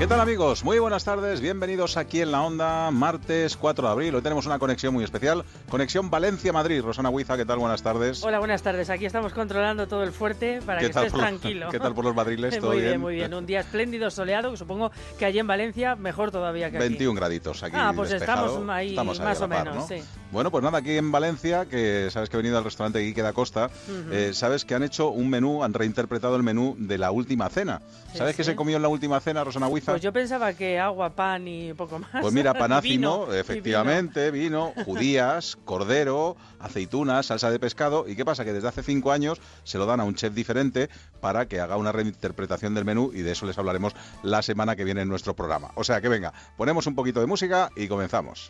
¿Qué 0.00 0.06
tal 0.06 0.18
amigos? 0.18 0.64
Muy 0.64 0.78
buenas 0.78 1.04
tardes, 1.04 1.42
bienvenidos 1.42 1.98
aquí 1.98 2.22
en 2.22 2.32
la 2.32 2.40
onda, 2.40 2.90
martes 2.90 3.54
4 3.58 3.86
de 3.86 3.92
abril. 3.92 4.14
Hoy 4.14 4.22
tenemos 4.22 4.46
una 4.46 4.58
conexión 4.58 4.94
muy 4.94 5.04
especial, 5.04 5.44
conexión 5.68 6.08
Valencia-Madrid. 6.08 6.80
Rosana 6.80 7.10
Huiza, 7.10 7.36
¿qué 7.36 7.44
tal? 7.44 7.58
Buenas 7.58 7.82
tardes. 7.82 8.24
Hola, 8.24 8.38
buenas 8.38 8.62
tardes. 8.62 8.88
Aquí 8.88 9.04
estamos 9.04 9.34
controlando 9.34 9.86
todo 9.88 10.02
el 10.02 10.12
fuerte 10.12 10.62
para 10.64 10.80
que 10.80 10.86
estés 10.86 11.12
tranquilo. 11.12 11.68
¿Qué 11.70 11.78
tal 11.78 11.94
por 11.94 12.06
los 12.06 12.14
madriles? 12.14 12.58
¿Todo 12.60 12.70
muy 12.72 12.80
bien, 12.80 12.98
muy 12.98 13.14
bien. 13.16 13.34
Un 13.34 13.44
día 13.44 13.60
espléndido, 13.60 14.10
soleado, 14.10 14.50
que 14.50 14.56
supongo 14.56 14.90
que 15.18 15.26
allí 15.26 15.38
en 15.38 15.46
Valencia 15.46 15.96
mejor 15.96 16.30
todavía 16.30 16.70
que 16.70 16.78
aquí. 16.78 16.88
21 16.88 17.14
graditos 17.14 17.62
aquí 17.62 17.76
Ah, 17.78 17.92
pues 17.94 18.10
estamos 18.10 18.58
ahí, 18.70 18.96
más 18.96 19.42
o 19.42 19.48
menos, 19.48 19.86
sí. 19.86 20.02
Bueno, 20.32 20.52
pues 20.52 20.62
nada, 20.62 20.78
aquí 20.78 20.96
en 20.96 21.10
Valencia, 21.10 21.66
que 21.66 22.08
sabes 22.12 22.28
que 22.28 22.36
he 22.36 22.38
venido 22.38 22.56
al 22.56 22.62
restaurante 22.62 23.04
Quique 23.04 23.20
da 23.20 23.32
Costa, 23.32 23.68
eh, 24.12 24.30
sabes 24.32 24.64
que 24.64 24.76
han 24.76 24.84
hecho 24.84 25.10
un 25.10 25.28
menú, 25.28 25.64
han 25.64 25.74
reinterpretado 25.74 26.36
el 26.36 26.44
menú 26.44 26.76
de 26.78 26.98
la 26.98 27.10
última 27.10 27.48
cena. 27.48 27.82
¿Sabes 28.14 28.36
qué 28.36 28.44
se 28.44 28.54
comió 28.54 28.76
en 28.76 28.82
la 28.82 28.88
última 28.88 29.18
cena, 29.18 29.42
Rosana 29.42 29.66
Huiza? 29.66 29.92
Pues 29.92 30.02
yo 30.02 30.12
pensaba 30.12 30.52
que 30.52 30.78
agua, 30.78 31.10
pan 31.10 31.48
y 31.48 31.74
poco 31.74 31.98
más. 31.98 32.10
Pues 32.20 32.32
mira, 32.32 32.54
panácimo, 32.54 33.26
efectivamente, 33.32 34.30
vino. 34.30 34.72
judías, 34.84 35.58
cordero, 35.64 36.36
aceitunas, 36.60 37.26
salsa 37.26 37.50
de 37.50 37.58
pescado. 37.58 38.08
¿Y 38.08 38.14
qué 38.14 38.24
pasa? 38.24 38.44
Que 38.44 38.52
desde 38.52 38.68
hace 38.68 38.84
cinco 38.84 39.10
años 39.10 39.40
se 39.64 39.78
lo 39.78 39.86
dan 39.86 39.98
a 39.98 40.04
un 40.04 40.14
chef 40.14 40.32
diferente 40.32 40.90
para 41.20 41.46
que 41.46 41.60
haga 41.60 41.76
una 41.76 41.90
reinterpretación 41.90 42.74
del 42.74 42.84
menú 42.84 43.10
y 43.12 43.22
de 43.22 43.32
eso 43.32 43.46
les 43.46 43.58
hablaremos 43.58 43.94
la 44.22 44.42
semana 44.42 44.76
que 44.76 44.84
viene 44.84 45.02
en 45.02 45.08
nuestro 45.08 45.34
programa. 45.34 45.72
O 45.74 45.82
sea 45.82 46.00
que 46.00 46.08
venga, 46.08 46.32
ponemos 46.56 46.86
un 46.86 46.94
poquito 46.94 47.20
de 47.20 47.26
música 47.26 47.70
y 47.76 47.88
comenzamos. 47.88 48.48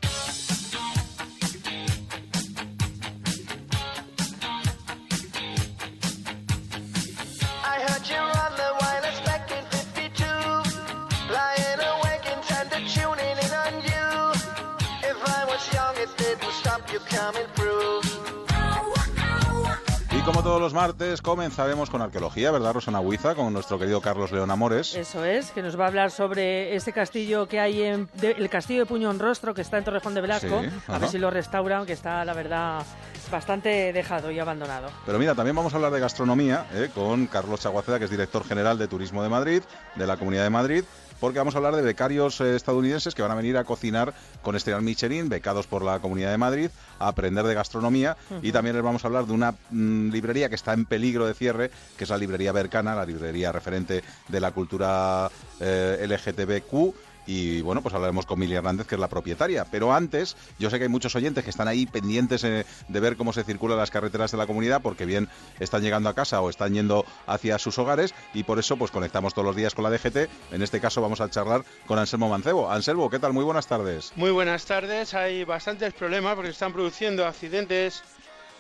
Como 20.31 20.45
todos 20.45 20.61
los 20.61 20.75
martes, 20.75 21.23
comenzaremos 21.23 21.91
con 21.91 22.03
arqueología, 22.03 22.53
¿verdad, 22.53 22.75
Rosana 22.75 23.01
Huiza? 23.01 23.35
Con 23.35 23.53
nuestro 23.53 23.81
querido 23.81 24.01
Carlos 24.01 24.31
León 24.31 24.49
Amores. 24.53 24.95
Eso 24.95 25.25
es, 25.25 25.51
que 25.51 25.61
nos 25.61 25.77
va 25.77 25.87
a 25.87 25.89
hablar 25.89 26.13
sobre 26.13 26.77
ese 26.77 26.93
castillo 26.93 27.49
que 27.49 27.59
hay 27.59 27.83
en. 27.83 28.09
el 28.23 28.49
castillo 28.49 28.79
de 28.79 28.87
Puño 28.87 29.11
en 29.11 29.19
Rostro, 29.19 29.55
que 29.55 29.63
está 29.63 29.79
en 29.79 29.83
Torrejón 29.83 30.15
de 30.15 30.21
Velasco. 30.21 30.63
a 30.87 30.99
ver 30.99 31.09
si 31.09 31.19
lo 31.19 31.31
restauran, 31.33 31.85
que 31.85 31.95
está, 31.95 32.25
la 32.25 32.33
verdad, 32.33 32.87
bastante 33.29 33.93
dejado 33.93 34.31
y 34.31 34.39
abandonado. 34.39 34.91
Pero 35.05 35.19
mira, 35.19 35.35
también 35.35 35.57
vamos 35.57 35.73
a 35.73 35.77
hablar 35.77 35.91
de 35.91 35.99
gastronomía 35.99 36.65
¿eh? 36.75 36.91
con 36.95 37.27
Carlos 37.27 37.59
Chaguaceda, 37.59 37.99
que 37.99 38.05
es 38.05 38.11
director 38.11 38.45
general 38.45 38.79
de 38.79 38.87
Turismo 38.87 39.25
de 39.25 39.31
Madrid, 39.31 39.63
de 39.97 40.07
la 40.07 40.17
Comunidad 40.17 40.45
de 40.45 40.51
Madrid 40.51 40.85
porque 41.21 41.39
vamos 41.39 41.55
a 41.55 41.59
hablar 41.59 41.77
de 41.77 41.83
becarios 41.83 42.41
eh, 42.41 42.57
estadounidenses 42.57 43.15
que 43.15 43.23
van 43.23 43.31
a 43.31 43.35
venir 43.35 43.57
a 43.57 43.65
cocinar 43.65 44.15
con 44.43 44.57
estrellas 44.57 44.83
Michelin, 44.83 45.29
becados 45.29 45.67
por 45.67 45.85
la 45.85 46.01
Comunidad 46.01 46.31
de 46.31 46.39
Madrid, 46.39 46.71
a 46.99 47.09
aprender 47.09 47.45
de 47.45 47.55
gastronomía. 47.55 48.17
Y 48.43 48.53
también 48.53 48.75
les 48.75 48.85
vamos 48.85 49.05
a 49.05 49.09
hablar 49.09 49.27
de 49.27 49.33
una 49.33 49.55
mm, 49.71 50.11
librería 50.11 50.49
que 50.49 50.55
está 50.55 50.73
en 50.73 50.87
peligro 50.87 51.27
de 51.27 51.35
cierre, 51.35 51.71
que 51.97 52.05
es 52.05 52.11
la 52.11 52.17
librería 52.17 52.53
Bercana, 52.53 52.95
la 52.95 53.05
librería 53.05 53.53
referente 53.53 54.03
de 54.29 54.41
la 54.41 54.53
cultura 54.53 55.31
eh, 55.61 56.07
LGTBQ 56.09 57.10
y 57.31 57.63
bueno, 57.63 57.81
pues 57.81 57.95
hablaremos 57.95 58.27
con 58.27 58.41
Mili 58.41 58.57
Hernández, 58.57 58.89
que 58.89 58.97
es 58.97 59.01
la 59.01 59.07
propietaria. 59.07 59.65
Pero 59.71 59.93
antes, 59.93 60.37
yo 60.59 60.69
sé 60.69 60.79
que 60.79 60.85
hay 60.85 60.89
muchos 60.89 61.15
oyentes 61.15 61.45
que 61.45 61.51
están 61.51 61.69
ahí 61.69 61.87
pendientes 61.87 62.43
eh, 62.43 62.67
de 62.89 63.01
ver 63.01 63.17
cómo 63.17 63.33
se 63.33 63.45
circulan 63.45 63.79
las 63.79 63.93
carreteras 63.93 64.33
de 64.33 64.37
la 64.37 64.49
comunidad, 64.49 64.83
porque 64.83 65.07
bien 65.07 65.29
están 65.61 65.81
llegando 65.81 66.09
a 66.09 66.15
casa 66.15 66.41
o 66.41 66.51
están 66.51 66.75
yendo 66.75 67.05
hacia 67.29 67.57
sus 67.61 67.79
hogares, 67.79 68.15
y 68.35 68.43
por 68.43 68.59
eso 68.59 68.77
pues 68.77 68.91
conectamos 68.91 69.33
todos 69.33 69.47
los 69.47 69.55
días 69.55 69.77
con 69.77 69.85
la 69.85 69.91
DGT. 69.91 70.29
En 70.51 70.63
este 70.63 70.81
caso 70.81 71.01
vamos 71.01 71.21
a 71.21 71.31
charlar 71.31 71.65
con 71.87 72.01
Anselmo 72.01 72.29
Mancebo. 72.29 72.69
Anselmo, 72.69 73.09
¿qué 73.09 73.21
tal? 73.21 73.33
Muy 73.33 73.45
buenas 73.45 73.69
tardes. 73.69 74.13
Muy 74.17 74.33
buenas 74.33 74.65
tardes. 74.65 75.15
Hay 75.15 75.45
bastantes 75.45 75.95
problemas 75.95 76.35
porque 76.35 76.51
están 76.51 76.73
produciendo 76.73 77.25
accidentes 77.25 78.03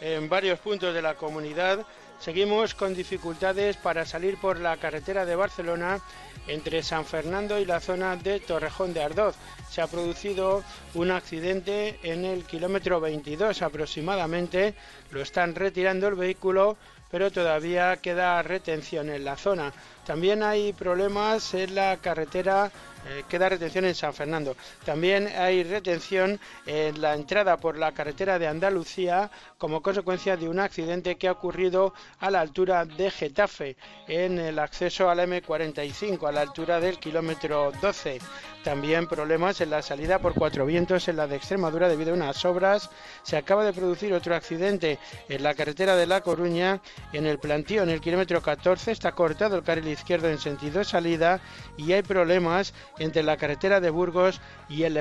en 0.00 0.28
varios 0.28 0.60
puntos 0.60 0.94
de 0.94 1.02
la 1.02 1.14
comunidad. 1.16 1.84
Seguimos 2.20 2.74
con 2.74 2.94
dificultades 2.94 3.78
para 3.78 4.04
salir 4.04 4.36
por 4.36 4.60
la 4.60 4.76
carretera 4.76 5.24
de 5.24 5.36
Barcelona 5.36 5.98
entre 6.46 6.82
San 6.82 7.06
Fernando 7.06 7.58
y 7.58 7.64
la 7.64 7.80
zona 7.80 8.14
de 8.16 8.40
Torrejón 8.40 8.92
de 8.92 9.02
Ardoz. 9.02 9.36
Se 9.70 9.80
ha 9.80 9.86
producido 9.86 10.62
un 10.94 11.12
accidente 11.12 11.98
en 12.02 12.26
el 12.26 12.44
kilómetro 12.44 13.00
22 13.00 13.62
aproximadamente. 13.62 14.74
Lo 15.10 15.22
están 15.22 15.54
retirando 15.54 16.08
el 16.08 16.14
vehículo, 16.14 16.76
pero 17.10 17.30
todavía 17.30 17.96
queda 17.96 18.42
retención 18.42 19.08
en 19.08 19.24
la 19.24 19.38
zona. 19.38 19.72
También 20.04 20.42
hay 20.42 20.74
problemas 20.74 21.54
en 21.54 21.74
la 21.74 21.96
carretera 22.02 22.70
eh, 23.06 23.24
queda 23.28 23.48
retención 23.48 23.84
en 23.84 23.94
San 23.94 24.12
Fernando. 24.12 24.56
También 24.84 25.28
hay 25.28 25.62
retención 25.62 26.38
en 26.66 27.00
la 27.00 27.14
entrada 27.14 27.56
por 27.56 27.78
la 27.78 27.92
carretera 27.92 28.38
de 28.38 28.46
Andalucía 28.46 29.30
como 29.58 29.82
consecuencia 29.82 30.36
de 30.36 30.48
un 30.48 30.58
accidente 30.58 31.16
que 31.16 31.28
ha 31.28 31.32
ocurrido 31.32 31.94
a 32.18 32.30
la 32.30 32.40
altura 32.40 32.84
de 32.84 33.10
Getafe, 33.10 33.76
en 34.08 34.38
el 34.38 34.58
acceso 34.58 35.10
a 35.10 35.14
la 35.14 35.26
M45, 35.26 36.28
a 36.28 36.32
la 36.32 36.42
altura 36.42 36.80
del 36.80 36.98
kilómetro 36.98 37.72
12. 37.80 38.18
También 38.64 39.06
problemas 39.06 39.60
en 39.62 39.70
la 39.70 39.80
salida 39.80 40.18
por 40.18 40.34
Cuatro 40.34 40.66
Vientos 40.66 41.08
en 41.08 41.16
la 41.16 41.26
de 41.26 41.36
Extremadura 41.36 41.88
debido 41.88 42.12
a 42.12 42.16
unas 42.16 42.44
obras. 42.44 42.90
Se 43.22 43.38
acaba 43.38 43.64
de 43.64 43.72
producir 43.72 44.12
otro 44.12 44.34
accidente 44.34 44.98
en 45.30 45.42
la 45.42 45.54
carretera 45.54 45.96
de 45.96 46.06
La 46.06 46.20
Coruña, 46.20 46.80
en 47.14 47.26
el 47.26 47.38
plantío, 47.38 47.82
en 47.82 47.88
el 47.88 48.02
kilómetro 48.02 48.42
14. 48.42 48.92
Está 48.92 49.12
cortado 49.12 49.56
el 49.56 49.62
carril 49.62 49.88
izquierdo 49.88 50.28
en 50.28 50.38
sentido 50.38 50.84
salida 50.84 51.40
y 51.78 51.92
hay 51.92 52.02
problemas 52.02 52.74
entre 53.00 53.22
la 53.24 53.36
carretera 53.36 53.80
de 53.80 53.90
Burgos 53.90 54.40
y 54.68 54.84
el, 54.84 54.96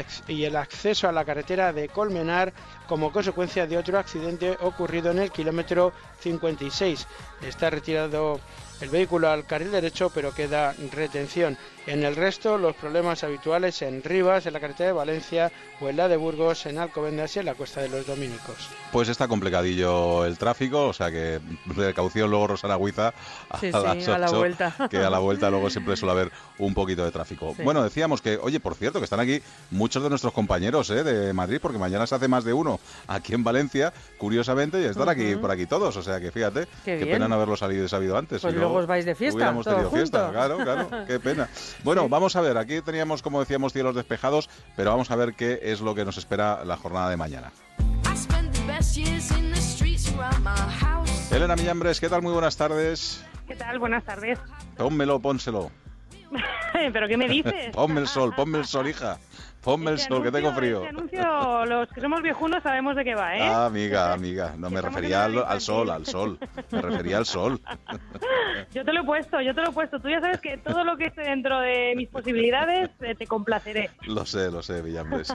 acceso 0.56 1.08
a 1.08 1.12
la 1.12 1.26
carretera 1.26 1.72
de 1.72 1.90
Colmenar 1.90 2.54
como 2.88 3.12
consecuencia 3.12 3.68
de 3.68 3.78
otro 3.78 4.00
accidente 4.00 4.58
ocurrido 4.62 5.12
en 5.12 5.20
el 5.20 5.32
kilómetro 5.32 5.94
56. 6.22 7.06
Está 7.44 7.70
retirado 7.70 8.40
el 8.82 8.90
vehículo 8.90 9.30
al 9.30 9.46
carril 9.46 9.72
derecho, 9.72 10.10
pero 10.10 10.34
queda 10.34 10.74
retención. 10.92 11.58
En 11.88 12.04
el 12.04 12.16
resto, 12.16 12.58
los 12.58 12.76
problemas 12.76 13.24
habituales 13.24 13.82
en 13.82 14.04
Rivas, 14.04 14.46
en 14.46 14.54
la 14.54 14.60
carretera 14.60 14.88
de 14.88 14.94
Valencia 14.94 15.52
o 15.80 15.90
en 15.90 15.98
la 15.98 16.08
de 16.08 16.18
Burgos, 16.18 16.66
en 16.66 16.78
Alcobendas 16.78 17.36
y 17.36 17.40
en 17.40 17.46
la 17.46 17.56
Cuesta 17.56 17.82
de 17.82 17.90
los 17.90 18.06
Dominicos. 18.06 18.70
Pues 18.92 19.10
está 19.10 19.28
complicadillo 19.28 20.26
el 20.26 20.38
tráfico, 20.38 20.88
o 20.88 20.94
sea 20.94 21.10
que 21.12 21.40
precaución 21.74 22.30
luego 22.30 22.48
Rosana 22.48 22.78
Huiza 22.78 23.14
a, 23.50 24.18
la 24.18 24.30
vuelta. 24.32 24.76
que 24.90 24.98
a 24.98 25.10
la 25.10 25.20
vuelta 25.20 25.50
luego 25.50 25.70
siempre 25.70 25.96
suele 25.96 26.12
haber 26.12 26.32
un 26.58 26.74
poquito 26.74 27.06
de 27.06 27.12
tráfico. 27.12 27.56
Bueno, 27.64 27.84
decíamos 27.84 28.22
que, 28.22 28.38
oye, 28.38 28.60
por 28.60 28.76
cierto, 28.76 29.00
que 29.00 29.06
están 29.06 29.20
aquí 29.20 29.42
muchos 29.72 30.04
de 30.04 30.10
nuestros 30.10 30.34
compañeros 30.34 30.90
¿eh? 30.90 31.04
de 31.04 31.34
Madrid, 31.34 31.60
porque 31.62 31.78
mañana 31.78 32.06
se 32.08 32.16
hace 32.16 32.28
más 32.28 32.44
de 32.44 32.54
uno 32.54 32.80
aquí 33.08 33.34
en 33.34 33.44
Valencia, 33.44 33.94
curiosamente, 34.18 34.82
y 34.82 34.86
están 34.86 35.10
aquí 35.10 35.36
por 35.36 35.52
aquí 35.52 35.66
todos, 35.66 35.96
o 35.98 36.04
sea 36.04 36.20
que 36.20 36.32
fíjate, 36.32 36.68
qué, 36.84 37.06
pena 37.06 37.28
no 37.28 37.36
haberlo 37.36 37.56
salido 37.56 37.86
y 37.86 37.90
sabido 37.90 38.18
antes. 38.18 38.42
Pues 38.42 38.54
luego 38.54 38.76
os 38.76 38.88
vais 38.88 39.06
de 39.06 39.16
fiesta. 39.16 39.38
Hubiéramos 39.38 39.66
tenido 39.66 39.92
fiesta, 39.92 40.30
claro, 40.32 40.58
claro, 40.58 40.90
qué 41.08 41.20
pena. 41.20 41.50
Bueno, 41.84 42.10
vamos 42.10 42.36
a 42.36 42.42
ver, 42.42 42.58
aquí 42.58 42.82
teníamos, 42.82 43.22
como 43.22 43.40
decíamos, 43.40 43.74
cielos 43.74 43.96
despejados, 43.96 44.50
pero 44.76 44.92
vamos 44.92 45.12
a 45.12 45.16
ver 45.16 45.34
qué 45.34 45.60
es 45.64 45.82
lo 45.82 45.96
que 45.96 46.06
nos 46.06 46.18
espera 46.18 46.64
la 46.66 46.78
jornada 46.78 47.10
de 47.10 47.18
mañana. 47.18 47.52
Elena 51.32 51.56
Millambres, 51.56 52.00
¿qué 52.00 52.10
tal? 52.10 52.22
Muy 52.22 52.34
buenas 52.34 52.58
tardes. 52.58 53.24
¿Qué 53.48 53.56
tal? 53.56 53.80
Buenas 53.80 54.04
tardes. 54.04 54.40
Pónmelo, 54.78 55.20
pónselo. 55.20 55.72
¿Pero 56.94 57.08
qué 57.08 57.18
me 57.18 57.28
dices? 57.28 57.72
ponme 57.74 58.02
el 58.02 58.08
sol, 58.08 58.34
ponme 58.36 58.60
el 58.60 58.66
sol, 58.66 58.88
hija. 58.88 59.18
Ponme 59.70 59.92
el 59.92 60.00
sol, 60.00 60.24
que 60.24 60.32
tengo 60.32 60.52
frío. 60.52 60.84
Este 60.84 60.90
anuncio, 60.90 61.66
los 61.68 61.90
que 61.90 62.02
somos 62.02 62.24
viejunos 62.24 62.64
sabemos 62.64 62.96
de 62.96 63.04
qué 63.04 63.14
va, 63.14 63.38
¿eh? 63.38 63.42
Ah, 63.44 63.68
amiga, 63.68 64.12
amiga. 64.12 64.56
No 64.58 64.72
me 64.72 64.82
refería 64.82 65.26
al, 65.26 65.62
sol, 65.62 65.92
al 65.92 66.08
sol. 66.08 66.40
Me 66.72 66.82
refería 66.82 67.18
al 67.18 67.28
sol. 67.28 67.62
Yo 68.74 68.84
te 68.84 68.92
lo 68.94 69.02
he 69.02 69.04
puesto, 69.04 69.40
yo 69.42 69.54
te 69.54 69.62
lo 69.62 69.70
he 69.70 69.72
puesto. 69.72 70.00
Tú 70.00 70.10
ya 70.10 70.20
sabes 70.22 70.42
que 70.42 70.58
todo 70.58 70.84
lo 70.84 70.98
que 70.98 71.06
esté 71.06 71.22
dentro 71.22 71.60
de 71.60 71.94
mis 71.96 72.10
posibilidades 72.10 72.90
eh, 73.00 73.16
te 73.16 73.26
complaceré. 73.26 73.90
Lo 74.06 74.26
sé, 74.26 74.52
lo 74.52 74.62
sé, 74.62 74.82
Villambres. 74.82 75.34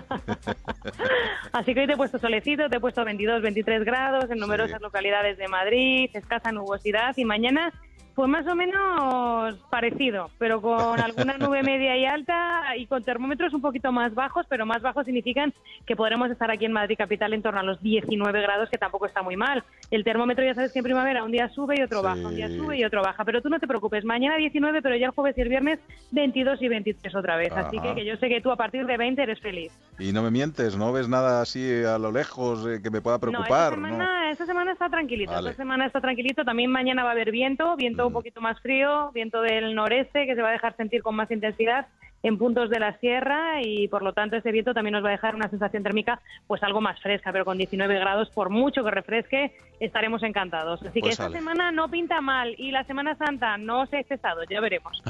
Así 1.53 1.75
que 1.75 1.81
hoy 1.81 1.87
te 1.87 1.95
he 1.95 1.97
puesto 1.97 2.19
solecito, 2.19 2.69
te 2.69 2.77
he 2.77 2.81
puesto 2.81 3.05
22, 3.05 3.43
23 3.43 3.85
grados 3.85 4.31
en 4.31 4.39
numerosas 4.39 4.81
localidades 4.81 5.39
de 5.39 5.49
Madrid, 5.49 6.11
escasa 6.13 6.53
nubosidad 6.53 7.17
y 7.17 7.25
mañana 7.25 7.73
pues 8.15 8.29
más 8.29 8.47
o 8.47 8.55
menos 8.55 9.57
parecido, 9.71 10.31
pero 10.39 10.61
con 10.61 11.01
alguna 11.01 11.37
nube 11.39 11.63
media 11.63 11.97
y 11.97 12.05
alta 12.05 12.77
y 12.77 12.87
con 12.87 13.03
termómetros 13.03 13.53
un 13.55 13.61
poquito 13.61 13.91
más 13.93 14.15
bajos, 14.15 14.47
pero 14.49 14.67
más 14.67 14.83
bajos 14.83 15.05
significan 15.05 15.53
que 15.87 15.97
podremos 15.97 16.31
estar 16.31 16.51
aquí 16.51 16.65
en 16.65 16.73
Madrid 16.73 16.97
capital 16.97 17.33
en 17.33 17.43
torno 17.43 17.61
a 17.61 17.65
los 17.65 17.83
19 17.83 18.41
grados, 18.41 18.71
que 18.71 18.79
tampoco 18.79 19.07
está 19.07 19.23
muy 19.23 19.37
mal. 19.37 19.65
El 19.91 20.05
termómetro 20.05 20.45
ya 20.45 20.55
sabes 20.55 20.73
que 20.73 20.79
en 20.79 20.85
primavera 20.85 21.25
un 21.25 21.33
día 21.33 21.49
sube 21.49 21.75
y 21.79 21.83
otro 21.83 22.03
baja, 22.03 22.29
un 22.29 22.37
día 22.37 22.49
sube 22.49 22.79
y 22.79 22.85
otro 22.85 23.03
baja, 23.03 23.25
pero 23.25 23.43
tú 23.43 23.49
no 23.49 23.59
te 23.59 23.67
preocupes, 23.67 24.05
mañana 24.05 24.37
19, 24.37 24.81
pero 24.81 24.97
ya 24.97 25.07
el 25.07 25.13
jueves 25.13 25.37
y 25.37 25.41
el 25.41 25.49
viernes 25.49 25.81
22 26.13 26.63
y 26.63 26.69
23 26.69 27.15
otra 27.15 27.37
vez, 27.37 27.53
así 27.53 27.79
que, 27.81 27.95
que, 27.95 28.05
yo 28.05 28.17
sé 28.17 28.29
que 28.29 28.41
tú 28.41 28.51
a 28.51 28.57
partir 28.57 28.87
de 28.87 28.97
20 28.97 29.23
eres 29.23 29.41
feliz. 29.41 29.73
Y 29.99 30.13
no 30.13 30.23
me 30.23 30.31
mientes, 30.31 30.77
no 30.77 30.93
ves 30.93 31.09
nada 31.09 31.41
así 31.41 31.85
a 31.85 31.99
lo 31.99 32.13
lejos 32.13 32.67
eh, 32.67 32.81
que 32.83 32.91
me 32.91 33.01
pueda 33.01 33.19
preocupar. 33.19 33.77
No, 33.77 33.85
esta 33.85 33.97
semana, 33.97 34.31
esta 34.31 34.47
semana 34.47 34.73
está 34.73 34.89
tranquilito, 34.89 35.39
esta 35.39 35.55
semana 35.55 35.87
está 35.87 36.01
tranquilito, 36.01 36.45
también 36.45 36.71
mañana 36.71 37.03
va 37.03 37.11
a 37.11 37.13
haber 37.13 37.31
viento, 37.31 37.77
viento 37.77 38.04
viento 38.05 38.07
un 38.07 38.13
poquito 38.13 38.41
más 38.41 38.61
frío, 38.61 39.11
viento 39.13 39.41
del 39.41 39.75
noreste 39.75 40.27
que 40.27 40.35
se 40.35 40.43
va 40.43 40.49
a 40.49 40.53
dejar 40.53 40.77
sentir 40.77 41.03
con 41.03 41.15
más 41.15 41.31
intensidad 41.31 41.87
en 42.23 42.39
puntos 42.39 42.71
de 42.71 42.81
la 42.81 42.99
sierra 43.01 43.61
y 43.63 43.87
por 43.89 44.03
lo 44.03 44.15
tanto 44.15 44.37
ese 44.37 44.51
viento 44.51 44.73
también 44.73 44.95
nos 44.95 45.05
va 45.05 45.09
a 45.09 45.13
dejar 45.13 45.35
una 45.35 45.51
sensación 45.51 45.83
térmica 45.83 46.21
pues 46.47 46.63
algo 46.63 46.81
más 46.81 46.99
fresca, 47.01 47.31
pero 47.33 47.45
con 47.45 47.59
19 47.59 47.99
grados, 47.99 48.31
por 48.31 48.49
mucho 48.49 48.83
que 48.83 48.91
refresque, 48.91 49.55
estaremos 49.79 50.23
encantados. 50.23 50.81
Así 50.81 50.95
que 50.95 51.01
pues 51.01 51.21
esta 51.21 51.31
semana 51.31 51.71
no 51.71 51.91
pinta 51.91 52.23
mal 52.23 52.55
y 52.57 52.71
la 52.71 52.85
Semana 52.85 53.15
Santa 53.17 53.59
no 53.59 53.85
se 53.87 53.99
ha 53.99 54.05
cesado, 54.05 54.41
ya 54.49 54.61
veremos. 54.61 55.03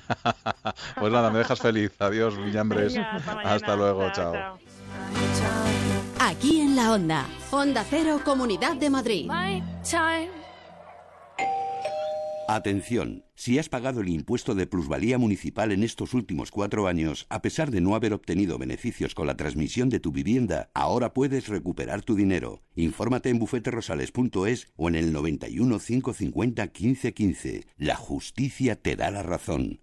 pues 0.98 1.12
nada, 1.12 1.30
me 1.30 1.38
dejas 1.38 1.60
feliz. 1.60 1.94
Adiós, 2.00 2.36
Villambres. 2.36 2.98
hasta, 3.44 3.76
luego, 3.76 4.10
chao. 4.10 4.58
Aquí 6.20 6.62
en 6.62 6.74
la 6.74 6.92
Onda, 6.92 7.26
Onda 7.52 7.84
Cero, 7.88 8.20
Comunidad 8.24 8.74
de 8.74 8.90
Madrid. 8.90 9.30
Atención, 12.46 13.24
si 13.34 13.58
has 13.58 13.70
pagado 13.70 14.00
el 14.02 14.08
impuesto 14.08 14.54
de 14.54 14.66
plusvalía 14.66 15.16
municipal 15.16 15.72
en 15.72 15.82
estos 15.82 16.12
últimos 16.12 16.50
cuatro 16.50 16.86
años, 16.86 17.26
a 17.30 17.40
pesar 17.40 17.70
de 17.70 17.80
no 17.80 17.94
haber 17.94 18.12
obtenido 18.12 18.58
beneficios 18.58 19.14
con 19.14 19.26
la 19.26 19.36
transmisión 19.36 19.88
de 19.88 19.98
tu 19.98 20.12
vivienda, 20.12 20.70
ahora 20.74 21.14
puedes 21.14 21.48
recuperar 21.48 22.02
tu 22.02 22.14
dinero. 22.14 22.62
Infórmate 22.76 23.30
en 23.30 23.38
bufeterosales.es 23.38 24.72
o 24.76 24.88
en 24.88 24.94
el 24.94 25.12
91 25.12 25.78
550 25.78 26.62
1515. 26.64 27.66
La 27.78 27.96
justicia 27.96 28.76
te 28.76 28.94
da 28.94 29.10
la 29.10 29.22
razón. 29.22 29.80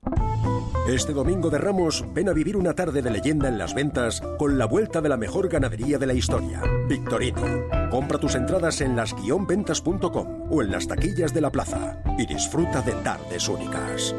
Este 0.92 1.14
domingo 1.14 1.50
de 1.50 1.58
Ramos, 1.58 2.04
ven 2.14 2.28
a 2.28 2.34
vivir 2.34 2.58
una 2.58 2.74
tarde 2.74 3.02
de 3.02 3.10
leyenda 3.10 3.48
en 3.48 3.58
las 3.58 3.74
ventas 3.74 4.22
con 4.38 4.58
la 4.58 4.66
vuelta 4.66 5.00
de 5.00 5.08
la 5.08 5.16
mejor 5.16 5.48
ganadería 5.48 5.98
de 5.98 6.06
la 6.06 6.14
historia, 6.14 6.62
Victorino. 6.90 7.42
Compra 7.90 8.20
tus 8.20 8.36
entradas 8.36 8.82
en 8.82 8.98
las-ventas.com 8.98 10.52
o 10.52 10.62
en 10.62 10.70
las 10.70 10.88
taquillas 10.90 11.34
de 11.34 11.40
la 11.40 11.50
plaza 11.50 12.04
y 12.18 12.26
disfruta 12.26 12.82
de 12.82 12.92
tardes 12.92 13.48
únicas. 13.48 14.14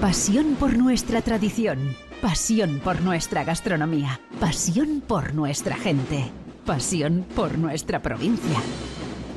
Pasión 0.00 0.56
por 0.58 0.76
nuestra 0.76 1.22
tradición, 1.22 1.94
pasión 2.20 2.80
por 2.82 3.00
nuestra 3.00 3.44
gastronomía, 3.44 4.20
pasión 4.40 5.00
por 5.06 5.32
nuestra 5.32 5.76
gente, 5.76 6.24
pasión 6.66 7.24
por 7.36 7.56
nuestra 7.56 8.02
provincia. 8.02 8.58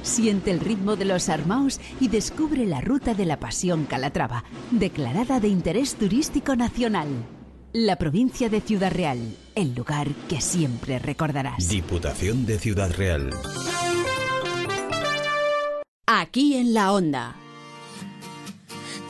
Siente 0.04 0.52
el 0.52 0.60
ritmo 0.60 0.96
de 0.96 1.06
los 1.06 1.30
armaos 1.30 1.80
y 2.00 2.08
descubre 2.08 2.66
la 2.66 2.82
ruta 2.82 3.14
de 3.14 3.26
la 3.26 3.40
Pasión 3.40 3.86
Calatrava, 3.86 4.44
declarada 4.72 5.40
de 5.40 5.48
interés 5.48 5.96
turístico 5.96 6.56
nacional. 6.56 7.08
La 7.74 7.96
provincia 7.96 8.50
de 8.50 8.62
Ciudad 8.62 8.92
Real, 8.92 9.38
el 9.56 9.76
lugar 9.76 10.08
que 10.28 10.42
siempre 10.42 11.00
recordarás. 11.00 11.70
Diputación 11.70 12.46
de 12.46 12.60
Ciudad 12.60 12.92
Real. 12.96 13.30
Aquí 16.08 16.56
en 16.56 16.74
la 16.74 16.92
onda. 16.92 17.36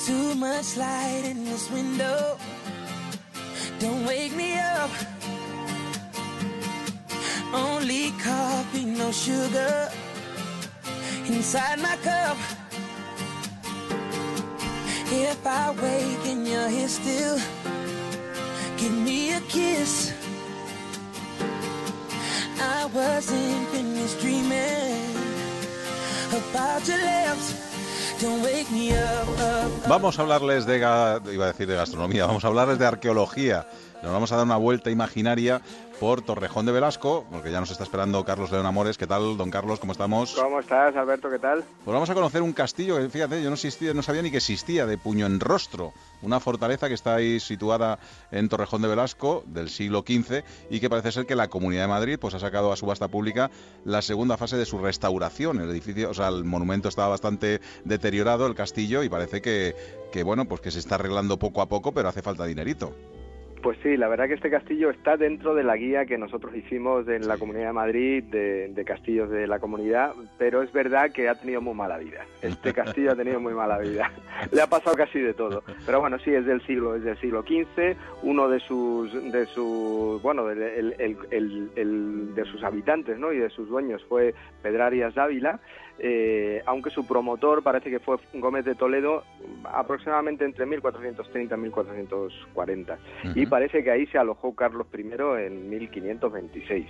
Too 0.06 0.36
much 0.36 0.78
light 0.78 1.26
in 1.26 1.46
this 1.46 1.70
window. 1.72 2.38
Don't 3.80 4.06
wake 4.06 4.36
me 4.36 4.54
up. 4.60 4.90
Only 7.54 8.12
coffee, 8.24 8.86
no 8.86 9.12
sugar. 9.12 9.90
Inside 11.28 11.80
my 11.80 11.96
cup. 12.04 12.38
If 15.14 15.46
I 15.46 15.72
wake 15.72 16.28
and 16.28 16.48
you're 16.48 16.70
here 16.70 16.88
still, 16.88 17.38
give 18.78 18.94
me 18.94 19.34
a 19.34 19.42
kiss. 19.42 20.14
I 22.60 22.86
wasn't 22.94 23.68
finished 23.70 24.20
dreaming 24.22 25.16
about 26.32 26.88
your 26.88 26.98
lips. 26.98 27.72
Vamos 29.88 30.20
a 30.20 30.22
hablarles 30.22 30.68
de, 30.68 30.78
iba 30.78 31.46
a 31.46 31.48
decir 31.48 31.66
de 31.66 31.76
gastronomía, 31.76 32.28
vamos 32.28 32.46
a 32.46 32.50
hablarles 32.50 32.78
de 32.78 32.86
arqueología. 32.86 33.68
Nos 34.04 34.12
vamos 34.12 34.32
a 34.32 34.36
dar 34.36 34.46
una 34.46 34.58
vuelta 34.58 34.92
imaginaria 34.92 35.62
por 36.02 36.24
Torrejón 36.24 36.66
de 36.66 36.72
Velasco, 36.72 37.28
porque 37.30 37.52
ya 37.52 37.60
nos 37.60 37.70
está 37.70 37.84
esperando 37.84 38.26
Carlos 38.26 38.52
León 38.52 38.66
Amores. 38.66 38.98
¿Qué 38.98 39.06
tal, 39.06 39.38
don 39.38 39.52
Carlos? 39.52 39.80
¿Cómo 39.80 39.92
estamos? 39.92 40.34
¿Cómo 40.34 40.60
estás, 40.60 40.96
Alberto? 40.96 41.30
¿Qué 41.30 41.38
tal? 41.38 41.64
Pues 41.86 41.94
vamos 41.94 42.10
a 42.10 42.16
conocer 42.16 42.42
un 42.42 42.54
castillo 42.54 42.98
que, 42.98 43.08
fíjate, 43.08 43.44
yo 43.44 43.52
no, 43.52 43.54
existía, 43.54 43.94
no 43.94 44.02
sabía 44.02 44.24
ni 44.24 44.32
que 44.32 44.38
existía, 44.38 44.88
de 44.88 44.98
Puño 44.98 45.28
en 45.28 45.40
Rostro, 45.40 45.94
una 46.24 46.40
fortaleza 46.40 46.88
que 46.88 46.96
está 46.96 47.14
ahí 47.14 47.40
situada 47.40 48.00
en 48.32 48.50
Torrejón 48.50 48.82
de 48.82 48.88
Velasco 48.88 49.44
del 49.46 49.70
siglo 49.70 50.00
XV 50.00 50.44
y 50.72 50.80
que 50.80 50.90
parece 50.90 51.12
ser 51.12 51.28
que 51.28 51.36
la 51.36 51.50
Comunidad 51.50 51.84
de 51.84 51.90
Madrid 51.90 52.18
pues 52.20 52.34
ha 52.34 52.40
sacado 52.40 52.72
a 52.72 52.78
subasta 52.78 53.08
pública 53.08 53.52
la 53.86 54.02
segunda 54.02 54.38
fase 54.38 54.58
de 54.58 54.66
su 54.66 54.80
restauración. 54.80 55.62
El 55.62 55.70
edificio, 55.70 56.10
o 56.10 56.16
sea, 56.16 56.30
el 56.30 56.46
monumento 56.46 56.90
estaba 56.90 57.10
bastante 57.10 57.62
deteriorado, 57.86 58.48
el 58.48 58.56
castillo, 58.56 59.04
y 59.04 59.10
parece 59.10 59.44
que, 59.44 59.76
que 60.12 60.24
bueno, 60.24 60.46
pues 60.46 60.62
que 60.62 60.72
se 60.72 60.80
está 60.80 60.96
arreglando 60.96 61.38
poco 61.38 61.62
a 61.62 61.70
poco, 61.70 61.92
pero 61.92 62.10
hace 62.10 62.24
falta 62.24 62.46
dinerito. 62.46 62.92
Pues 63.62 63.78
sí, 63.84 63.96
la 63.96 64.08
verdad 64.08 64.28
que 64.28 64.34
este 64.34 64.50
castillo 64.50 64.90
está 64.90 65.18
dentro 65.18 65.54
de 65.54 65.64
la 65.64 65.76
guía 65.78 66.06
que 66.06 66.18
nosotros 66.18 66.56
hicimos 66.56 67.08
en 67.08 67.28
la 67.28 67.38
Comunidad 67.38 67.68
de 67.68 67.74
Madrid 67.74 68.24
de, 68.24 68.84
castillos 68.86 69.30
de 69.30 69.46
la 69.46 69.60
comunidad, 69.60 70.14
pero 70.40 70.64
es 70.64 70.72
verdad 70.74 71.12
que 71.12 71.30
ha 71.30 71.36
tenido 71.36 71.62
muy 71.62 71.76
mala 71.76 72.00
vida. 72.00 72.26
Este 72.42 72.74
castillo 72.74 73.12
ha 73.12 73.16
tenido 73.16 73.40
muy 73.40 73.54
mala 73.54 73.78
vida. 73.78 74.12
Le 74.52 74.62
ha 74.62 74.68
pasado 74.68 74.96
casi 74.96 75.20
de 75.20 75.36
todo. 75.36 75.64
Pero 75.86 76.00
bueno, 76.00 76.18
sí, 76.20 76.34
es 76.34 76.46
del 76.46 76.66
siglo, 76.66 76.96
es 76.96 77.04
del 77.04 77.20
siglo 77.20 77.44
XV. 77.44 77.96
Uno 78.24 78.50
de 78.50 78.60
sus, 78.62 79.14
de 79.32 79.46
sus, 79.46 80.22
bueno, 80.24 80.50
el, 80.50 80.96
el, 81.00 82.36
de 82.36 82.46
sus 82.46 82.64
habitantes, 82.64 83.20
¿no? 83.20 83.32
Y 83.32 83.38
de 83.38 83.50
sus 83.52 83.70
dueños 83.70 84.04
fue 84.10 84.34
Pedrarias 84.64 85.14
Dávila 85.14 85.60
eh, 86.04 86.64
aunque 86.66 86.90
su 86.90 87.06
promotor 87.06 87.62
parece 87.62 87.92
que 87.92 88.00
fue 88.00 88.18
Gómez 88.34 88.66
de 88.66 88.74
Toledo 88.74 89.24
aproximadamente 89.66 90.44
entre 90.44 90.66
1430 90.66 91.54
y 91.54 91.58
1440. 91.60 92.98
Y 93.36 93.46
parece 93.46 93.84
que 93.84 93.92
ahí 93.92 94.08
se 94.08 94.18
alojó 94.18 94.56
Carlos 94.56 94.88
I 94.98 95.02
en 95.46 95.70
1526. 95.70 96.88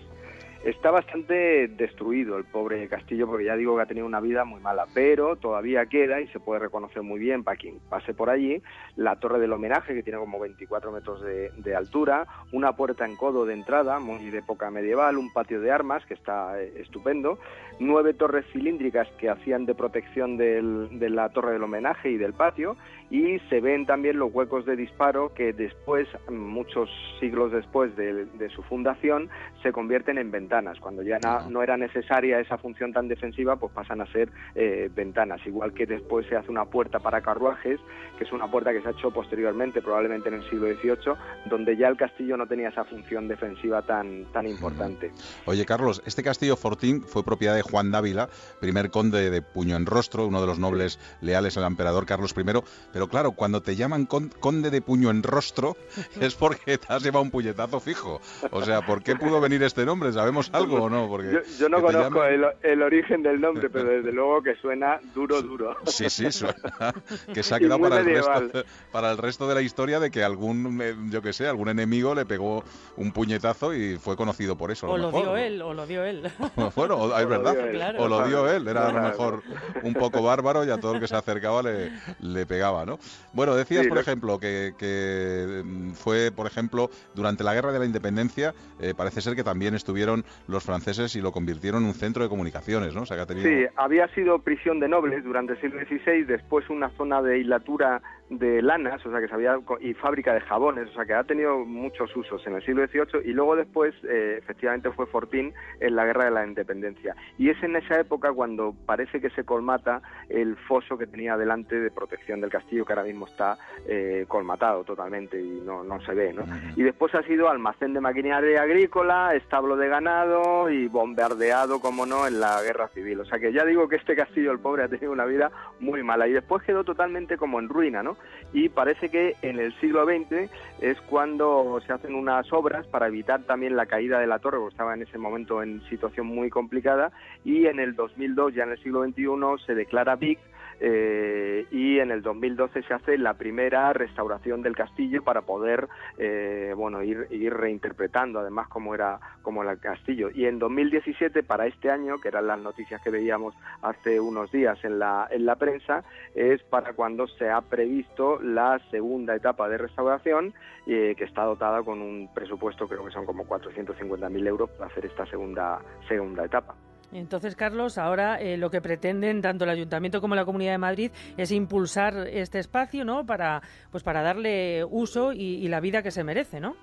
Está 0.63 0.91
bastante 0.91 1.67
destruido 1.69 2.37
el 2.37 2.43
pobre 2.43 2.87
castillo 2.87 3.25
porque 3.25 3.45
ya 3.45 3.55
digo 3.55 3.75
que 3.75 3.81
ha 3.81 3.87
tenido 3.87 4.05
una 4.05 4.19
vida 4.19 4.45
muy 4.45 4.59
mala, 4.59 4.85
pero 4.93 5.35
todavía 5.35 5.87
queda 5.87 6.21
y 6.21 6.27
se 6.27 6.39
puede 6.39 6.59
reconocer 6.59 7.01
muy 7.01 7.19
bien 7.19 7.43
para 7.43 7.57
quien 7.57 7.79
pase 7.89 8.13
por 8.13 8.29
allí 8.29 8.61
la 8.95 9.15
torre 9.15 9.39
del 9.39 9.53
homenaje 9.53 9.95
que 9.95 10.03
tiene 10.03 10.19
como 10.19 10.39
24 10.39 10.91
metros 10.91 11.23
de, 11.23 11.75
altura, 11.75 12.27
una 12.51 12.75
puerta 12.75 13.05
en 13.05 13.15
codo 13.15 13.45
de 13.47 13.55
entrada 13.55 13.99
muy 13.99 14.29
de 14.29 14.37
época 14.37 14.69
medieval, 14.69 15.17
un 15.17 15.33
patio 15.33 15.61
de 15.61 15.71
armas 15.71 16.05
que 16.05 16.13
está 16.13 16.61
eh, 16.61 16.73
estupendo, 16.77 17.39
nueve 17.79 18.13
torres 18.13 18.45
cilíndricas 18.53 19.07
que 19.17 19.31
hacían 19.31 19.65
de 19.65 19.73
protección 19.73 20.37
de 20.37 21.09
la 21.09 21.29
torre 21.29 21.53
del 21.53 21.63
homenaje 21.63 22.11
y 22.11 22.17
del 22.17 22.33
patio 22.33 22.77
y 23.11 23.39
se 23.49 23.59
ven 23.59 23.85
también 23.85 24.17
los 24.17 24.33
huecos 24.33 24.65
de 24.65 24.77
disparo 24.77 25.33
que 25.33 25.51
después, 25.53 26.07
muchos 26.29 26.89
siglos 27.19 27.51
después 27.51 27.95
de, 27.97 28.49
su 28.55 28.63
fundación, 28.63 29.29
se 29.61 29.71
convierten 29.73 30.17
en 30.17 30.31
ventanas. 30.31 30.50
Cuando 30.79 31.01
ya 31.01 31.17
no, 31.49 31.63
era 31.63 31.77
necesaria 31.77 32.39
esa 32.39 32.57
función 32.57 32.91
tan 32.91 33.07
defensiva, 33.07 33.55
pues 33.55 33.71
pasan 33.71 34.01
a 34.01 34.05
ser 34.07 34.29
eh, 34.55 34.89
ventanas. 34.93 35.39
Igual 35.45 35.73
que 35.73 35.85
después 35.85 36.27
se 36.27 36.35
hace 36.35 36.51
una 36.51 36.65
puerta 36.65 36.99
para 36.99 37.21
carruajes, 37.21 37.79
que 38.17 38.25
es 38.25 38.31
una 38.31 38.49
puerta 38.49 38.71
que 38.73 38.81
se 38.81 38.89
ha 38.89 38.91
hecho 38.91 39.11
posteriormente, 39.11 39.81
probablemente 39.81 40.29
en 40.29 40.35
el 40.35 40.49
siglo 40.49 40.67
XVIII, 40.67 41.15
donde 41.49 41.77
ya 41.77 41.87
el 41.87 41.95
castillo 41.95 42.35
no 42.35 42.47
tenía 42.47 42.69
esa 42.69 42.83
función 42.83 43.27
defensiva 43.27 43.81
tan, 43.81 44.25
tan 44.33 44.45
importante. 44.45 45.11
Oye, 45.45 45.65
Carlos, 45.65 46.03
este 46.05 46.21
castillo 46.21 46.57
Fortín 46.57 47.01
fue 47.01 47.23
propiedad 47.23 47.55
de 47.55 47.61
Juan 47.61 47.91
Dávila, 47.91 48.29
primer 48.59 48.89
conde 48.89 49.29
de 49.29 49.41
Puño 49.41 49.77
en 49.77 49.85
Rostro, 49.85 50.27
uno 50.27 50.41
de 50.41 50.47
los 50.47 50.59
nobles 50.59 50.99
leales 51.21 51.57
al 51.57 51.63
emperador 51.63 52.05
Carlos 52.05 52.35
I, 52.37 52.43
pero 52.91 53.07
claro, 53.07 53.31
cuando 53.31 53.61
te 53.61 53.75
llaman 53.75 54.05
conde 54.05 54.69
de 54.69 54.81
puño 54.81 55.09
en 55.09 55.23
rostro 55.23 55.77
es 56.19 56.35
porque 56.35 56.77
te 56.77 56.93
has 56.93 57.03
llevado 57.03 57.23
un 57.23 57.31
puñetazo 57.31 57.79
fijo. 57.79 58.21
O 58.51 58.63
sea, 58.63 58.85
¿por 58.85 59.03
qué 59.03 59.15
pudo 59.15 59.39
venir 59.39 59.63
este 59.63 59.85
nombre? 59.85 60.11
¿Sabemos 60.11 60.40
algo 60.53 60.83
o 60.83 60.89
no? 60.89 61.07
Porque 61.07 61.41
yo, 61.59 61.69
no 61.69 61.81
conozco 61.81 62.23
el, 62.25 62.81
origen 62.81 63.23
del 63.23 63.39
nombre, 63.39 63.69
pero 63.69 63.85
desde 63.85 64.11
luego 64.13 64.41
que 64.41 64.55
suena 64.55 64.99
duro, 65.13 65.41
duro. 65.41 65.77
Sí, 65.85 66.09
sí, 66.09 66.31
suena. 66.31 66.93
Que 67.33 67.43
se 67.43 67.55
ha 67.55 67.59
quedado 67.59 67.79
para 67.79 67.99
el, 67.99 68.05
resto, 68.05 68.63
para 68.91 69.11
el 69.11 69.17
resto 69.17 69.47
de 69.47 69.55
la 69.55 69.61
historia 69.61 69.99
de 69.99 70.11
que 70.11 70.23
algún, 70.23 70.81
eh, 70.81 70.95
yo 71.09 71.21
qué 71.21 71.33
sé, 71.33 71.47
algún 71.47 71.69
enemigo 71.69 72.15
le 72.15 72.25
pegó 72.25 72.63
un 72.97 73.11
puñetazo 73.11 73.73
y 73.73 73.97
fue 73.97 74.15
conocido 74.15 74.57
por 74.57 74.71
eso. 74.71 74.89
O 74.89 74.97
lo, 74.97 75.11
dio 75.11 75.37
él, 75.37 75.61
o 75.61 75.73
lo 75.73 75.85
dio 75.85 76.03
él. 76.03 76.29
bueno, 76.75 77.17
es 77.17 77.27
verdad. 77.27 77.55
O 77.99 78.07
lo 78.07 78.27
dio 78.27 78.49
él. 78.49 78.67
Era 78.67 78.87
a 78.87 78.91
lo 78.91 79.01
mejor 79.01 79.43
un 79.83 79.93
poco 79.93 80.21
bárbaro 80.21 80.65
y 80.65 80.69
a 80.69 80.77
todo 80.77 80.95
el 80.95 80.99
que 80.99 81.07
se 81.07 81.15
acercaba 81.15 81.61
le, 81.61 81.91
le 82.19 82.45
pegaba, 82.45 82.85
¿no? 82.85 82.99
Bueno, 83.33 83.55
decías, 83.55 83.87
por 83.87 83.97
ejemplo, 83.97 84.39
que, 84.39 85.63
mm, 85.63 85.91
fue, 85.93 86.31
por 86.31 86.47
ejemplo, 86.47 86.89
durante 87.13 87.43
la 87.43 87.53
Guerra 87.53 87.71
de 87.71 87.79
la 87.79 87.85
Independencia, 87.85 88.53
eh, 88.79 88.93
parece 88.95 89.21
ser 89.21 89.35
que 89.35 89.43
también 89.43 89.75
estuvieron 89.75 90.25
los 90.47 90.63
franceses 90.63 91.15
y 91.15 91.21
lo 91.21 91.31
convirtieron 91.31 91.83
en 91.83 91.89
un 91.89 91.93
centro 91.93 92.23
de 92.23 92.29
comunicaciones, 92.29 92.93
¿no? 92.95 93.05
Sí, 93.05 93.65
había 93.75 94.07
sido 94.09 94.39
prisión 94.39 94.79
de 94.79 94.87
nobles 94.87 95.23
durante 95.23 95.53
el 95.53 95.61
siglo 95.61 95.79
XVI, 95.81 96.23
después 96.23 96.69
una 96.69 96.89
zona 96.91 97.21
de 97.21 97.39
hilatura 97.39 98.01
de 98.31 98.61
lanas, 98.61 99.05
o 99.05 99.11
sea, 99.11 99.19
que 99.19 99.27
se 99.27 99.33
había, 99.33 99.59
y 99.81 99.93
fábrica 99.93 100.33
de 100.33 100.39
jabones, 100.39 100.89
o 100.89 100.93
sea, 100.93 101.05
que 101.05 101.13
ha 101.13 101.23
tenido 101.25 101.65
muchos 101.65 102.15
usos 102.15 102.45
en 102.47 102.55
el 102.55 102.63
siglo 102.63 102.87
XVIII 102.87 103.29
y 103.29 103.33
luego 103.33 103.57
después, 103.57 103.93
eh, 104.07 104.37
efectivamente, 104.39 104.89
fue 104.91 105.05
fortín 105.05 105.53
en 105.81 105.95
la 105.97 106.05
Guerra 106.05 106.25
de 106.25 106.31
la 106.31 106.47
Independencia. 106.47 107.13
Y 107.37 107.49
es 107.49 107.61
en 107.61 107.75
esa 107.75 107.99
época 107.99 108.31
cuando 108.31 108.73
parece 108.85 109.19
que 109.19 109.29
se 109.31 109.43
colmata 109.43 110.01
el 110.29 110.55
foso 110.55 110.97
que 110.97 111.07
tenía 111.07 111.35
delante 111.35 111.77
de 111.77 111.91
protección 111.91 112.39
del 112.39 112.49
castillo, 112.49 112.85
que 112.85 112.93
ahora 112.93 113.03
mismo 113.03 113.27
está 113.27 113.57
eh, 113.85 114.23
colmatado 114.29 114.85
totalmente 114.85 115.37
y 115.37 115.61
no, 115.65 115.83
no 115.83 115.99
se 116.01 116.13
ve, 116.13 116.31
¿no? 116.31 116.45
Y 116.77 116.83
después 116.83 117.13
ha 117.15 117.23
sido 117.23 117.49
almacén 117.49 117.93
de 117.93 117.99
maquinaria 117.99 118.61
agrícola, 118.61 119.35
establo 119.35 119.75
de 119.75 119.89
ganado 119.89 120.69
y 120.69 120.87
bombardeado, 120.87 121.81
como 121.81 122.05
no, 122.05 122.25
en 122.27 122.39
la 122.39 122.61
guerra 122.61 122.87
civil. 122.89 123.19
O 123.19 123.25
sea 123.25 123.39
que 123.39 123.51
ya 123.51 123.65
digo 123.65 123.89
que 123.89 123.97
este 123.97 124.15
castillo, 124.15 124.53
el 124.53 124.59
pobre, 124.59 124.83
ha 124.83 124.87
tenido 124.87 125.11
una 125.11 125.25
vida 125.25 125.51
muy 125.81 126.01
mala 126.01 126.29
y 126.29 126.31
después 126.31 126.63
quedó 126.63 126.85
totalmente 126.85 127.35
como 127.35 127.59
en 127.59 127.67
ruina, 127.67 128.01
¿no? 128.01 128.15
Y 128.53 128.69
parece 128.69 129.09
que 129.09 129.35
en 129.41 129.59
el 129.59 129.73
siglo 129.79 130.05
XX 130.05 130.51
es 130.81 130.99
cuando 131.01 131.79
se 131.85 131.93
hacen 131.93 132.15
unas 132.15 132.51
obras 132.51 132.85
para 132.87 133.07
evitar 133.07 133.43
también 133.43 133.75
la 133.75 133.85
caída 133.85 134.19
de 134.19 134.27
la 134.27 134.39
torre, 134.39 134.57
porque 134.57 134.73
estaba 134.73 134.93
en 134.93 135.03
ese 135.03 135.17
momento 135.17 135.63
en 135.63 135.81
situación 135.89 136.27
muy 136.27 136.49
complicada, 136.49 137.11
y 137.45 137.67
en 137.67 137.79
el 137.79 137.95
2002, 137.95 138.53
ya 138.53 138.63
en 138.63 138.71
el 138.71 138.83
siglo 138.83 139.03
XXI, 139.05 139.65
se 139.65 139.75
declara 139.75 140.15
BIC 140.15 140.39
eh, 140.83 141.67
y 141.69 141.99
en 141.99 142.09
el 142.09 142.23
2012 142.23 142.81
se 142.81 142.93
hace 142.93 143.17
la 143.19 143.35
primera 143.35 143.93
restauración 143.93 144.63
del 144.63 144.75
castillo 144.75 145.23
para 145.23 145.43
poder 145.43 145.87
eh, 146.17 146.73
bueno 146.75 147.03
ir, 147.03 147.27
reinterpretando 147.29 148.39
además 148.39 148.67
cómo 148.67 148.95
era 148.95 149.19
como 149.43 149.61
el 149.61 149.79
castillo 149.79 150.31
y 150.33 150.45
en 150.45 150.57
2017 150.57 151.43
para 151.43 151.67
este 151.67 151.91
año 151.91 152.19
que 152.19 152.29
eran 152.29 152.47
las 152.47 152.59
noticias 152.59 152.99
que 153.03 153.11
veíamos 153.11 153.53
hace 153.83 154.19
unos 154.19 154.51
días 154.51 154.83
en 154.83 154.97
la 154.97 155.27
en 155.29 155.45
la 155.45 155.55
prensa 155.55 156.03
es 156.33 156.63
para 156.63 156.93
cuando 156.93 157.27
se 157.27 157.47
ha 157.51 157.61
previsto 157.61 158.41
la 158.41 158.79
segunda 158.89 159.35
etapa 159.35 159.69
de 159.69 159.77
restauración 159.77 160.51
eh, 160.87 161.13
que 161.15 161.25
está 161.25 161.43
dotada 161.43 161.83
con 161.83 162.01
un 162.01 162.27
presupuesto 162.33 162.87
creo 162.87 163.05
que 163.05 163.11
son 163.11 163.27
como 163.27 163.45
450.000 163.45 164.47
euros 164.47 164.69
para 164.71 164.89
hacer 164.89 165.05
esta 165.05 165.27
segunda 165.27 165.79
segunda 166.07 166.43
etapa. 166.43 166.75
Entonces, 167.13 167.55
Carlos, 167.55 167.97
ahora 167.97 168.39
eh, 168.39 168.57
lo 168.57 168.69
que 168.69 168.81
pretenden 168.81 169.41
tanto 169.41 169.65
el 169.65 169.69
Ayuntamiento 169.69 170.21
como 170.21 170.35
la 170.35 170.45
Comunidad 170.45 170.71
de 170.71 170.77
Madrid 170.77 171.11
es 171.37 171.51
impulsar 171.51 172.27
este 172.27 172.59
espacio, 172.59 173.03
¿no? 173.03 173.25
Para, 173.25 173.61
pues, 173.91 174.03
para 174.03 174.21
darle 174.21 174.85
uso 174.85 175.33
y, 175.33 175.55
y 175.55 175.67
la 175.67 175.79
vida 175.79 176.01
que 176.01 176.11
se 176.11 176.23
merece, 176.23 176.59
¿no? 176.59 176.75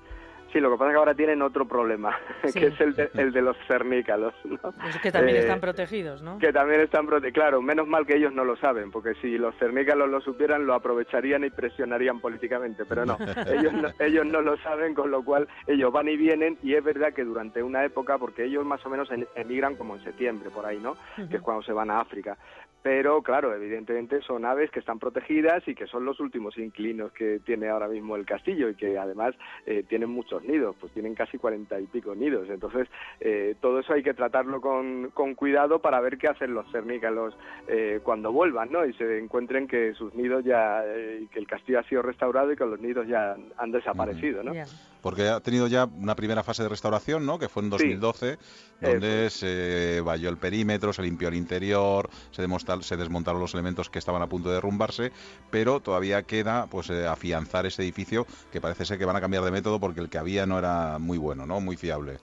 Sí, 0.52 0.60
lo 0.60 0.70
que 0.70 0.78
pasa 0.78 0.90
es 0.90 0.94
que 0.94 0.98
ahora 0.98 1.14
tienen 1.14 1.42
otro 1.42 1.66
problema, 1.68 2.16
que 2.54 2.66
es 2.68 2.80
el 2.80 2.94
de, 2.94 3.10
el 3.14 3.32
de 3.32 3.42
los 3.42 3.56
cernícalos. 3.66 4.34
¿no? 4.44 4.58
Pues 4.72 4.98
que 5.02 5.12
también 5.12 5.36
Eh, 5.36 5.40
están 5.40 5.60
protegidos, 5.60 6.22
¿no? 6.22 6.38
Que 6.38 6.52
también 6.52 6.80
están 6.80 7.06
protegidos. 7.06 7.34
Claro, 7.34 7.60
menos 7.60 7.86
mal 7.86 8.06
que 8.06 8.16
ellos 8.16 8.32
no 8.32 8.44
lo 8.44 8.56
saben, 8.56 8.90
porque 8.90 9.14
si 9.20 9.36
los 9.36 9.54
cernícalos 9.56 10.08
lo 10.08 10.20
supieran, 10.22 10.64
lo 10.66 10.74
aprovecharían 10.74 11.44
y 11.44 11.50
presionarían 11.50 12.20
políticamente, 12.20 12.84
pero 12.86 13.04
no, 13.04 13.18
ellos 13.46 13.72
no, 13.74 13.88
ellos 13.98 14.26
no 14.26 14.40
lo 14.40 14.56
saben, 14.58 14.94
con 14.94 15.10
lo 15.10 15.22
cual 15.22 15.46
ellos 15.66 15.92
van 15.92 16.08
y 16.08 16.16
vienen, 16.16 16.56
y 16.62 16.74
es 16.74 16.82
verdad 16.82 17.12
que 17.12 17.24
durante 17.24 17.62
una 17.62 17.84
época, 17.84 18.16
porque 18.18 18.44
ellos 18.44 18.64
más 18.64 18.84
o 18.86 18.88
menos 18.90 19.10
en- 19.10 19.26
emigran 19.34 19.76
como 19.76 19.96
en 19.96 20.02
septiembre, 20.04 20.48
por 20.50 20.64
ahí, 20.64 20.78
¿no? 20.78 20.96
Que 21.28 21.36
es 21.36 21.42
cuando 21.42 21.62
se 21.62 21.72
van 21.72 21.90
a 21.90 22.00
África. 22.00 22.36
Pero 22.82 23.22
claro, 23.22 23.54
evidentemente 23.54 24.22
son 24.22 24.44
aves 24.44 24.70
que 24.70 24.78
están 24.78 24.98
protegidas 24.98 25.66
y 25.66 25.74
que 25.74 25.86
son 25.86 26.04
los 26.04 26.20
últimos 26.20 26.56
inquilinos 26.56 27.12
que 27.12 27.40
tiene 27.44 27.68
ahora 27.68 27.88
mismo 27.88 28.16
el 28.16 28.24
castillo 28.24 28.68
y 28.68 28.74
que 28.74 28.96
además 28.96 29.34
eh, 29.66 29.84
tienen 29.88 30.10
muchos 30.10 30.44
nidos, 30.44 30.76
pues 30.80 30.92
tienen 30.92 31.14
casi 31.14 31.38
cuarenta 31.38 31.80
y 31.80 31.86
pico 31.86 32.14
nidos. 32.14 32.48
Entonces, 32.48 32.88
eh, 33.20 33.56
todo 33.60 33.80
eso 33.80 33.92
hay 33.92 34.02
que 34.02 34.14
tratarlo 34.14 34.60
con, 34.60 35.10
con 35.12 35.34
cuidado 35.34 35.80
para 35.80 36.00
ver 36.00 36.18
qué 36.18 36.28
hacen 36.28 36.54
los 36.54 36.70
cernícalos 36.70 37.34
eh, 37.66 38.00
cuando 38.02 38.32
vuelvan, 38.32 38.70
¿no? 38.70 38.86
Y 38.86 38.92
se 38.94 39.18
encuentren 39.18 39.66
que 39.66 39.94
sus 39.94 40.14
nidos 40.14 40.44
ya, 40.44 40.82
eh, 40.84 41.26
que 41.32 41.38
el 41.40 41.46
castillo 41.46 41.80
ha 41.80 41.84
sido 41.84 42.02
restaurado 42.02 42.52
y 42.52 42.56
que 42.56 42.64
los 42.64 42.80
nidos 42.80 43.06
ya 43.08 43.32
han, 43.32 43.52
han 43.56 43.72
desaparecido, 43.72 44.42
¿no? 44.42 44.52
Porque 45.00 45.28
ha 45.28 45.40
tenido 45.40 45.68
ya 45.68 45.84
una 45.84 46.16
primera 46.16 46.42
fase 46.42 46.64
de 46.64 46.68
restauración, 46.68 47.24
¿no? 47.24 47.38
Que 47.38 47.48
fue 47.48 47.62
en 47.62 47.70
2012, 47.70 48.36
donde 48.80 49.30
se 49.30 50.00
valló 50.00 50.28
el 50.28 50.38
perímetro, 50.38 50.92
se 50.92 51.02
limpió 51.02 51.28
el 51.28 51.34
interior, 51.34 52.10
se, 52.32 52.42
se 52.82 52.96
desmontaron 52.96 53.40
los 53.40 53.54
elementos 53.54 53.90
que 53.90 53.98
estaban 53.98 54.22
a 54.22 54.28
punto 54.28 54.48
de 54.48 54.56
derrumbarse, 54.56 55.12
pero 55.50 55.80
todavía 55.80 56.22
queda 56.22 56.66
pues 56.66 56.90
eh, 56.90 57.06
afianzar 57.06 57.66
ese 57.66 57.82
edificio 57.82 58.26
que 58.52 58.60
parece 58.60 58.84
ser 58.84 58.98
que 58.98 59.04
van 59.04 59.16
a 59.16 59.20
cambiar 59.20 59.44
de 59.44 59.50
método 59.50 59.80
porque 59.80 60.00
el 60.00 60.08
que 60.08 60.18
había 60.18 60.46
no 60.46 60.58
era 60.58 60.98
muy 60.98 61.18
bueno, 61.18 61.46
¿no? 61.46 61.60
Muy 61.60 61.76
fiable. 61.76 62.18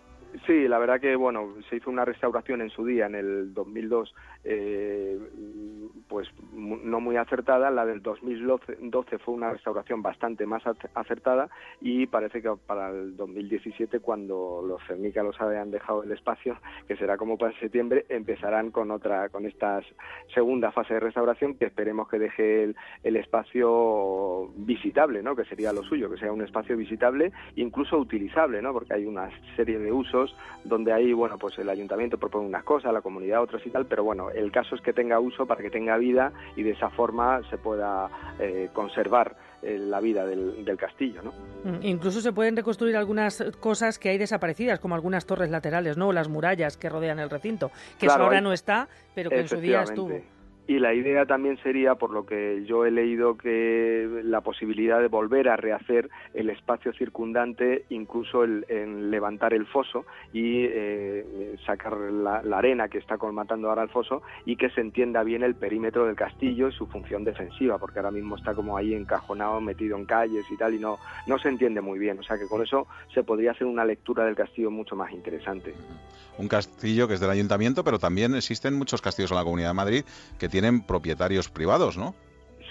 Sí, 0.46 0.68
la 0.68 0.78
verdad 0.80 1.00
que 1.00 1.16
bueno, 1.16 1.54
se 1.70 1.78
hizo 1.78 1.90
una 1.90 2.04
restauración 2.04 2.62
en 2.62 2.70
su 2.70 2.86
día, 2.86 3.06
en 3.06 3.16
el 3.16 3.54
2002, 3.54 4.14
eh, 4.46 5.20
pues 6.08 6.28
no 6.54 7.00
muy 7.00 7.18
acertada. 7.18 7.70
La 7.72 7.86
del 7.86 8.02
2012 8.02 8.78
12 8.82 9.18
fue 9.20 9.34
una 9.34 9.52
restauración 9.52 10.02
bastante 10.02 10.46
más 10.46 10.64
ac- 10.64 10.90
acertada 10.94 11.50
y 11.82 12.06
parece 12.08 12.42
que 12.42 12.52
para 12.66 12.90
el 12.90 13.18
2017, 13.18 14.00
cuando 14.00 14.64
los 14.66 14.82
cernícalos 14.88 15.40
hayan 15.42 15.72
dejado 15.72 16.04
el 16.04 16.12
espacio, 16.12 16.58
que 16.88 16.96
será 16.96 17.18
como 17.18 17.38
para 17.38 17.58
septiembre, 17.60 18.06
empezarán 18.10 18.72
con 18.72 18.92
otra, 18.92 19.30
con 19.30 19.46
esta 19.46 19.82
segunda 20.34 20.72
fase 20.72 20.94
de 20.94 21.00
restauración 21.00 21.56
que 21.56 21.66
esperemos 21.66 22.08
que 22.08 22.20
deje 22.20 22.64
el, 22.64 22.76
el 23.04 23.16
espacio 23.18 24.50
visitable, 24.58 25.24
¿no? 25.24 25.36
Que 25.36 25.46
sería 25.46 25.74
lo 25.74 25.84
suyo, 25.84 26.10
que 26.10 26.18
sea 26.18 26.32
un 26.32 26.42
espacio 26.44 26.78
visitable, 26.78 27.32
incluso 27.56 27.98
utilizable, 27.98 28.62
¿no? 28.62 28.74
Porque 28.74 28.94
hay 28.94 29.06
una 29.06 29.30
serie 29.56 29.80
de 29.80 29.92
usos 29.92 30.36
donde 30.64 30.94
ahí, 30.94 31.14
bueno, 31.14 31.38
pues 31.38 31.58
el 31.60 31.70
ayuntamiento 31.70 32.18
propone 32.18 32.46
unas 32.48 32.64
cosas, 32.64 32.94
la 32.94 33.02
comunidad 33.02 33.42
otras 33.42 33.66
y 33.66 33.70
tal, 33.70 33.86
pero 33.88 34.04
bueno, 34.04 34.30
el 34.36 34.52
caso 34.52 34.76
es 34.76 34.82
que 34.82 34.94
tenga 34.94 35.20
uso 35.20 35.46
para 35.46 35.62
que 35.62 35.70
tenga 35.70 35.98
vida 35.98 36.32
y 36.56 36.64
de 36.64 36.72
esa 36.72 36.90
forma 36.90 37.42
se 37.50 37.58
pueda 37.58 38.10
eh, 38.40 38.70
conservar 38.74 39.36
eh, 39.62 39.80
la 39.80 40.00
vida 40.00 40.26
del, 40.26 40.64
del 40.64 40.78
castillo, 40.78 41.22
¿no? 41.24 41.32
Mm, 41.64 41.84
Incluso 41.84 42.22
se 42.22 42.32
pueden 42.32 42.56
reconstruir 42.56 42.96
algunas 42.96 43.44
cosas 43.60 43.98
que 43.98 44.10
hay 44.10 44.18
desaparecidas, 44.18 44.80
como 44.80 44.96
algunas 44.96 45.26
torres 45.26 45.50
laterales, 45.50 45.98
¿no? 45.98 46.10
O 46.10 46.14
las 46.14 46.30
murallas 46.30 46.78
que 46.78 46.90
rodean 46.90 47.20
el 47.20 47.30
recinto, 47.30 47.72
que 47.98 48.06
Claro, 48.08 48.26
ahora 48.26 48.42
no 48.42 48.54
está, 48.54 48.88
pero 49.16 49.30
que 49.30 49.40
en 49.40 49.48
su 49.48 49.60
día 49.60 49.82
estuvo. 49.82 50.20
Y 50.68 50.80
la 50.80 50.96
idea 50.96 51.28
también 51.28 51.58
sería, 51.62 51.94
por 51.94 52.10
lo 52.10 52.26
que 52.26 52.66
yo 52.66 52.86
he 52.86 52.92
leído, 52.92 53.38
que 53.38 54.10
la 54.24 54.42
posibilidad 54.42 55.00
de 55.00 55.10
volver 55.10 55.48
a 55.48 55.58
rehacer 55.58 56.10
el 56.34 56.50
espacio 56.50 56.92
circundante, 56.94 57.86
incluso 57.90 58.44
el, 58.44 58.66
en 58.68 59.12
levantar 59.12 59.54
el 59.54 59.68
foso 59.68 60.06
y 60.34 60.66
eh, 60.66 61.56
sacar 61.68 61.96
la, 61.96 62.42
la 62.42 62.58
arena 62.58 62.88
que 62.88 62.98
está 62.98 63.20
colmatando 63.20 63.70
ahora 63.70 63.84
el 63.84 63.90
foso 63.90 64.24
y 64.46 64.56
que 64.56 64.72
se 64.72 64.82
entienda 64.82 65.22
bien 65.22 65.44
el 65.44 65.54
perímetro 65.54 66.08
del 66.08 66.16
castillo 66.16 66.70
y 66.70 66.72
su 66.72 66.88
función 66.88 67.24
defensiva, 67.24 67.78
porque 67.78 68.00
ahora 68.00 68.12
mismo 68.12 68.36
está 68.36 68.56
como 68.56 68.76
ahí 68.76 68.96
encajonado, 68.96 69.62
metido 69.62 69.96
en 69.98 70.06
calles 70.06 70.46
y 70.50 70.58
tal, 70.58 70.74
y 70.74 70.80
no, 70.80 70.98
no 71.28 71.38
se 71.38 71.50
entiende 71.50 71.82
muy 71.82 72.00
bien. 72.00 72.18
O 72.18 72.24
sea 72.24 72.40
que 72.40 72.48
con 72.48 72.64
eso 72.64 72.88
se 73.14 73.24
podría 73.24 73.52
hacer 73.52 73.68
una 73.68 73.86
lectura 73.86 74.26
del 74.26 74.36
castillo 74.36 74.72
mucho 74.72 74.96
más 74.96 75.12
interesante. 75.12 75.76
Un 76.38 76.48
castillo 76.48 77.08
que 77.08 77.14
es 77.14 77.20
del 77.20 77.30
ayuntamiento, 77.30 77.84
pero 77.84 77.98
también 78.00 78.36
existen 78.36 78.74
muchos 78.74 79.02
castillos 79.02 79.32
en 79.32 79.38
la 79.38 79.44
Comunidad 79.44 79.70
de 79.70 79.74
Madrid 79.74 80.06
que 80.38 80.50
tienen 80.56 80.80
propietarios 80.80 81.50
privados, 81.50 81.98
¿no? 81.98 82.16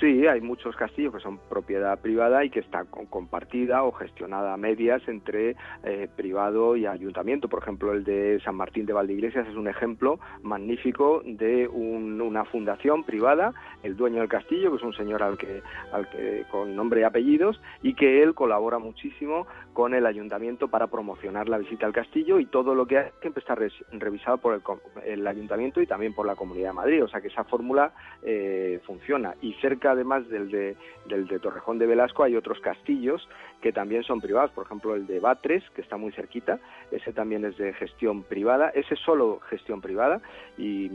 Sí, 0.05 0.27
hay 0.27 0.43
muchos 0.43 0.77
castillos 0.77 1.15
que 1.15 1.21
son 1.21 1.39
propiedad 1.49 1.99
privada 1.99 2.45
y 2.45 2.51
que 2.51 2.61
está 2.61 2.85
compartida 2.85 3.85
o 3.85 3.93
gestionada 3.93 4.53
a 4.53 4.59
medias 4.59 5.01
entre 5.09 5.57
eh, 5.83 6.09
privado 6.15 6.77
y 6.77 6.85
ayuntamiento. 6.85 7.49
Por 7.49 7.63
ejemplo, 7.63 7.91
el 7.95 8.05
de 8.05 8.39
San 8.45 8.55
Martín 8.55 8.85
de 8.85 8.93
Valdeiglesias 8.93 9.49
es 9.49 9.57
un 9.57 9.67
ejemplo 9.67 10.21
magnífico 10.43 11.23
de 11.25 11.67
un- 11.69 12.21
una 12.21 12.45
fundación 12.45 13.05
privada, 13.05 13.55
el 13.83 13.97
dueño 13.97 14.21
del 14.21 14.29
castillo, 14.29 14.73
que 14.73 14.77
es 14.77 14.83
un 14.83 14.93
señor 14.93 15.23
al 15.23 15.39
que, 15.39 15.63
al 15.91 16.07
que 16.11 16.45
con 16.51 16.77
nombre 16.77 17.01
y 17.01 17.05
apellidos, 17.05 17.59
y 17.83 17.95
que 17.95 18.23
él 18.23 18.35
colabora 18.35 18.79
muchísimo 18.79 19.47
con 19.73 19.95
el 19.95 20.05
ayuntamiento 20.05 20.69
para 20.69 20.89
promocionar 20.89 21.49
la 21.49 21.57
visita 21.57 21.87
al 21.87 21.95
castillo 21.95 22.39
y 22.41 22.45
todo 22.45 22.75
lo 22.75 22.85
que 22.87 22.99
hace 22.99 23.13
siempre 23.23 23.41
está 23.41 23.57
revisado 23.91 24.37
por 24.37 24.53
el, 24.53 24.63
el 25.07 25.27
ayuntamiento 25.27 25.81
y 25.81 25.87
también 25.87 26.13
por 26.15 26.27
la 26.27 26.37
Comunidad 26.37 26.69
de 26.69 26.75
Madrid. 26.75 27.03
O 27.05 27.09
sea 27.09 27.23
que 27.23 27.29
esa 27.29 27.45
fórmula 27.45 27.93
eh, 28.23 28.81
funciona. 28.85 29.35
Y 29.41 29.55
cerca, 29.55 29.94
además 29.95 30.29
del 30.29 30.51
de, 30.51 30.77
del 31.07 31.27
de 31.27 31.39
Torrejón 31.39 31.79
de 31.79 31.87
Velasco, 31.87 32.23
hay 32.23 32.37
otros 32.37 32.61
castillos 32.61 33.27
que 33.65 33.73
también 33.73 34.03
son 34.03 34.21
privados. 34.21 34.51
Por 34.51 34.67
ejemplo, 34.67 34.95
el 34.95 35.07
de 35.07 35.21
Batres, 35.21 35.65
que 35.75 35.81
está 35.81 35.97
muy 35.97 36.13
cerquita, 36.13 36.61
ese 36.91 37.15
también 37.15 37.47
es 37.47 37.57
de 37.57 37.73
gestión 37.73 38.23
privada. 38.23 38.69
Ese 38.69 38.93
es 38.93 39.01
solo 39.01 39.41
gestión 39.49 39.81
privada. 39.81 40.21
Y, 40.59 40.91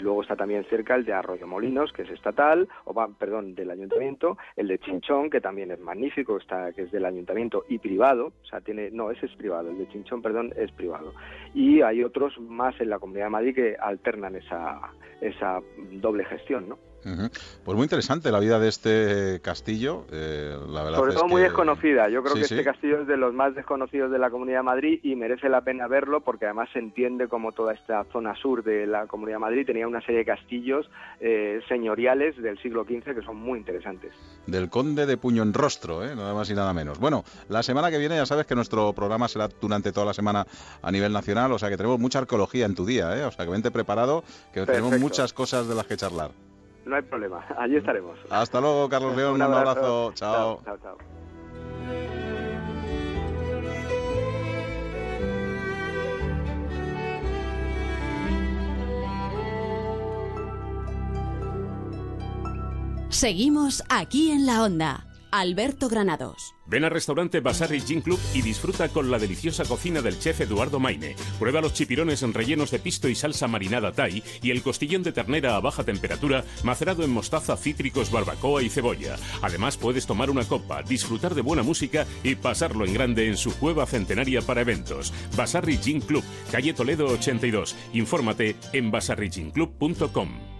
luego 0.00 0.20
está 0.22 0.36
también 0.36 0.64
cerca 0.64 0.94
el 0.94 1.06
de 1.06 1.14
Arroyo 1.14 1.46
Molinos, 1.46 1.92
que 1.92 2.02
es 2.02 2.10
estatal, 2.10 2.68
o 2.84 2.94
perdón, 3.18 3.54
del 3.54 3.70
ayuntamiento. 3.70 4.36
El 4.56 4.68
de 4.68 4.78
Chinchón, 4.78 5.30
que 5.30 5.40
también 5.40 5.70
es 5.70 5.80
magnífico, 5.80 6.36
está, 6.36 6.72
que 6.72 6.82
es 6.82 6.92
del 6.92 7.06
ayuntamiento 7.06 7.64
y 7.68 7.78
privado. 7.78 8.32
O 8.42 8.46
sea, 8.46 8.60
tiene, 8.60 8.90
no, 8.90 9.10
ese 9.10 9.24
es 9.24 9.34
privado. 9.36 9.70
El 9.70 9.78
de 9.78 9.88
Chinchón, 9.88 10.20
perdón, 10.20 10.52
es 10.56 10.70
privado. 10.72 11.14
Y 11.54 11.80
hay 11.80 12.04
otros 12.04 12.38
más 12.38 12.78
en 12.82 12.90
la 12.90 12.98
Comunidad 12.98 13.26
de 13.26 13.30
Madrid 13.30 13.54
que 13.54 13.76
alternan 13.80 14.36
esa, 14.36 14.92
esa 15.22 15.60
doble 15.92 16.26
gestión, 16.26 16.68
¿no? 16.68 16.89
Pues 17.02 17.76
muy 17.76 17.84
interesante 17.84 18.30
la 18.30 18.40
vida 18.40 18.58
de 18.58 18.68
este 18.68 19.40
castillo. 19.42 20.04
Eh, 20.12 20.56
la 20.68 20.82
verdad 20.82 20.98
Sobre 20.98 21.14
todo 21.14 21.26
es 21.26 21.30
muy 21.30 21.40
que... 21.40 21.48
desconocida. 21.48 22.08
Yo 22.08 22.22
creo 22.22 22.34
Sí, 22.36 22.42
que 22.42 22.48
sí. 22.48 22.54
este 22.54 22.64
castillo 22.64 23.00
es 23.00 23.06
de 23.06 23.16
los 23.16 23.32
más 23.32 23.54
desconocidos 23.54 24.10
de 24.10 24.18
la 24.18 24.30
Comunidad 24.30 24.58
de 24.58 24.62
Madrid 24.64 25.00
y 25.02 25.16
merece 25.16 25.48
la 25.48 25.62
pena 25.62 25.88
verlo 25.88 26.20
porque 26.20 26.44
además 26.46 26.68
se 26.72 26.78
entiende 26.78 27.28
como 27.28 27.52
toda 27.52 27.72
esta 27.72 28.04
zona 28.12 28.34
sur 28.36 28.62
de 28.62 28.86
la 28.86 29.06
Comunidad 29.06 29.36
de 29.36 29.40
Madrid 29.40 29.66
tenía 29.66 29.86
una 29.88 30.00
serie 30.00 30.18
de 30.18 30.24
castillos 30.26 30.90
eh, 31.20 31.60
señoriales 31.68 32.36
del 32.40 32.58
siglo 32.60 32.84
XV 32.84 33.14
que 33.14 33.22
son 33.22 33.36
muy 33.36 33.58
interesantes. 33.58 34.12
Del 34.46 34.68
conde 34.68 35.06
de 35.06 35.16
puño 35.16 35.42
en 35.42 35.54
rostro, 35.54 36.04
¿eh? 36.04 36.14
nada 36.14 36.34
más 36.34 36.50
y 36.50 36.54
nada 36.54 36.72
menos. 36.74 36.98
Bueno, 36.98 37.24
la 37.48 37.62
semana 37.62 37.90
que 37.90 37.98
viene 37.98 38.16
ya 38.16 38.26
sabes 38.26 38.46
que 38.46 38.54
nuestro 38.54 38.92
programa 38.92 39.28
será 39.28 39.48
durante 39.60 39.92
toda 39.92 40.06
la 40.06 40.14
semana 40.14 40.46
a 40.82 40.90
nivel 40.92 41.12
nacional, 41.12 41.52
o 41.52 41.58
sea 41.58 41.68
que 41.70 41.76
tenemos 41.76 41.98
mucha 41.98 42.18
arqueología 42.18 42.66
en 42.66 42.74
tu 42.74 42.84
día, 42.84 43.16
¿eh? 43.18 43.24
o 43.24 43.30
sea 43.30 43.44
que 43.44 43.50
vente 43.50 43.70
preparado, 43.70 44.22
que 44.52 44.66
tenemos 44.66 44.98
muchas 44.98 45.32
cosas 45.32 45.68
de 45.68 45.74
las 45.74 45.86
que 45.86 45.96
charlar. 45.96 46.30
No 46.86 46.96
hay 46.96 47.02
problema, 47.02 47.44
allí 47.58 47.76
estaremos. 47.76 48.18
Hasta 48.30 48.60
luego, 48.60 48.88
Carlos 48.88 49.16
León, 49.16 49.34
un 49.34 49.42
abrazo, 49.42 50.12
chao. 50.14 50.62
chao, 50.64 50.78
chao. 50.78 50.98
Seguimos 63.10 63.82
aquí 63.88 64.30
en 64.30 64.46
la 64.46 64.62
onda. 64.62 65.09
Alberto 65.32 65.88
Granados. 65.88 66.54
Ven 66.66 66.84
al 66.84 66.90
restaurante 66.90 67.40
Basarri 67.40 67.80
Gin 67.80 68.00
Club 68.00 68.18
y 68.34 68.42
disfruta 68.42 68.88
con 68.88 69.10
la 69.10 69.18
deliciosa 69.18 69.64
cocina 69.64 70.00
del 70.02 70.18
chef 70.18 70.40
Eduardo 70.40 70.78
Maine. 70.78 71.16
Prueba 71.38 71.60
los 71.60 71.72
chipirones 71.72 72.22
rellenos 72.22 72.70
de 72.70 72.78
pisto 72.78 73.08
y 73.08 73.14
salsa 73.14 73.48
marinada 73.48 73.92
Thai 73.92 74.22
y 74.42 74.50
el 74.50 74.62
costillón 74.62 75.02
de 75.02 75.12
ternera 75.12 75.56
a 75.56 75.60
baja 75.60 75.84
temperatura 75.84 76.44
macerado 76.62 77.02
en 77.02 77.10
mostaza, 77.10 77.56
cítricos, 77.56 78.10
barbacoa 78.10 78.62
y 78.62 78.68
cebolla. 78.68 79.16
Además 79.42 79.76
puedes 79.76 80.06
tomar 80.06 80.30
una 80.30 80.44
copa, 80.44 80.82
disfrutar 80.82 81.34
de 81.34 81.42
buena 81.42 81.62
música 81.62 82.06
y 82.22 82.36
pasarlo 82.36 82.84
en 82.84 82.94
grande 82.94 83.28
en 83.28 83.36
su 83.36 83.52
cueva 83.56 83.86
centenaria 83.86 84.42
para 84.42 84.60
eventos. 84.60 85.12
Basarri 85.36 85.78
Gin 85.78 86.00
Club, 86.00 86.24
calle 86.52 86.72
Toledo 86.72 87.06
82. 87.06 87.74
Infórmate 87.94 88.56
en 88.72 88.90
basarriginclub.com. 88.90 90.59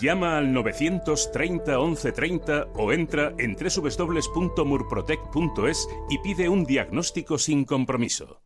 Llama 0.00 0.38
al 0.38 0.52
930 0.52 1.78
1130 1.78 2.66
o 2.74 2.92
entra 2.92 3.32
en 3.38 3.56
www.murprotec.es 3.56 5.88
y 6.10 6.18
pide 6.18 6.48
un 6.48 6.64
diagnóstico 6.64 7.38
sin 7.38 7.64
compromiso. 7.64 8.40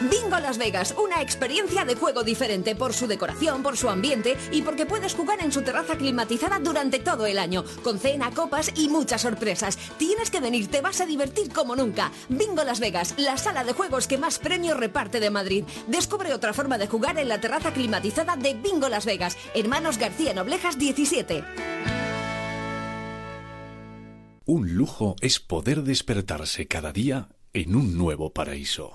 Bingo 0.00 0.40
Las 0.40 0.56
Vegas, 0.56 0.94
una 0.96 1.20
experiencia 1.20 1.84
de 1.84 1.94
juego 1.94 2.24
diferente 2.24 2.74
por 2.74 2.94
su 2.94 3.06
decoración, 3.06 3.62
por 3.62 3.76
su 3.76 3.90
ambiente 3.90 4.34
y 4.50 4.62
porque 4.62 4.86
puedes 4.86 5.14
jugar 5.14 5.42
en 5.42 5.52
su 5.52 5.60
terraza 5.60 5.96
climatizada 5.96 6.58
durante 6.58 7.00
todo 7.00 7.26
el 7.26 7.38
año, 7.38 7.64
con 7.82 7.98
cena, 7.98 8.30
copas 8.30 8.72
y 8.76 8.88
muchas 8.88 9.20
sorpresas. 9.20 9.76
Tienes 9.98 10.30
que 10.30 10.40
venir, 10.40 10.68
te 10.68 10.80
vas 10.80 11.02
a 11.02 11.06
divertir 11.06 11.52
como 11.52 11.76
nunca. 11.76 12.12
Bingo 12.30 12.64
Las 12.64 12.80
Vegas, 12.80 13.14
la 13.18 13.36
sala 13.36 13.62
de 13.62 13.74
juegos 13.74 14.06
que 14.06 14.16
más 14.16 14.38
premios 14.38 14.78
reparte 14.78 15.20
de 15.20 15.28
Madrid. 15.28 15.64
Descubre 15.86 16.32
otra 16.32 16.54
forma 16.54 16.78
de 16.78 16.88
jugar 16.88 17.18
en 17.18 17.28
la 17.28 17.40
terraza 17.40 17.74
climatizada 17.74 18.36
de 18.36 18.54
Bingo 18.54 18.88
Las 18.88 19.04
Vegas, 19.04 19.36
Hermanos 19.54 19.98
García 19.98 20.32
Noblejas 20.32 20.78
17. 20.92 21.44
Un 24.46 24.74
lujo 24.74 25.14
es 25.20 25.38
poder 25.38 25.84
despertarse 25.84 26.66
cada 26.66 26.92
día 26.92 27.28
en 27.52 27.76
un 27.76 27.96
nuevo 27.96 28.32
paraíso. 28.32 28.94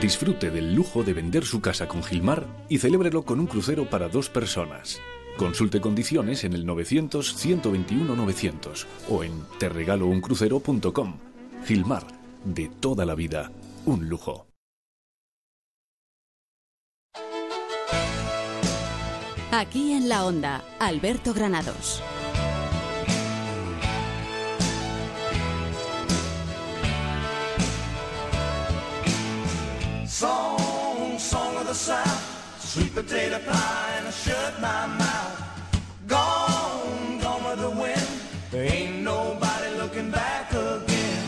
Disfrute 0.00 0.50
del 0.50 0.74
lujo 0.74 1.02
de 1.02 1.14
vender 1.14 1.44
su 1.44 1.60
casa 1.60 1.88
con 1.88 2.04
Gilmar 2.04 2.46
y 2.68 2.78
celébrelo 2.78 3.24
con 3.24 3.40
un 3.40 3.46
crucero 3.46 3.90
para 3.90 4.08
dos 4.08 4.28
personas. 4.28 5.00
Consulte 5.36 5.80
condiciones 5.80 6.44
en 6.44 6.52
el 6.52 6.64
900-121-900 6.66 8.86
o 9.08 9.24
en 9.24 9.32
terregalouncrucero.com. 9.58 11.16
Gilmar, 11.64 12.06
de 12.44 12.70
toda 12.80 13.04
la 13.04 13.16
vida, 13.16 13.50
un 13.86 14.08
lujo. 14.08 14.47
Aquí 19.58 19.92
en 19.92 20.08
la 20.08 20.24
onda, 20.24 20.62
Alberto 20.78 21.34
Granados. 21.34 22.00
Song, 30.06 31.18
song 31.18 31.56
of 31.56 31.66
the 31.66 31.74
South, 31.74 32.60
sweet 32.60 32.94
potato 32.94 33.40
pie, 33.40 33.96
and 33.98 34.06
I 34.06 34.10
shut 34.12 34.60
my 34.60 34.86
mouth. 34.96 35.42
Gone, 36.06 37.18
gone 37.20 37.42
with 37.42 37.58
the 37.58 37.70
wind. 37.70 38.08
There 38.52 38.62
ain't 38.62 39.02
nobody 39.02 39.76
looking 39.76 40.12
back 40.12 40.52
again. 40.52 41.26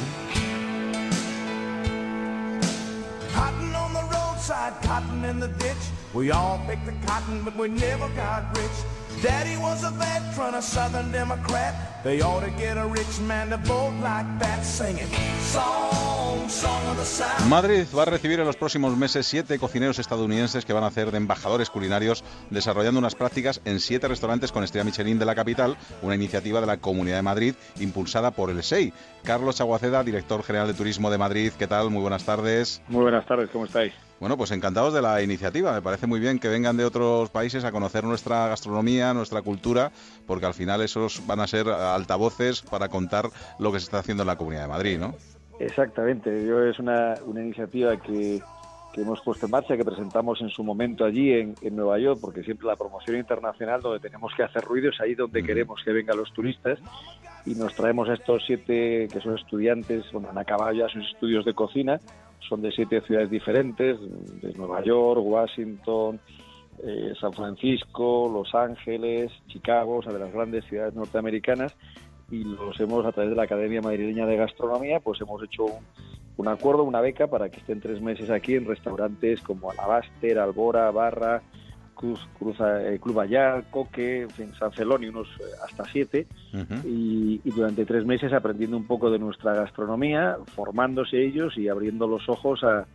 Cotton 3.34 3.74
on 3.74 3.92
the 3.92 4.04
roadside, 4.04 4.80
cotton 4.84 5.24
in 5.24 5.40
the 5.40 5.48
ditch. 5.48 5.99
We 6.12 6.32
all 6.32 6.58
picked 6.66 6.86
the 6.86 7.06
cotton, 7.06 7.44
but 7.44 7.56
we 7.56 7.68
never 7.68 8.08
got 8.16 8.56
rich. 8.56 9.22
Daddy 9.22 9.56
was 9.58 9.84
a 9.84 9.90
veteran, 9.90 10.54
a 10.54 10.62
Southern 10.62 11.12
Democrat. 11.12 12.02
They 12.02 12.20
ought 12.20 12.40
to 12.40 12.50
get 12.58 12.76
a 12.78 12.86
rich 12.86 13.20
man 13.28 13.50
to 13.50 13.58
vote 13.58 13.92
like 14.02 14.26
that, 14.40 14.64
singing 14.64 15.06
song, 15.42 16.48
song 16.48 16.84
of 16.88 16.96
the 16.96 17.04
South. 17.04 17.48
Madrid 17.48 17.86
va 17.96 18.02
a 18.02 18.06
recibir 18.06 18.40
en 18.40 18.46
los 18.46 18.56
próximos 18.56 18.96
meses 18.96 19.26
siete 19.26 19.58
cocineros 19.60 20.00
estadounidenses 20.00 20.64
que 20.64 20.72
van 20.72 20.82
a 20.82 20.88
hacer 20.88 21.12
de 21.12 21.18
embajadores 21.18 21.70
culinarios 21.70 22.24
desarrollando 22.50 22.98
unas 22.98 23.14
prácticas 23.14 23.60
en 23.64 23.78
siete 23.78 24.08
restaurantes 24.08 24.50
con 24.50 24.64
estrella 24.64 24.84
Michelin 24.84 25.18
de 25.18 25.26
la 25.26 25.36
capital, 25.36 25.76
una 26.02 26.16
iniciativa 26.16 26.60
de 26.60 26.66
la 26.66 26.78
Comunidad 26.78 27.16
de 27.16 27.22
Madrid 27.22 27.54
impulsada 27.78 28.32
por 28.32 28.50
el 28.50 28.64
SEI. 28.64 28.92
Carlos 29.22 29.56
Chaguaceda, 29.56 30.02
director 30.02 30.42
general 30.42 30.66
de 30.66 30.74
Turismo 30.74 31.08
de 31.08 31.18
Madrid, 31.18 31.52
¿qué 31.56 31.68
tal? 31.68 31.90
Muy 31.90 32.00
buenas 32.00 32.24
tardes. 32.24 32.82
Muy 32.88 33.02
buenas 33.02 33.26
tardes, 33.26 33.48
¿cómo 33.50 33.66
estáis? 33.66 33.92
Bueno, 34.20 34.36
pues 34.36 34.50
encantados 34.50 34.92
de 34.92 35.00
la 35.00 35.22
iniciativa. 35.22 35.72
Me 35.72 35.80
parece 35.80 36.06
muy 36.06 36.20
bien 36.20 36.38
que 36.38 36.48
vengan 36.48 36.76
de 36.76 36.84
otros 36.84 37.30
países 37.30 37.64
a 37.64 37.72
conocer 37.72 38.04
nuestra 38.04 38.48
gastronomía, 38.48 39.14
nuestra 39.14 39.40
cultura, 39.40 39.90
porque 40.26 40.44
al 40.44 40.52
final 40.52 40.82
esos 40.82 41.26
van 41.26 41.40
a 41.40 41.46
ser 41.46 41.68
altavoces 41.68 42.60
para 42.60 42.90
contar 42.90 43.30
lo 43.58 43.72
que 43.72 43.80
se 43.80 43.84
está 43.84 44.00
haciendo 44.00 44.22
en 44.22 44.26
la 44.26 44.36
Comunidad 44.36 44.62
de 44.62 44.68
Madrid, 44.68 44.98
¿no? 44.98 45.14
Exactamente, 45.58 46.46
yo 46.46 46.62
es 46.64 46.78
una, 46.78 47.14
una 47.24 47.42
iniciativa 47.42 47.96
que, 47.96 48.42
que 48.92 49.00
hemos 49.00 49.22
puesto 49.22 49.46
en 49.46 49.52
marcha, 49.52 49.76
que 49.76 49.84
presentamos 49.84 50.40
en 50.42 50.50
su 50.50 50.64
momento 50.64 51.04
allí 51.06 51.32
en, 51.32 51.54
en 51.62 51.76
Nueva 51.76 51.98
York, 51.98 52.18
porque 52.20 52.42
siempre 52.42 52.66
la 52.66 52.76
promoción 52.76 53.16
internacional 53.16 53.80
donde 53.80 54.00
tenemos 54.00 54.32
que 54.36 54.42
hacer 54.42 54.62
ruido 54.62 54.90
es 54.90 55.00
ahí 55.00 55.14
donde 55.14 55.42
queremos 55.42 55.80
que 55.82 55.92
vengan 55.92 56.18
los 56.18 56.32
turistas 56.32 56.78
y 57.46 57.54
nos 57.54 57.74
traemos 57.74 58.08
a 58.10 58.14
estos 58.14 58.42
siete 58.46 59.08
que 59.10 59.20
son 59.20 59.38
estudiantes, 59.38 60.04
bueno, 60.12 60.28
han 60.30 60.38
acabado 60.38 60.72
ya 60.72 60.88
sus 60.88 61.06
estudios 61.10 61.44
de 61.44 61.54
cocina, 61.54 62.00
son 62.48 62.62
de 62.62 62.72
siete 62.72 63.00
ciudades 63.02 63.30
diferentes, 63.30 63.98
de 64.40 64.52
Nueva 64.54 64.82
York, 64.82 65.20
Washington, 65.22 66.20
eh, 66.82 67.12
San 67.20 67.32
Francisco, 67.32 68.30
Los 68.32 68.54
Ángeles, 68.54 69.30
Chicago, 69.48 69.98
o 69.98 70.02
sea, 70.02 70.12
de 70.12 70.18
las 70.18 70.32
grandes 70.32 70.64
ciudades 70.64 70.94
norteamericanas, 70.94 71.76
y 72.30 72.44
los 72.44 72.78
hemos, 72.80 73.04
a 73.04 73.12
través 73.12 73.30
de 73.30 73.36
la 73.36 73.42
Academia 73.42 73.80
Madrileña 73.80 74.26
de 74.26 74.36
Gastronomía, 74.36 75.00
pues 75.00 75.20
hemos 75.20 75.42
hecho 75.42 75.64
un, 75.64 75.84
un 76.36 76.48
acuerdo, 76.48 76.84
una 76.84 77.00
beca 77.00 77.26
para 77.26 77.50
que 77.50 77.58
estén 77.58 77.80
tres 77.80 78.00
meses 78.00 78.30
aquí 78.30 78.54
en 78.54 78.64
restaurantes 78.64 79.42
como 79.42 79.70
Alabaster, 79.70 80.38
Albora, 80.38 80.90
Barra, 80.90 81.42
Cruz, 82.00 82.26
Cruz 82.38 82.56
eh, 82.60 82.98
Club 82.98 83.20
Ayar, 83.20 83.64
Coque, 83.70 84.22
en 84.22 84.30
fin, 84.30 84.54
San 84.58 84.72
Celoni, 84.72 85.08
unos 85.08 85.28
eh, 85.38 85.44
hasta 85.62 85.84
siete, 85.84 86.26
y, 86.86 87.42
y 87.44 87.50
durante 87.50 87.84
tres 87.84 88.06
meses 88.06 88.32
aprendiendo 88.32 88.78
un 88.78 88.86
poco 88.86 89.10
de 89.10 89.18
nuestra 89.18 89.52
gastronomía, 89.52 90.38
formándose 90.46 91.22
ellos 91.22 91.58
y 91.58 91.68
abriendo 91.68 92.06
los 92.06 92.26
ojos 92.30 92.64
a, 92.64 92.86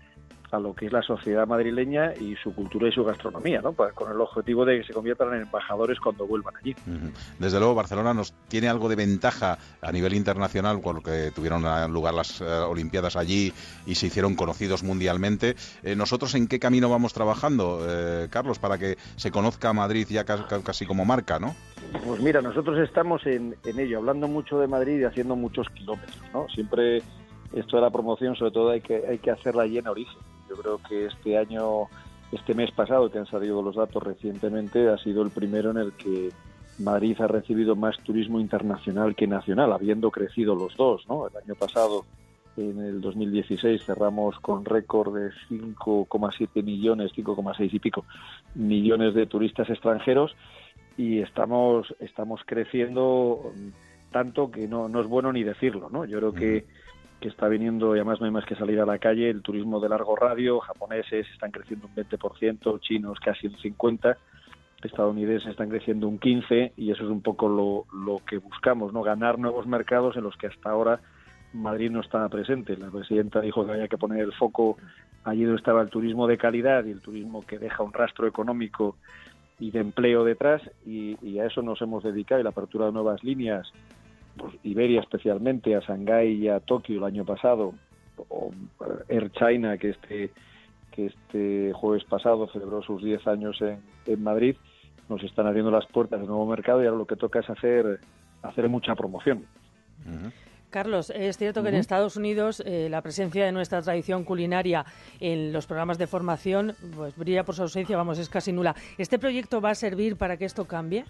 a 0.52 0.60
lo 0.60 0.74
que 0.74 0.86
es 0.86 0.92
la 0.94 1.02
sociedad 1.02 1.48
madrileña 1.48 2.14
y 2.20 2.36
su 2.36 2.54
cultura 2.54 2.88
y 2.88 2.92
su 2.92 3.04
gastronomía, 3.04 3.62
¿no? 3.62 3.74
Para- 3.74 3.92
con 3.92 4.12
el 4.12 4.20
objetivo 4.22 4.66
de 4.66 4.80
que 4.80 4.84
se 4.88 4.94
conviertan 4.94 5.34
en 5.34 5.42
embajadores 5.42 6.00
cuando 6.00 6.26
vuelvan 6.28 6.54
allí. 6.58 6.76
Desde 7.40 7.60
luego, 7.60 7.76
Barcelona 7.76 8.14
nos 8.14 8.34
tiene 8.48 8.68
algo 8.70 8.88
de 8.90 8.96
ventaja 8.96 9.58
a 9.82 9.92
nivel 9.92 10.14
internacional, 10.14 10.80
porque 10.84 11.32
tuvieron 11.36 11.64
lugar 11.92 12.14
las 12.14 12.42
eh, 12.42 12.46
Olimpiadas 12.46 13.16
allí 13.16 13.52
y 13.86 13.96
se 13.96 14.08
hicieron 14.08 14.36
conocidos 14.36 14.84
mundialmente. 14.84 15.56
Eh, 15.84 15.96
¿Nosotros 15.96 16.36
en 16.36 16.48
qué 16.48 16.60
camino 16.60 16.90
vamos 16.90 17.14
trabajando, 17.14 17.80
eh, 17.88 18.28
Carlos, 18.30 18.60
para 18.60 18.78
que 18.78 18.98
se 19.16 19.32
conozca 19.32 19.74
Madrid 19.74 20.08
ya 20.10 20.24
ca- 20.24 20.48
ca- 20.48 20.62
casi 20.64 20.86
como 20.86 21.06
marca, 21.06 21.40
no? 21.40 21.56
Pues 22.06 22.22
mira, 22.22 22.42
nosotros 22.42 22.78
estamos 22.80 23.26
en, 23.26 23.56
en 23.64 23.80
ello, 23.80 23.98
hablando 24.00 24.28
mucho 24.28 24.60
de 24.60 24.68
Madrid 24.68 25.00
y 25.00 25.04
haciendo 25.06 25.36
muchos 25.36 25.68
kilómetros, 25.70 26.16
¿no? 26.34 26.48
Siempre 26.50 27.02
esto 27.54 27.78
de 27.78 27.82
la 27.82 27.90
promoción 27.90 28.36
sobre 28.36 28.52
todo 28.52 28.72
hay 28.72 28.82
que, 28.82 29.04
hay 29.08 29.20
que 29.20 29.32
hacerla 29.32 29.64
allí 29.64 29.78
en 29.78 29.88
origen. 29.88 30.20
Yo 30.56 30.62
creo 30.62 30.80
que 30.88 31.06
este 31.08 31.38
año, 31.38 31.88
este 32.32 32.54
mes 32.54 32.72
pasado 32.72 33.12
que 33.12 33.20
han 33.20 33.26
salido 33.26 33.62
los 33.62 33.76
datos 33.76 34.02
recientemente, 34.02 34.90
ha 34.90 34.98
sido 34.98 35.22
el 35.22 35.32
primero 35.32 35.72
en 35.72 35.78
el 35.78 35.94
que 35.94 36.30
Madrid 36.80 37.20
ha 37.20 37.28
recibido 37.28 37.76
más 37.76 37.98
turismo 38.00 38.40
internacional 38.40 39.16
que 39.16 39.28
nacional, 39.28 39.74
habiendo 39.74 40.12
crecido 40.12 40.56
los 40.56 40.76
dos, 40.76 41.08
¿no? 41.08 41.28
El 41.28 41.36
año 41.38 41.56
pasado, 41.56 42.06
en 42.58 42.80
el 42.80 43.02
2016, 43.02 43.84
cerramos 43.84 44.40
con 44.40 44.66
récord 44.66 45.16
de 45.16 45.32
5,7 45.50 46.64
millones, 46.64 47.12
5,6 47.16 47.74
y 47.74 47.80
pico 47.80 48.06
millones 48.56 49.14
de 49.14 49.26
turistas 49.26 49.70
extranjeros 49.70 50.36
y 50.98 51.20
estamos, 51.20 51.94
estamos 52.00 52.42
creciendo 52.46 53.52
tanto 54.12 54.50
que 54.50 54.68
no, 54.68 54.88
no 54.88 55.02
es 55.02 55.08
bueno 55.08 55.34
ni 55.34 55.44
decirlo, 55.44 55.90
¿no? 55.90 56.06
Yo 56.06 56.20
creo 56.20 56.34
que, 56.34 56.66
que 57.20 57.30
está 57.30 57.48
viniendo, 57.48 57.96
y 57.96 58.00
además 58.00 58.20
no 58.20 58.26
hay 58.26 58.32
más 58.32 58.46
que 58.46 58.56
salir 58.56 58.80
a 58.80 58.86
la 58.86 59.00
calle, 59.00 59.30
el 59.30 59.42
turismo 59.42 59.80
de 59.80 59.90
largo 59.90 60.16
radio, 60.16 60.60
japoneses 60.60 61.28
están 61.34 61.52
creciendo 61.52 61.88
un 61.88 61.96
20%, 61.96 62.80
chinos 62.82 63.20
casi 63.20 63.48
un 63.48 63.56
50%, 63.56 64.18
estadounidenses 64.84 65.50
están 65.50 65.70
creciendo 65.70 66.08
un 66.08 66.20
15% 66.20 66.74
y 66.78 66.92
eso 66.92 67.04
es 67.04 67.10
un 67.10 67.22
poco 67.22 67.50
lo, 67.50 67.86
lo 67.98 68.22
que 68.26 68.38
buscamos, 68.38 68.94
¿no? 68.94 69.02
Ganar 69.02 69.40
nuevos 69.40 69.66
mercados 69.66 70.16
en 70.16 70.24
los 70.24 70.36
que 70.38 70.48
hasta 70.48 70.70
ahora 70.70 71.00
Madrid 71.54 71.90
no 71.90 72.02
estaba 72.02 72.30
presente. 72.30 72.78
La 72.78 72.92
presidenta 72.92 73.42
dijo 73.42 73.66
que 73.66 73.72
había 73.72 73.88
que 73.88 73.98
poner 73.98 74.20
el 74.20 74.34
foco 74.34 74.78
allí 75.24 75.44
donde 75.44 75.58
estaba 75.58 75.82
el 75.82 75.90
turismo 75.90 76.28
de 76.28 76.38
calidad 76.38 76.86
y 76.86 76.92
el 76.92 77.02
turismo 77.02 77.46
que 77.46 77.58
deja 77.58 77.84
un 77.84 77.94
rastro 77.94 78.28
económico 78.28 78.98
y 79.60 79.72
de 79.72 79.80
empleo 79.80 80.24
detrás 80.24 80.62
y, 80.86 81.18
y 81.26 81.40
a 81.40 81.46
eso 81.46 81.62
nos 81.62 81.82
hemos 81.82 82.04
dedicado 82.04 82.42
y 82.42 82.44
la 82.44 82.50
apertura 82.50 82.88
de 82.88 82.92
nuevas 82.92 83.24
líneas 83.24 83.72
pues, 84.38 84.54
Iberia 84.64 85.02
especialmente, 85.02 85.76
a 85.76 85.80
Shanghái 85.80 86.34
y 86.34 86.48
a 86.48 86.60
Tokio 86.60 86.98
el 86.98 87.04
año 87.04 87.26
pasado, 87.26 87.74
o 88.30 88.52
Air 89.10 89.32
China, 89.32 89.78
que 89.78 89.90
este, 89.90 90.32
que 90.92 91.08
este 91.08 91.74
jueves 91.74 92.04
pasado 92.06 92.48
celebró 92.48 92.82
sus 92.82 93.04
10 93.04 93.28
años 93.28 93.62
en, 93.62 93.80
en 94.06 94.24
Madrid, 94.24 94.56
nos 95.10 95.24
están 95.24 95.48
abriendo 95.48 95.72
las 95.72 95.86
puertas 95.88 96.20
del 96.20 96.30
nuevo 96.30 96.46
mercado 96.46 96.82
y 96.82 96.86
ahora 96.86 96.98
lo 96.98 97.06
que 97.06 97.16
toca 97.16 97.40
es 97.40 97.50
hacer, 97.50 98.00
hacer 98.42 98.70
mucha 98.70 98.96
promoción. 98.96 99.46
Carlos, 100.70 101.10
es 101.16 101.38
cierto 101.38 101.64
que 101.64 101.70
en. 101.70 101.76
Estados 101.76 102.18
Unidos 102.18 102.62
eh, 102.66 102.90
la 102.90 103.02
presencia 103.02 103.46
de 103.46 103.52
nuestra 103.52 103.82
tradición 103.82 104.24
culinaria 104.24 104.86
en 105.20 105.54
los 105.54 105.68
programas 105.68 105.98
de 105.98 106.08
formación 106.08 106.76
pues 106.96 107.16
brilla 107.16 107.46
por 107.46 107.56
su 107.56 107.62
ausencia, 107.62 107.96
vamos, 107.96 108.20
es 108.20 108.30
casi 108.30 108.52
nula. 108.52 108.76
¿Este 108.98 109.18
proyecto 109.18 109.62
va 109.62 109.70
a 109.70 109.76
servir 109.76 110.18
para 110.18 110.38
que 110.38 110.46
esto 110.46 110.66
cambie? 110.66 111.06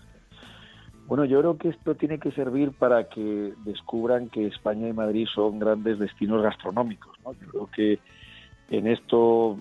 Bueno, 1.07 1.25
yo 1.25 1.39
creo 1.39 1.57
que 1.57 1.69
esto 1.69 1.93
tiene 1.93 2.19
que 2.19 2.31
servir 2.31 2.71
para 2.71 3.07
que 3.09 3.53
descubran 3.63 4.29
que 4.29 4.47
España 4.47 4.87
y 4.87 4.93
Madrid 4.93 5.27
son 5.33 5.59
grandes 5.59 5.99
destinos 5.99 6.41
gastronómicos. 6.41 7.15
¿no? 7.23 7.33
Yo 7.33 7.47
creo 7.47 7.69
que 7.71 7.99
en 8.71 8.87
esto 8.87 9.59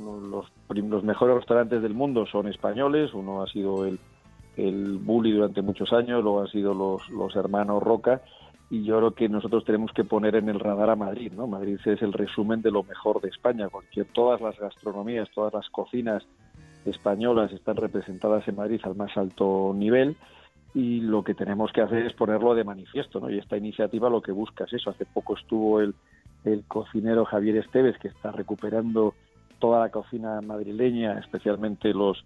los, 0.00 1.04
mejores 1.04 1.36
restaurantes 1.36 1.82
del 1.82 1.92
mundo 1.92 2.24
son 2.26 2.48
españoles. 2.48 3.12
Uno 3.12 3.42
ha 3.42 3.46
sido 3.46 3.84
el, 3.84 3.98
el 4.56 4.96
Bulli 4.96 5.32
durante 5.32 5.60
muchos 5.60 5.92
años, 5.92 6.22
luego 6.22 6.40
han 6.40 6.48
sido 6.48 6.72
los, 6.72 7.10
los 7.10 7.36
hermanos 7.36 7.82
Roca. 7.82 8.22
Y 8.70 8.84
yo 8.84 8.98
creo 8.98 9.10
que 9.10 9.28
nosotros 9.28 9.64
tenemos 9.64 9.92
que 9.92 10.04
poner 10.04 10.36
en 10.36 10.48
el 10.48 10.60
radar 10.60 10.88
a 10.88 10.96
Madrid. 10.96 11.32
¿no? 11.36 11.46
Madrid 11.46 11.78
es 11.84 12.00
el 12.00 12.14
resumen 12.14 12.62
de 12.62 12.70
lo 12.70 12.84
mejor 12.84 13.20
de 13.20 13.28
España. 13.28 13.68
Cualquier, 13.68 14.06
todas 14.06 14.40
las 14.40 14.58
gastronomías, 14.58 15.28
todas 15.34 15.52
las 15.52 15.68
cocinas 15.68 16.22
españolas 16.86 17.52
están 17.52 17.76
representadas 17.76 18.48
en 18.48 18.56
Madrid 18.56 18.80
al 18.84 18.94
más 18.94 19.14
alto 19.18 19.74
nivel 19.76 20.16
y 20.74 21.00
lo 21.00 21.24
que 21.24 21.34
tenemos 21.34 21.72
que 21.72 21.80
hacer 21.80 22.06
es 22.06 22.12
ponerlo 22.12 22.54
de 22.54 22.64
manifiesto, 22.64 23.20
¿no? 23.20 23.30
Y 23.30 23.38
esta 23.38 23.56
iniciativa 23.56 24.08
lo 24.08 24.22
que 24.22 24.32
busca 24.32 24.64
es 24.64 24.74
eso. 24.74 24.90
Hace 24.90 25.04
poco 25.04 25.36
estuvo 25.36 25.80
el, 25.80 25.94
el 26.44 26.64
cocinero 26.64 27.24
Javier 27.24 27.56
Esteves, 27.56 27.98
que 27.98 28.08
está 28.08 28.30
recuperando 28.30 29.14
toda 29.58 29.80
la 29.80 29.90
cocina 29.90 30.40
madrileña, 30.40 31.18
especialmente 31.18 31.92
los 31.92 32.24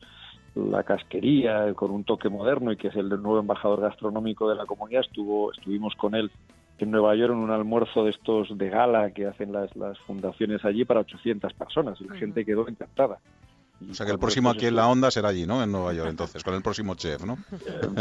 la 0.55 0.85
casquería, 0.85 1.75
con 1.75 1.91
un 1.91 2.05
toque 2.05 2.29
moderno 2.29 2.71
y 2.71 2.77
que 2.77 2.89
es 2.89 2.97
el 2.97 3.09
nuevo 3.09 3.41
embajador 3.41 3.81
gastronómico 3.81 4.49
de 4.49 4.55
la 4.55 4.67
comunidad. 4.67 5.01
Estuvo, 5.01 5.53
estuvimos 5.53 5.95
con 5.97 6.15
él 6.15 6.31
en 6.79 6.91
Nueva 6.91 7.15
York 7.15 7.33
en 7.33 7.39
un 7.39 7.51
almuerzo 7.51 8.05
de 8.05 8.11
estos 8.11 8.57
de 8.57 8.69
gala 8.69 9.11
que 9.11 9.27
hacen 9.27 9.53
las, 9.53 9.75
las 9.77 9.99
fundaciones 10.01 10.65
allí 10.65 10.85
para 10.85 11.01
800 11.01 11.53
personas 11.55 12.01
y 12.01 12.05
la 12.05 12.17
gente 12.17 12.45
quedó 12.45 12.69
encantada. 12.69 13.19
O 13.91 13.95
sea 13.95 14.07
que 14.07 14.13
el 14.13 14.19
próximo 14.19 14.51
aquí 14.51 14.67
en 14.67 14.77
la 14.77 14.89
onda 14.89 15.11
será 15.11 15.29
allí, 15.29 15.47
¿no? 15.47 15.63
En 15.63 15.71
Nueva 15.73 15.93
York, 15.93 16.11
entonces, 16.11 16.43
con 16.43 16.55
el 16.55 16.63
próximo 16.63 16.95
chef, 16.95 17.25
¿no? 17.25 17.37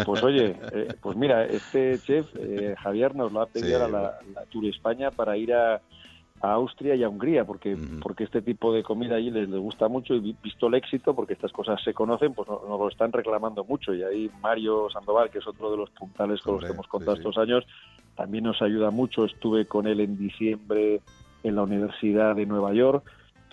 Pues 0.05 0.23
oye, 0.23 0.55
eh, 0.71 0.87
pues 1.01 1.15
mira, 1.17 1.45
este 1.45 1.99
chef, 2.01 2.27
eh, 2.35 2.75
Javier, 2.81 3.15
nos 3.15 3.31
lo 3.31 3.41
ha 3.41 3.45
pedido 3.47 3.77
Sí, 3.77 3.83
ahora 3.83 3.87
la, 3.87 4.17
la 4.33 4.45
Tour 4.47 4.65
España 4.65 5.11
para 5.11 5.37
ir 5.37 5.53
a, 5.53 5.75
a 6.41 6.51
Austria 6.53 6.95
y 6.95 7.03
a 7.03 7.09
Hungría, 7.09 7.45
porque, 7.45 7.77
porque 8.01 8.23
este 8.25 8.41
tipo 8.41 8.73
de 8.73 8.83
comida 8.83 9.15
allí 9.15 9.31
les, 9.31 9.47
les 9.47 9.59
gusta 9.59 9.87
mucho 9.87 10.13
y 10.13 10.19
vi- 10.19 10.35
visto 10.43 10.67
el 10.67 10.73
éxito, 10.73 11.15
porque 11.15 11.33
estas 11.33 11.51
cosas 11.51 11.81
se 11.83 11.93
conocen, 11.93 12.33
pues 12.33 12.47
nos, 12.49 12.61
nos 12.67 12.79
lo 12.79 12.89
están 12.89 13.11
reclamando 13.11 13.63
mucho. 13.63 13.93
Y 13.93 14.03
ahí 14.03 14.29
Mario 14.41 14.89
Sandoval, 14.91 15.29
que 15.29 15.39
es 15.39 15.47
otro 15.47 15.71
de 15.71 15.77
los 15.77 15.89
puntales 15.91 16.41
con 16.41 16.55
los 16.55 16.63
que 16.65 16.73
hemos 16.73 16.87
contado 16.87 17.15
estos 17.17 17.37
años, 17.37 17.65
también 18.15 18.43
nos 18.43 18.61
ayuda 18.61 18.91
mucho. 18.91 19.25
Estuve 19.25 19.65
con 19.65 19.87
él 19.87 19.99
en 20.01 20.17
diciembre 20.17 21.01
en 21.43 21.55
la 21.55 21.63
Universidad 21.63 22.35
de 22.35 22.45
Nueva 22.45 22.73
York 22.73 23.03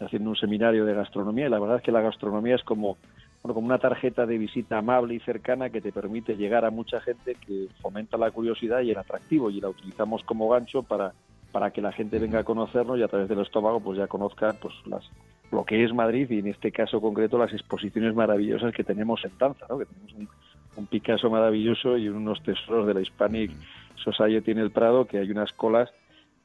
haciendo 0.00 0.30
un 0.30 0.36
seminario 0.36 0.84
de 0.84 0.94
gastronomía 0.94 1.46
y 1.46 1.50
la 1.50 1.58
verdad 1.58 1.78
es 1.78 1.82
que 1.82 1.92
la 1.92 2.00
gastronomía 2.00 2.54
es 2.54 2.62
como 2.62 2.96
bueno, 3.42 3.54
como 3.54 3.66
una 3.66 3.78
tarjeta 3.78 4.26
de 4.26 4.38
visita 4.38 4.78
amable 4.78 5.14
y 5.14 5.20
cercana 5.20 5.70
que 5.70 5.80
te 5.80 5.92
permite 5.92 6.36
llegar 6.36 6.64
a 6.64 6.70
mucha 6.70 7.00
gente 7.00 7.34
que 7.34 7.68
fomenta 7.80 8.18
la 8.18 8.30
curiosidad 8.30 8.80
y 8.80 8.90
el 8.90 8.98
atractivo 8.98 9.50
y 9.50 9.60
la 9.60 9.68
utilizamos 9.68 10.22
como 10.24 10.48
gancho 10.48 10.82
para, 10.82 11.12
para 11.50 11.70
que 11.70 11.80
la 11.80 11.92
gente 11.92 12.18
venga 12.18 12.40
a 12.40 12.44
conocernos 12.44 12.98
y 12.98 13.02
a 13.02 13.08
través 13.08 13.28
del 13.28 13.40
estómago 13.40 13.80
pues 13.80 13.98
ya 13.98 14.06
conozca 14.06 14.54
pues 14.60 14.74
las 14.86 15.08
lo 15.50 15.64
que 15.64 15.82
es 15.82 15.92
Madrid 15.92 16.30
y 16.30 16.38
en 16.38 16.46
este 16.46 16.70
caso 16.70 17.00
concreto 17.00 17.36
las 17.36 17.52
exposiciones 17.52 18.14
maravillosas 18.14 18.72
que 18.72 18.84
tenemos 18.84 19.24
en 19.24 19.32
Tanza, 19.32 19.66
¿no? 19.68 19.78
que 19.78 19.86
tenemos 19.86 20.12
un, 20.12 20.28
un 20.76 20.86
Picasso 20.86 21.28
maravilloso 21.28 21.96
y 21.96 22.08
unos 22.08 22.40
tesoros 22.44 22.86
de 22.86 22.94
la 22.94 23.00
Hispanic 23.00 23.50
Society 23.96 24.52
en 24.52 24.58
el 24.58 24.70
Prado 24.70 25.06
que 25.06 25.18
hay 25.18 25.30
unas 25.30 25.52
colas 25.52 25.90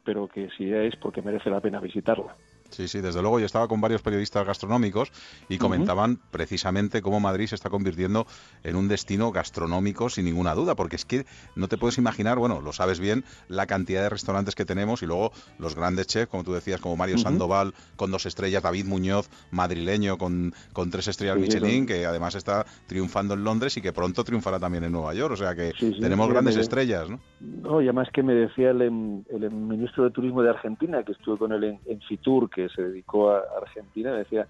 pero 0.06 0.28
que 0.28 0.50
si 0.52 0.72
es 0.72 0.96
porque 0.96 1.22
merece 1.22 1.50
la 1.50 1.60
pena 1.60 1.80
visitarla. 1.80 2.36
Sí, 2.76 2.88
sí, 2.90 3.00
desde 3.00 3.22
luego. 3.22 3.40
Yo 3.40 3.46
estaba 3.46 3.68
con 3.70 3.80
varios 3.80 4.02
periodistas 4.02 4.46
gastronómicos 4.46 5.12
y 5.48 5.58
comentaban 5.58 6.20
precisamente 6.32 7.02
cómo 7.02 7.20
Madrid 7.22 7.48
se 7.48 7.56
está 7.56 7.70
convirtiendo 7.70 8.28
en 8.64 8.76
un 8.76 8.88
destino 8.90 9.32
gastronómico 9.32 10.10
sin 10.10 10.26
ninguna 10.26 10.54
duda, 10.54 10.76
porque 10.76 10.98
es 10.98 11.06
que 11.06 11.26
no 11.56 11.68
te 11.70 11.78
puedes 11.78 11.98
imaginar, 11.98 12.38
bueno, 12.38 12.60
lo 12.60 12.74
sabes 12.74 13.00
bien, 13.00 13.24
la 13.48 13.66
cantidad 13.66 14.02
de 14.02 14.10
restaurantes 14.10 14.56
que 14.56 14.66
tenemos 14.66 15.04
y 15.04 15.06
luego 15.06 15.32
los 15.58 15.74
grandes 15.76 16.08
chefs, 16.08 16.28
como 16.30 16.44
tú 16.44 16.52
decías, 16.54 16.82
como 16.82 16.98
Mario. 16.98 17.18
Sandoval 17.18 17.74
con 17.96 18.12
dos 18.12 18.26
estrellas, 18.26 18.62
David 18.62 18.86
Muñoz, 18.86 19.30
madrileño 19.52 20.18
con, 20.18 20.54
con 20.74 20.90
tres 20.92 21.08
estrellas 21.08 21.36
Sí, 21.38 21.42
Michelin, 21.44 21.86
que 21.86 22.06
además 22.06 22.36
está 22.36 22.66
triunfando 22.88 23.36
en 23.36 23.44
Londres 23.46 23.78
y 23.78 23.82
que 23.82 23.94
pronto 23.94 24.24
triunfará 24.26 24.60
también 24.60 24.84
en 24.84 24.92
Nueva 24.92 25.14
York. 25.14 25.32
O 25.34 25.38
sea 25.38 25.56
que 25.56 25.72
Sí, 25.80 25.94
sí, 25.94 26.02
tenemos 26.02 26.30
grandes 26.30 26.56
me- 26.56 26.62
estrellas, 26.62 27.10
¿no? 27.10 27.20
No, 27.40 27.82
y 27.82 27.86
además 27.86 28.10
que 28.14 28.22
me 28.22 28.34
decía 28.34 28.72
el, 28.72 28.82
em- 28.82 29.24
el 29.30 29.46
em- 29.46 29.68
ministro 29.70 30.04
de 30.04 30.12
Turismo 30.12 30.42
de 30.44 30.50
Argentina, 30.50 31.04
que 31.04 31.14
estuve 31.14 31.38
con 31.38 31.54
él 31.54 31.64
en, 31.64 31.80
en 31.86 32.02
Fitur, 32.02 32.50
que 32.50 32.65
se 32.70 32.84
dedicó 32.84 33.32
a 33.32 33.44
Argentina, 33.62 34.12
decía, 34.14 34.48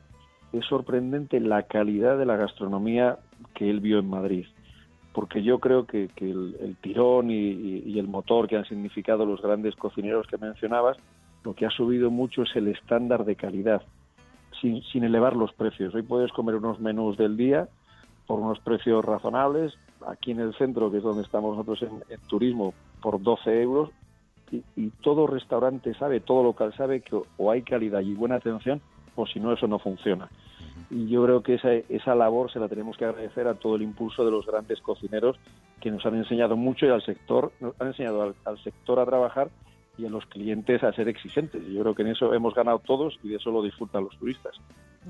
es 0.53 0.65
sorprendente 0.65 1.39
la 1.39 1.63
calidad 1.63 2.17
de 2.17 2.25
la 2.25 2.37
gastronomía 2.37 3.17
que 3.53 3.69
él 3.69 3.79
vio 3.79 3.99
en 3.99 4.09
Madrid. 4.09 4.45
Porque 5.13 5.43
yo 5.43 5.59
creo 5.59 5.85
que, 5.85 6.09
que 6.15 6.29
el, 6.29 6.75
tirón 6.81 7.31
y, 7.31 7.97
el 7.97 8.07
motor 8.07 8.47
que 8.47 8.57
han 8.57 8.65
significado 8.65 9.25
los 9.25 9.41
grandes 9.41 9.75
cocineros 9.75 10.27
que 10.27 10.37
mencionabas, 10.37 10.97
lo 11.43 11.53
que 11.53 11.65
ha 11.65 11.69
subido 11.69 12.11
mucho 12.11 12.43
es 12.43 12.55
el 12.55 12.67
estándar 12.67 13.23
de 13.23 13.35
calidad, 13.35 13.81
sin, 14.61 14.83
sin 14.83 15.03
elevar 15.03 15.35
los 15.35 15.53
precios. 15.53 15.93
Hoy 15.95 16.01
puedes 16.01 16.31
comer 16.31 16.55
unos 16.55 16.79
menús 16.79 17.17
del 17.17 17.37
día 17.37 17.69
por 18.27 18.39
unos 18.39 18.59
precios 18.59 19.05
razonables, 19.05 19.73
aquí 20.07 20.31
en 20.31 20.39
el 20.39 20.53
centro, 20.55 20.91
que 20.91 20.97
es 20.97 21.03
donde 21.03 21.21
estamos 21.21 21.55
nosotros 21.55 21.89
en 22.09 22.19
turismo, 22.27 22.73
por 23.01 23.21
12 23.21 23.61
euros, 23.61 23.91
y, 24.51 24.63
y 24.75 24.89
todo 25.01 25.27
restaurante 25.27 25.93
sabe, 25.95 26.19
todo 26.19 26.43
local 26.43 26.73
sabe 26.75 27.01
que 27.01 27.15
o, 27.15 27.25
o 27.37 27.51
hay 27.51 27.61
calidad 27.61 28.01
y 28.01 28.13
buena 28.13 28.35
atención, 28.35 28.81
o 29.15 29.25
si 29.25 29.39
no, 29.39 29.53
eso 29.53 29.67
no 29.67 29.79
funciona. 29.79 30.29
Y 30.89 31.07
yo 31.07 31.23
creo 31.23 31.41
que 31.41 31.55
esa, 31.55 31.73
esa 31.73 32.15
labor 32.15 32.51
se 32.51 32.59
la 32.59 32.67
tenemos 32.67 32.97
que 32.97 33.05
agradecer 33.05 33.47
a 33.47 33.55
todo 33.55 33.75
el 33.75 33.81
impulso 33.81 34.23
de 34.23 34.31
los 34.31 34.45
grandes 34.45 34.81
cocineros 34.81 35.37
que 35.81 35.89
nos 35.89 36.05
han 36.05 36.15
enseñado 36.15 36.55
mucho 36.55 36.85
y 36.85 36.89
al 36.89 37.03
sector, 37.03 37.51
nos 37.59 37.79
han 37.79 37.87
enseñado 37.87 38.21
al, 38.21 38.35
al 38.45 38.57
sector 38.63 38.99
a 38.99 39.05
trabajar 39.05 39.49
y 39.97 40.05
a 40.05 40.09
los 40.09 40.25
clientes 40.25 40.83
a 40.83 40.93
ser 40.93 41.07
exigentes. 41.07 41.65
Yo 41.67 41.81
creo 41.81 41.95
que 41.95 42.01
en 42.03 42.09
eso 42.09 42.33
hemos 42.33 42.53
ganado 42.53 42.79
todos 42.79 43.17
y 43.23 43.29
de 43.29 43.37
eso 43.37 43.51
lo 43.51 43.63
disfrutan 43.63 44.03
los 44.03 44.17
turistas. 44.17 44.59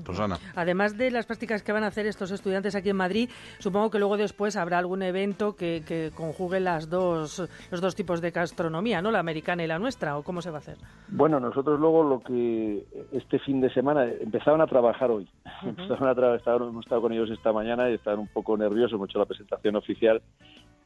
Rosana. 0.04 0.38
Además 0.54 0.96
de 0.96 1.10
las 1.10 1.26
prácticas 1.26 1.62
que 1.62 1.72
van 1.72 1.84
a 1.84 1.88
hacer 1.88 2.06
estos 2.06 2.30
estudiantes 2.30 2.74
aquí 2.74 2.90
en 2.90 2.96
Madrid, 2.96 3.30
supongo 3.58 3.90
que 3.90 3.98
luego 3.98 4.16
después 4.16 4.56
habrá 4.56 4.78
algún 4.78 5.02
evento 5.02 5.56
que, 5.56 5.82
que 5.86 6.10
conjugue 6.14 6.60
las 6.60 6.88
dos, 6.90 7.42
los 7.70 7.80
dos 7.80 7.94
tipos 7.94 8.20
de 8.20 8.30
gastronomía, 8.30 9.00
¿no? 9.02 9.10
La 9.10 9.20
americana 9.20 9.64
y 9.64 9.66
la 9.66 9.78
nuestra, 9.78 10.16
¿o 10.18 10.22
cómo 10.22 10.42
se 10.42 10.50
va 10.50 10.56
a 10.56 10.60
hacer? 10.60 10.76
Bueno, 11.08 11.40
nosotros 11.40 11.78
luego 11.80 12.02
lo 12.02 12.20
que 12.20 12.84
este 13.12 13.38
fin 13.38 13.60
de 13.60 13.72
semana 13.72 14.04
empezaron 14.04 14.60
a 14.60 14.66
trabajar 14.66 15.10
hoy. 15.10 15.28
Empezaron 15.62 16.08
a 16.08 16.14
trabajar, 16.14 16.56
hemos 16.56 16.84
estado 16.84 17.00
con 17.02 17.12
ellos 17.12 17.30
esta 17.30 17.52
mañana 17.52 17.90
y 17.90 17.94
estaban 17.94 18.20
un 18.20 18.28
poco 18.28 18.56
nerviosos, 18.56 18.92
hemos 18.94 19.08
hecho 19.08 19.18
la 19.18 19.26
presentación 19.26 19.76
oficial 19.76 20.20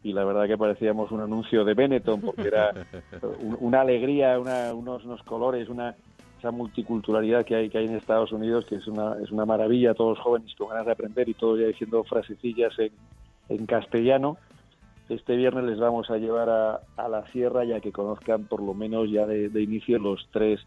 y 0.02 0.12
la 0.14 0.24
verdad 0.24 0.46
que 0.46 0.56
parecíamos 0.56 1.10
un 1.10 1.20
anuncio 1.20 1.62
de 1.64 1.74
Benetton 1.74 2.20
porque 2.22 2.48
era 2.48 2.70
un- 3.40 3.56
una 3.60 3.82
alegría, 3.82 4.38
una- 4.38 4.72
unos, 4.72 5.04
unos 5.04 5.22
colores, 5.24 5.68
una 5.68 5.94
esa 6.40 6.50
multiculturalidad 6.50 7.44
que 7.44 7.54
hay 7.54 7.68
que 7.68 7.78
hay 7.78 7.84
en 7.84 7.96
Estados 7.96 8.32
Unidos 8.32 8.64
que 8.64 8.76
es 8.76 8.86
una 8.86 9.16
es 9.22 9.30
una 9.30 9.44
maravilla, 9.44 9.94
todos 9.94 10.18
jóvenes 10.18 10.54
con 10.56 10.70
ganas 10.70 10.86
de 10.86 10.92
aprender 10.92 11.28
y 11.28 11.34
todos 11.34 11.60
ya 11.60 11.66
diciendo 11.66 12.02
frasecillas 12.04 12.76
en, 12.78 12.90
en 13.50 13.66
castellano. 13.66 14.38
Este 15.10 15.36
viernes 15.36 15.64
les 15.64 15.78
vamos 15.78 16.08
a 16.08 16.16
llevar 16.16 16.48
a, 16.48 16.80
a 16.96 17.08
la 17.08 17.26
sierra 17.28 17.64
ya 17.64 17.80
que 17.80 17.92
conozcan 17.92 18.44
por 18.44 18.62
lo 18.62 18.74
menos 18.74 19.10
ya 19.10 19.26
de, 19.26 19.48
inicio 19.60 19.98
los 19.98 20.26
tres 20.32 20.60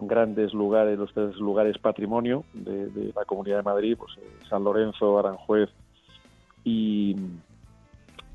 grandes 0.00 0.52
lugares, 0.52 0.98
los 0.98 1.12
tres 1.12 1.36
lugares 1.36 1.78
patrimonio 1.78 2.44
de, 2.52 3.12
la 3.14 3.24
Comunidad 3.24 3.58
de 3.58 3.62
Madrid, 3.62 3.96
pues 3.96 4.16
eh, 4.18 4.28
San 4.48 4.64
Lorenzo, 4.64 5.18
Aranjuez 5.18 5.70
y, 6.64 7.14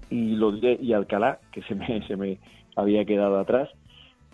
y 0.09 0.93
Alcalá, 0.93 1.39
que 1.51 1.63
se 1.63 1.75
me, 1.75 2.01
se 2.07 2.15
me 2.15 2.39
había 2.75 3.03
quedado 3.03 3.39
atrás. 3.39 3.69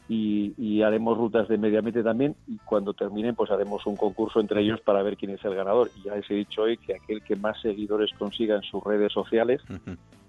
Y, 0.09 0.53
y 0.57 0.81
haremos 0.81 1.17
rutas 1.17 1.47
de 1.47 1.57
medio 1.57 1.79
ambiente 1.79 2.03
también 2.03 2.35
y 2.45 2.57
cuando 2.57 2.93
terminen 2.93 3.35
pues 3.35 3.49
haremos 3.51 3.85
un 3.85 3.95
concurso 3.95 4.41
entre 4.41 4.59
ellos 4.59 4.81
para 4.81 5.01
ver 5.01 5.15
quién 5.15 5.31
es 5.31 5.43
el 5.45 5.55
ganador 5.55 5.89
y 5.95 6.03
ya 6.03 6.15
les 6.15 6.29
he 6.29 6.33
dicho 6.33 6.63
hoy 6.63 6.75
que 6.75 6.95
aquel 6.95 7.23
que 7.23 7.37
más 7.37 7.61
seguidores 7.61 8.11
consiga 8.19 8.57
en 8.57 8.63
sus 8.63 8.83
redes 8.83 9.13
sociales 9.13 9.61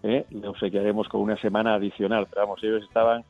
¿eh? 0.04 0.26
le 0.30 0.46
obsequiaremos 0.46 1.08
con 1.08 1.22
una 1.22 1.36
semana 1.38 1.74
adicional 1.74 2.28
pero 2.30 2.42
vamos 2.42 2.62
ellos 2.62 2.84
estaban 2.84 3.24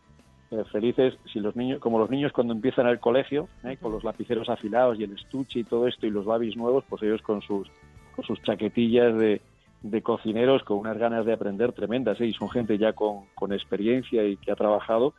eh, 0.50 0.64
felices 0.70 1.14
si 1.32 1.40
los 1.40 1.56
niños 1.56 1.80
como 1.80 1.98
los 1.98 2.10
niños 2.10 2.30
cuando 2.32 2.52
empiezan 2.52 2.86
al 2.86 3.00
colegio 3.00 3.48
¿eh? 3.64 3.78
con 3.80 3.90
los 3.90 4.04
lapiceros 4.04 4.50
afilados 4.50 5.00
y 5.00 5.04
el 5.04 5.14
estuche 5.14 5.60
y 5.60 5.64
todo 5.64 5.88
esto 5.88 6.06
y 6.06 6.10
los 6.10 6.26
babis 6.26 6.56
nuevos 6.56 6.84
pues 6.88 7.02
ellos 7.02 7.22
con 7.22 7.40
sus 7.40 7.70
con 8.14 8.24
sus 8.24 8.42
chaquetillas 8.42 9.16
de, 9.16 9.40
de 9.82 10.02
cocineros 10.02 10.62
con 10.62 10.78
unas 10.78 10.98
ganas 10.98 11.24
de 11.24 11.32
aprender 11.32 11.72
tremendas 11.72 12.20
¿eh? 12.20 12.26
y 12.26 12.34
son 12.34 12.50
gente 12.50 12.76
ya 12.78 12.92
con, 12.92 13.24
con 13.34 13.52
experiencia 13.52 14.22
y 14.24 14.36
que 14.36 14.52
ha 14.52 14.56
trabajado 14.56 15.14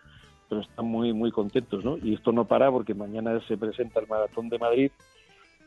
pero 0.49 0.61
están 0.61 0.85
muy 0.85 1.13
muy 1.13 1.31
contentos 1.31 1.83
¿no? 1.83 1.97
y 1.97 2.13
esto 2.13 2.31
no 2.31 2.45
para 2.45 2.71
porque 2.71 2.93
mañana 2.93 3.39
se 3.47 3.57
presenta 3.57 3.99
el 3.99 4.07
maratón 4.07 4.49
de 4.49 4.59
Madrid 4.59 4.91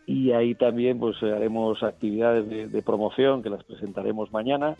y 0.09 0.33
ahí 0.33 0.55
también 0.55 0.99
pues 0.99 1.23
haremos 1.23 1.83
actividades 1.83 2.49
de, 2.49 2.67
de 2.67 2.83
promoción 2.83 3.43
que 3.43 3.51
las 3.51 3.63
presentaremos 3.63 4.33
mañana. 4.33 4.75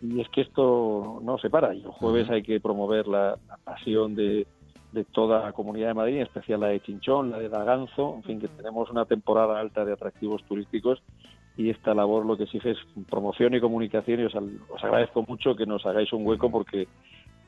Y 0.00 0.20
es 0.22 0.28
que 0.30 0.40
esto 0.40 1.20
no 1.22 1.36
se 1.36 1.50
para. 1.50 1.74
Y 1.74 1.82
el 1.82 1.90
jueves 1.90 2.30
hay 2.30 2.42
que 2.42 2.58
promover 2.58 3.06
la, 3.08 3.36
la 3.46 3.58
pasión 3.58 4.14
de, 4.14 4.46
de 4.92 5.04
toda 5.04 5.44
la 5.44 5.52
comunidad 5.52 5.88
de 5.88 5.94
Madrid, 5.94 6.16
en 6.16 6.22
especial 6.22 6.60
la 6.60 6.68
de 6.68 6.80
Chinchón, 6.80 7.30
la 7.30 7.38
de 7.38 7.50
Daganzo, 7.50 8.14
en 8.16 8.22
fin, 8.22 8.40
que 8.40 8.48
tenemos 8.48 8.90
una 8.90 9.04
temporada 9.04 9.60
alta 9.60 9.84
de 9.84 9.92
atractivos 9.92 10.42
turísticos 10.44 11.02
y 11.58 11.68
esta 11.68 11.92
labor 11.92 12.24
lo 12.24 12.36
que 12.36 12.44
exige 12.44 12.70
es 12.70 12.78
promoción 13.10 13.52
y 13.52 13.60
comunicación 13.60 14.20
y 14.20 14.24
os 14.24 14.34
agradezco 14.82 15.24
mucho 15.28 15.56
que 15.56 15.66
nos 15.66 15.84
hagáis 15.84 16.12
un 16.12 16.24
hueco 16.24 16.50
porque 16.50 16.86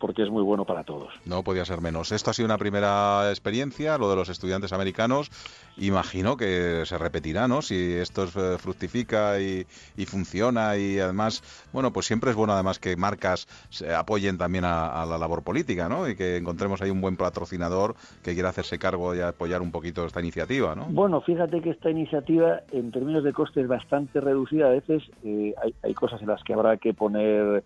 porque 0.00 0.22
es 0.22 0.30
muy 0.30 0.42
bueno 0.42 0.64
para 0.64 0.82
todos. 0.82 1.12
No 1.26 1.44
podía 1.44 1.64
ser 1.64 1.80
menos. 1.80 2.10
Esto 2.10 2.30
ha 2.30 2.34
sido 2.34 2.46
una 2.46 2.58
primera 2.58 3.28
experiencia, 3.30 3.98
lo 3.98 4.10
de 4.10 4.16
los 4.16 4.28
estudiantes 4.28 4.72
americanos. 4.72 5.30
Imagino 5.76 6.36
que 6.36 6.82
se 6.84 6.98
repetirá, 6.98 7.46
¿no? 7.46 7.62
Si 7.62 7.92
esto 7.94 8.24
eh, 8.24 8.58
fructifica 8.58 9.40
y, 9.40 9.66
y 9.96 10.06
funciona 10.06 10.76
y 10.76 10.98
además, 10.98 11.42
bueno, 11.72 11.92
pues 11.92 12.06
siempre 12.06 12.30
es 12.30 12.36
bueno 12.36 12.52
además 12.54 12.78
que 12.78 12.96
marcas 12.96 13.46
se 13.68 13.94
apoyen 13.94 14.36
también 14.36 14.64
a, 14.64 15.02
a 15.02 15.06
la 15.06 15.18
labor 15.18 15.42
política, 15.42 15.88
¿no? 15.88 16.08
Y 16.08 16.16
que 16.16 16.38
encontremos 16.38 16.82
ahí 16.82 16.90
un 16.90 17.00
buen 17.00 17.16
patrocinador 17.16 17.94
que 18.22 18.34
quiera 18.34 18.48
hacerse 18.48 18.78
cargo 18.78 19.14
y 19.14 19.20
apoyar 19.20 19.62
un 19.62 19.70
poquito 19.70 20.04
esta 20.04 20.20
iniciativa, 20.20 20.74
¿no? 20.74 20.86
Bueno, 20.86 21.20
fíjate 21.20 21.60
que 21.60 21.70
esta 21.70 21.90
iniciativa, 21.90 22.60
en 22.72 22.90
términos 22.90 23.22
de 23.22 23.32
coste, 23.32 23.60
es 23.60 23.68
bastante 23.68 24.20
reducida. 24.20 24.66
A 24.66 24.70
veces 24.70 25.02
eh, 25.24 25.54
hay, 25.62 25.74
hay 25.82 25.94
cosas 25.94 26.20
en 26.22 26.28
las 26.28 26.42
que 26.42 26.54
habrá 26.54 26.76
que 26.78 26.94
poner 26.94 27.62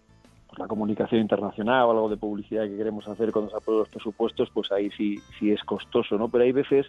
la 0.59 0.67
comunicación 0.67 1.21
internacional 1.21 1.85
o 1.85 1.91
algo 1.91 2.09
de 2.09 2.17
publicidad 2.17 2.65
que 2.65 2.77
queremos 2.77 3.07
hacer 3.09 3.33
cuando 3.33 3.51
se 3.51 3.57
aprueben 3.57 3.81
los 3.81 3.89
presupuestos, 3.89 4.51
pues 4.53 4.71
ahí 4.73 4.91
sí, 4.97 5.21
sí 5.39 5.51
es 5.51 5.63
costoso, 5.65 6.17
¿no? 6.19 6.29
Pero 6.29 6.45
hay 6.45 6.53
veces 6.53 6.87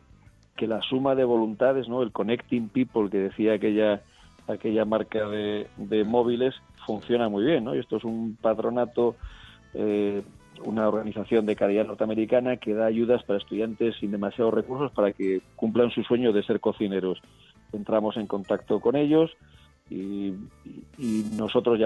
que 0.56 0.68
la 0.68 0.82
suma 0.82 1.16
de 1.16 1.24
voluntades, 1.24 1.88
¿no? 1.88 2.02
El 2.02 2.12
connecting 2.12 2.70
people 2.70 3.10
que 3.10 3.20
decía 3.20 3.54
aquella 3.54 4.02
aquella 4.48 4.86
marca 4.86 5.28
de, 5.28 5.68
móviles 6.06 6.54
funciona 6.86 7.30
muy 7.30 7.44
bien, 7.46 7.64
¿no? 7.64 7.76
Y 7.76 7.80
esto 7.80 7.98
es 7.98 8.04
un 8.04 8.38
patronato, 8.40 9.16
eh, 9.74 10.22
una 10.64 10.88
organización 10.88 11.46
de 11.46 11.56
calidad 11.56 11.88
norteamericana 11.88 12.58
que 12.58 12.74
da 12.74 12.86
ayudas 12.86 13.24
para 13.24 13.40
estudiantes 13.40 13.96
sin 14.00 14.12
demasiados 14.12 14.54
recursos 14.54 14.92
para 14.92 15.12
que 15.14 15.42
cumplan 15.56 15.90
su 15.90 16.04
sueño 16.04 16.32
de 16.32 16.44
ser 16.44 16.60
cocineros. 16.60 17.20
Entramos 17.74 18.18
en 18.18 18.28
contacto 18.28 18.80
con 18.80 18.96
ellos 18.96 19.36
y, 19.90 20.34
y- 20.98 21.26
nosotros 21.38 21.78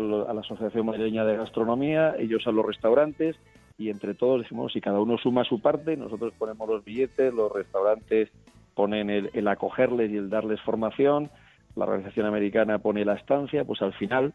lo- 0.00 0.28
a 0.28 0.34
la 0.34 0.40
Asociación 0.40 0.86
Madrileña 0.86 1.24
de 1.24 1.36
Gastronomía, 1.36 2.14
ellos 2.18 2.46
a 2.46 2.52
los 2.52 2.66
restaurantes 2.66 3.36
y 3.78 3.90
entre 3.90 4.14
todos 4.14 4.42
decimos 4.42 4.72
si 4.72 4.80
cada 4.80 5.00
uno 5.00 5.18
suma 5.18 5.44
su 5.44 5.60
parte, 5.60 5.96
nosotros 5.96 6.32
ponemos 6.38 6.68
los 6.68 6.84
billetes, 6.84 7.32
los 7.32 7.52
restaurantes 7.52 8.30
ponen 8.74 9.10
el, 9.10 9.30
el 9.32 9.48
acogerles 9.48 10.10
y 10.10 10.16
el 10.16 10.28
darles 10.30 10.60
formación, 10.62 11.30
la 11.76 11.84
organización 11.84 12.26
americana 12.26 12.78
pone 12.78 13.04
la 13.04 13.14
estancia, 13.14 13.64
pues 13.64 13.80
al 13.82 13.92
final, 13.94 14.32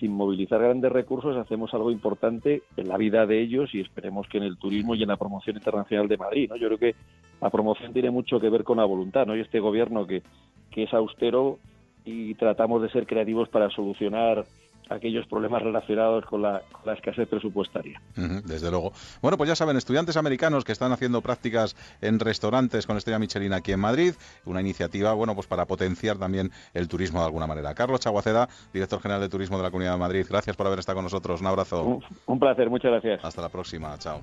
sin 0.00 0.12
movilizar 0.12 0.60
grandes 0.60 0.90
recursos, 0.92 1.36
hacemos 1.36 1.72
algo 1.74 1.90
importante 1.90 2.62
en 2.76 2.88
la 2.88 2.96
vida 2.96 3.26
de 3.26 3.40
ellos 3.40 3.74
y 3.74 3.80
esperemos 3.80 4.28
que 4.28 4.38
en 4.38 4.44
el 4.44 4.56
turismo 4.58 4.94
y 4.94 5.02
en 5.02 5.08
la 5.08 5.16
promoción 5.16 5.56
internacional 5.56 6.06
de 6.08 6.16
Madrid. 6.16 6.48
¿no? 6.50 6.56
Yo 6.56 6.66
creo 6.68 6.78
que 6.78 6.94
la 7.40 7.50
promoción 7.50 7.92
tiene 7.92 8.10
mucho 8.10 8.38
que 8.40 8.50
ver 8.50 8.62
con 8.64 8.78
la 8.78 8.84
voluntad, 8.84 9.26
¿no? 9.26 9.36
Y 9.36 9.40
este 9.40 9.58
gobierno 9.60 10.06
que, 10.06 10.22
que 10.70 10.84
es 10.84 10.94
austero 10.94 11.58
y 12.06 12.34
tratamos 12.36 12.80
de 12.80 12.88
ser 12.88 13.06
creativos 13.06 13.48
para 13.48 13.68
solucionar 13.68 14.46
aquellos 14.88 15.26
problemas 15.26 15.62
relacionados 15.62 16.24
con 16.26 16.42
la, 16.42 16.62
con 16.70 16.82
la 16.86 16.94
escasez 16.94 17.28
presupuestaria. 17.28 18.00
Desde 18.14 18.70
luego. 18.70 18.92
Bueno, 19.20 19.36
pues 19.36 19.48
ya 19.48 19.56
saben, 19.56 19.76
estudiantes 19.76 20.16
americanos 20.16 20.64
que 20.64 20.70
están 20.70 20.92
haciendo 20.92 21.20
prácticas 21.22 21.76
en 22.00 22.20
restaurantes 22.20 22.86
con 22.86 22.96
estrella 22.96 23.18
Michelin 23.18 23.52
aquí 23.52 23.72
en 23.72 23.80
Madrid, 23.80 24.14
una 24.44 24.60
iniciativa, 24.60 25.12
bueno, 25.14 25.34
pues 25.34 25.48
para 25.48 25.66
potenciar 25.66 26.18
también 26.18 26.52
el 26.72 26.86
turismo 26.86 27.18
de 27.18 27.26
alguna 27.26 27.48
manera. 27.48 27.74
Carlos 27.74 28.00
Chaguaceda, 28.00 28.48
director 28.72 29.00
general 29.00 29.20
de 29.20 29.28
Turismo 29.28 29.56
de 29.56 29.64
la 29.64 29.70
Comunidad 29.70 29.92
de 29.92 29.98
Madrid, 29.98 30.26
gracias 30.28 30.56
por 30.56 30.68
haber 30.68 30.78
estado 30.78 30.96
con 30.96 31.04
nosotros. 31.04 31.40
Un 31.40 31.48
abrazo. 31.48 31.82
Un, 31.82 32.04
un 32.26 32.38
placer, 32.38 32.70
muchas 32.70 32.92
gracias. 32.92 33.24
Hasta 33.24 33.42
la 33.42 33.48
próxima, 33.48 33.98
chao. 33.98 34.22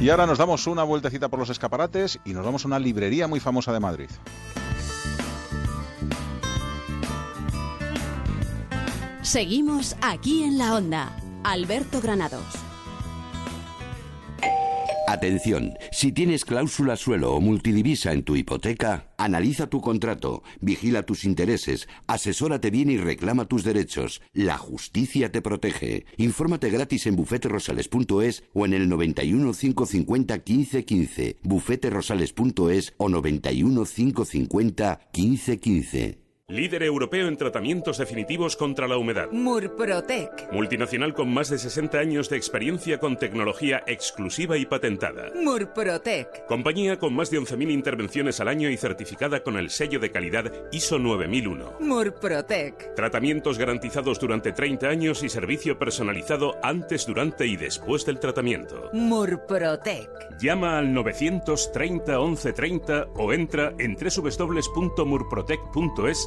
Y 0.00 0.10
ahora 0.10 0.26
nos 0.26 0.38
damos 0.38 0.66
una 0.68 0.84
vueltecita 0.84 1.28
por 1.28 1.40
los 1.40 1.50
escaparates 1.50 2.20
y 2.24 2.32
nos 2.32 2.44
vamos 2.44 2.64
a 2.64 2.68
una 2.68 2.78
librería 2.78 3.26
muy 3.26 3.40
famosa 3.40 3.72
de 3.72 3.80
Madrid. 3.80 4.08
Seguimos 9.22 9.96
aquí 10.00 10.44
en 10.44 10.56
la 10.56 10.76
onda. 10.76 11.12
Alberto 11.42 12.00
Granados. 12.00 12.44
Atención, 15.08 15.72
si 15.90 16.12
tienes 16.12 16.44
cláusula 16.44 16.94
suelo 16.94 17.32
o 17.32 17.40
multidivisa 17.40 18.12
en 18.12 18.24
tu 18.24 18.36
hipoteca, 18.36 19.14
analiza 19.16 19.66
tu 19.66 19.80
contrato, 19.80 20.42
vigila 20.60 21.02
tus 21.02 21.24
intereses, 21.24 21.88
asesórate 22.06 22.70
bien 22.70 22.90
y 22.90 22.98
reclama 22.98 23.46
tus 23.46 23.64
derechos. 23.64 24.20
La 24.34 24.58
justicia 24.58 25.32
te 25.32 25.40
protege. 25.40 26.04
Infórmate 26.18 26.68
gratis 26.68 27.06
en 27.06 27.16
bufeterosales.es 27.16 28.44
o 28.52 28.66
en 28.66 28.74
el 28.74 28.86
91 28.86 29.54
550 29.54 30.34
1515, 30.34 31.36
bufeterosales.es 31.42 32.92
o 32.98 33.08
91 33.08 33.84
550 33.86 35.00
1515. 35.14 36.27
Líder 36.50 36.82
europeo 36.82 37.28
en 37.28 37.36
tratamientos 37.36 37.98
definitivos 37.98 38.56
contra 38.56 38.88
la 38.88 38.96
humedad. 38.96 39.28
Murprotec. 39.30 40.50
Multinacional 40.50 41.12
con 41.12 41.30
más 41.30 41.50
de 41.50 41.58
60 41.58 41.98
años 41.98 42.30
de 42.30 42.38
experiencia 42.38 42.98
con 42.98 43.18
tecnología 43.18 43.82
exclusiva 43.86 44.56
y 44.56 44.64
patentada. 44.64 45.30
Murprotec. 45.34 46.46
Compañía 46.46 46.98
con 46.98 47.12
más 47.12 47.30
de 47.30 47.38
11.000 47.38 47.70
intervenciones 47.70 48.40
al 48.40 48.48
año 48.48 48.70
y 48.70 48.78
certificada 48.78 49.42
con 49.42 49.58
el 49.58 49.68
sello 49.68 50.00
de 50.00 50.10
calidad 50.10 50.50
ISO 50.72 50.98
9001. 50.98 51.74
Murprotec. 51.80 52.94
Tratamientos 52.94 53.58
garantizados 53.58 54.18
durante 54.18 54.52
30 54.52 54.88
años 54.88 55.22
y 55.22 55.28
servicio 55.28 55.78
personalizado 55.78 56.56
antes, 56.62 57.04
durante 57.04 57.46
y 57.46 57.58
después 57.58 58.06
del 58.06 58.20
tratamiento. 58.20 58.88
Murprotec. 58.94 60.08
Llama 60.40 60.78
al 60.78 60.94
930 60.94 62.18
1130 62.18 63.08
o 63.16 63.34
entra 63.34 63.74
en 63.78 63.96
www.murprotec.es 63.96 66.26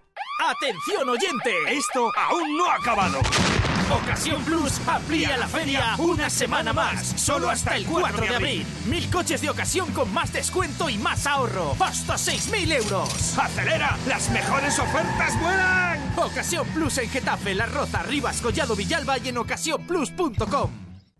¡Atención 0.51 1.07
oyente! 1.07 1.49
Esto 1.69 2.11
aún 2.17 2.57
no 2.57 2.69
ha 2.69 2.75
acabado. 2.75 3.19
Ocasión 3.89 4.43
Plus 4.43 4.85
amplía 4.85 5.37
la 5.37 5.47
feria 5.47 5.95
una 5.97 6.29
semana 6.29 6.73
más, 6.73 7.13
solo 7.15 7.49
hasta 7.49 7.77
el 7.77 7.85
4 7.85 8.19
de 8.19 8.35
abril. 8.35 8.67
Mil 8.85 9.09
coches 9.09 9.39
de 9.39 9.49
ocasión 9.49 9.89
con 9.93 10.13
más 10.13 10.33
descuento 10.33 10.89
y 10.89 10.97
más 10.97 11.25
ahorro, 11.25 11.73
hasta 11.79 12.15
6.000 12.15 12.83
euros. 12.83 13.37
¡Acelera! 13.37 13.97
¡Las 14.07 14.29
mejores 14.31 14.77
ofertas 14.77 15.39
vuelan! 15.39 16.13
Ocasión 16.17 16.67
Plus 16.67 16.97
en 16.97 17.09
Getafe, 17.09 17.55
La 17.55 17.67
Roza, 17.67 18.03
Rivas, 18.03 18.41
Collado 18.41 18.75
Villalba 18.75 19.19
y 19.19 19.29
en 19.29 19.37
ocasiónplus.com. 19.37 20.90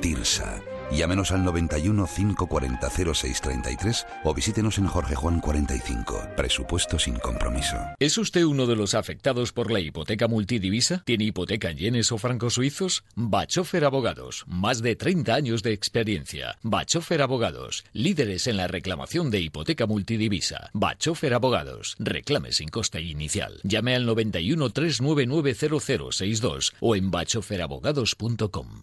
TIRSA. 0.00 0.62
Llámenos 0.90 1.32
al 1.32 1.44
91 1.44 2.06
540 2.06 2.90
0633 2.90 4.06
o 4.24 4.34
visítenos 4.34 4.78
en 4.78 4.86
Jorge 4.86 5.14
Juan 5.14 5.40
45. 5.40 6.28
Presupuesto 6.36 6.98
sin 6.98 7.16
compromiso. 7.16 7.76
¿Es 7.98 8.16
usted 8.18 8.44
uno 8.44 8.66
de 8.66 8.76
los 8.76 8.94
afectados 8.94 9.52
por 9.52 9.70
la 9.70 9.80
hipoteca 9.80 10.28
multidivisa? 10.28 11.02
¿Tiene 11.04 11.24
hipoteca 11.24 11.70
en 11.70 11.78
yenes 11.78 12.12
o 12.12 12.18
francos 12.18 12.54
suizos? 12.54 13.04
Bachofer 13.16 13.84
Abogados. 13.84 14.44
Más 14.46 14.80
de 14.80 14.94
30 14.94 15.34
años 15.34 15.62
de 15.62 15.72
experiencia. 15.72 16.56
Bachofer 16.62 17.20
Abogados. 17.20 17.84
Líderes 17.92 18.46
en 18.46 18.56
la 18.56 18.68
reclamación 18.68 19.30
de 19.30 19.40
hipoteca 19.40 19.86
multidivisa. 19.86 20.70
Bachofer 20.72 21.34
Abogados. 21.34 21.96
Reclame 21.98 22.52
sin 22.52 22.68
coste 22.68 23.00
inicial. 23.00 23.60
Llame 23.64 23.96
al 23.96 24.06
91 24.06 24.70
399 24.70 25.54
0062 25.54 26.74
o 26.80 26.94
en 26.94 27.10
bachoferabogados.com. 27.10 28.82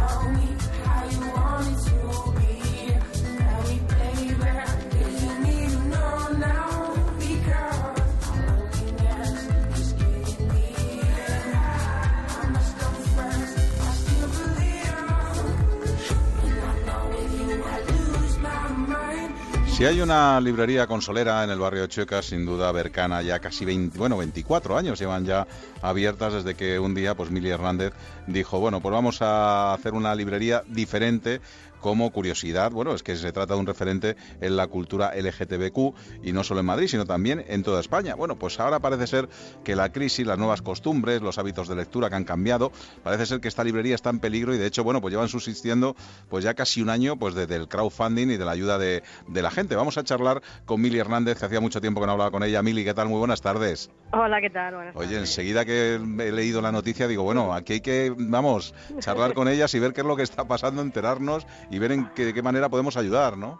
Si 19.81 19.87
hay 19.87 19.99
una 19.99 20.39
librería 20.39 20.85
consolera 20.85 21.43
en 21.43 21.49
el 21.49 21.57
barrio 21.57 21.81
de 21.81 21.87
Chueca, 21.87 22.21
sin 22.21 22.45
duda 22.45 22.71
Bercana, 22.71 23.23
ya 23.23 23.39
casi 23.39 23.65
20, 23.65 23.97
bueno, 23.97 24.15
24 24.15 24.77
años 24.77 24.99
llevan 24.99 25.25
ya 25.25 25.47
abiertas 25.81 26.33
desde 26.33 26.53
que 26.53 26.77
un 26.77 26.93
día 26.93 27.15
pues 27.15 27.31
Mili 27.31 27.49
Hernández 27.49 27.91
dijo, 28.27 28.59
bueno, 28.59 28.79
pues 28.79 28.93
vamos 28.93 29.23
a 29.23 29.73
hacer 29.73 29.95
una 29.95 30.13
librería 30.13 30.61
diferente 30.67 31.41
como 31.81 32.11
curiosidad, 32.11 32.71
bueno, 32.71 32.93
es 32.93 33.03
que 33.03 33.15
se 33.15 33.31
trata 33.31 33.55
de 33.55 33.59
un 33.59 33.65
referente 33.67 34.15
en 34.39 34.55
la 34.55 34.67
cultura 34.67 35.11
LGTBQ 35.15 35.93
y 36.23 36.31
no 36.31 36.43
solo 36.43 36.59
en 36.61 36.67
Madrid, 36.67 36.87
sino 36.87 37.05
también 37.05 37.43
en 37.47 37.63
toda 37.63 37.81
España. 37.81 38.15
Bueno, 38.15 38.37
pues 38.37 38.59
ahora 38.59 38.79
parece 38.79 39.07
ser 39.07 39.27
que 39.63 39.75
la 39.75 39.91
crisis, 39.91 40.25
las 40.25 40.37
nuevas 40.37 40.61
costumbres, 40.61 41.21
los 41.21 41.37
hábitos 41.37 41.67
de 41.67 41.75
lectura 41.75 42.09
que 42.09 42.15
han 42.15 42.23
cambiado, 42.23 42.71
parece 43.03 43.25
ser 43.25 43.41
que 43.41 43.47
esta 43.47 43.63
librería 43.63 43.95
está 43.95 44.09
en 44.11 44.19
peligro 44.19 44.53
y 44.53 44.57
de 44.57 44.67
hecho, 44.67 44.83
bueno, 44.83 45.01
pues 45.01 45.11
llevan 45.11 45.27
subsistiendo 45.27 45.95
pues 46.29 46.43
ya 46.43 46.53
casi 46.53 46.81
un 46.81 46.89
año 46.89 47.17
pues 47.17 47.33
desde 47.33 47.55
el 47.55 47.67
crowdfunding 47.67 48.29
y 48.29 48.37
de 48.37 48.45
la 48.45 48.51
ayuda 48.51 48.77
de, 48.77 49.03
de 49.27 49.41
la 49.41 49.49
gente. 49.51 49.75
Vamos 49.75 49.97
a 49.97 50.03
charlar 50.03 50.41
con 50.65 50.79
Mili 50.81 50.99
Hernández, 50.99 51.39
que 51.39 51.45
hacía 51.45 51.59
mucho 51.59 51.81
tiempo 51.81 51.99
que 51.99 52.05
no 52.05 52.13
hablaba 52.13 52.31
con 52.31 52.43
ella. 52.43 52.61
Mili, 52.61 52.83
¿qué 52.85 52.93
tal? 52.93 53.07
Muy 53.09 53.19
buenas 53.19 53.41
tardes. 53.41 53.89
Hola, 54.13 54.39
¿qué 54.41 54.49
tal? 54.49 54.75
Buenas 54.75 54.95
Oye, 54.95 55.07
tardes. 55.07 55.29
enseguida 55.29 55.65
que 55.65 55.95
he 55.95 56.31
leído 56.31 56.61
la 56.61 56.71
noticia 56.71 57.07
digo, 57.07 57.23
bueno, 57.23 57.53
aquí 57.53 57.73
hay 57.73 57.81
que, 57.81 58.13
vamos, 58.15 58.73
charlar 58.99 59.33
con 59.33 59.47
ellas 59.47 59.73
y 59.73 59.79
ver 59.79 59.93
qué 59.93 60.01
es 60.01 60.07
lo 60.07 60.15
que 60.15 60.23
está 60.23 60.45
pasando, 60.45 60.81
enterarnos 60.81 61.47
y 61.71 61.79
ver 61.79 61.93
en 61.93 62.09
qué, 62.13 62.25
de 62.25 62.33
qué 62.33 62.41
manera 62.41 62.69
podemos 62.69 62.97
ayudar, 62.97 63.37
¿no? 63.37 63.59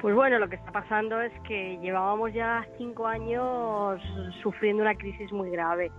Pues 0.00 0.14
bueno, 0.14 0.38
lo 0.38 0.48
que 0.48 0.56
está 0.56 0.70
pasando 0.70 1.20
es 1.20 1.32
que 1.40 1.78
llevábamos 1.82 2.32
ya 2.32 2.66
cinco 2.78 3.06
años 3.06 4.00
sufriendo 4.42 4.82
una 4.82 4.94
crisis 4.94 5.32
muy 5.32 5.50
grave. 5.50 5.90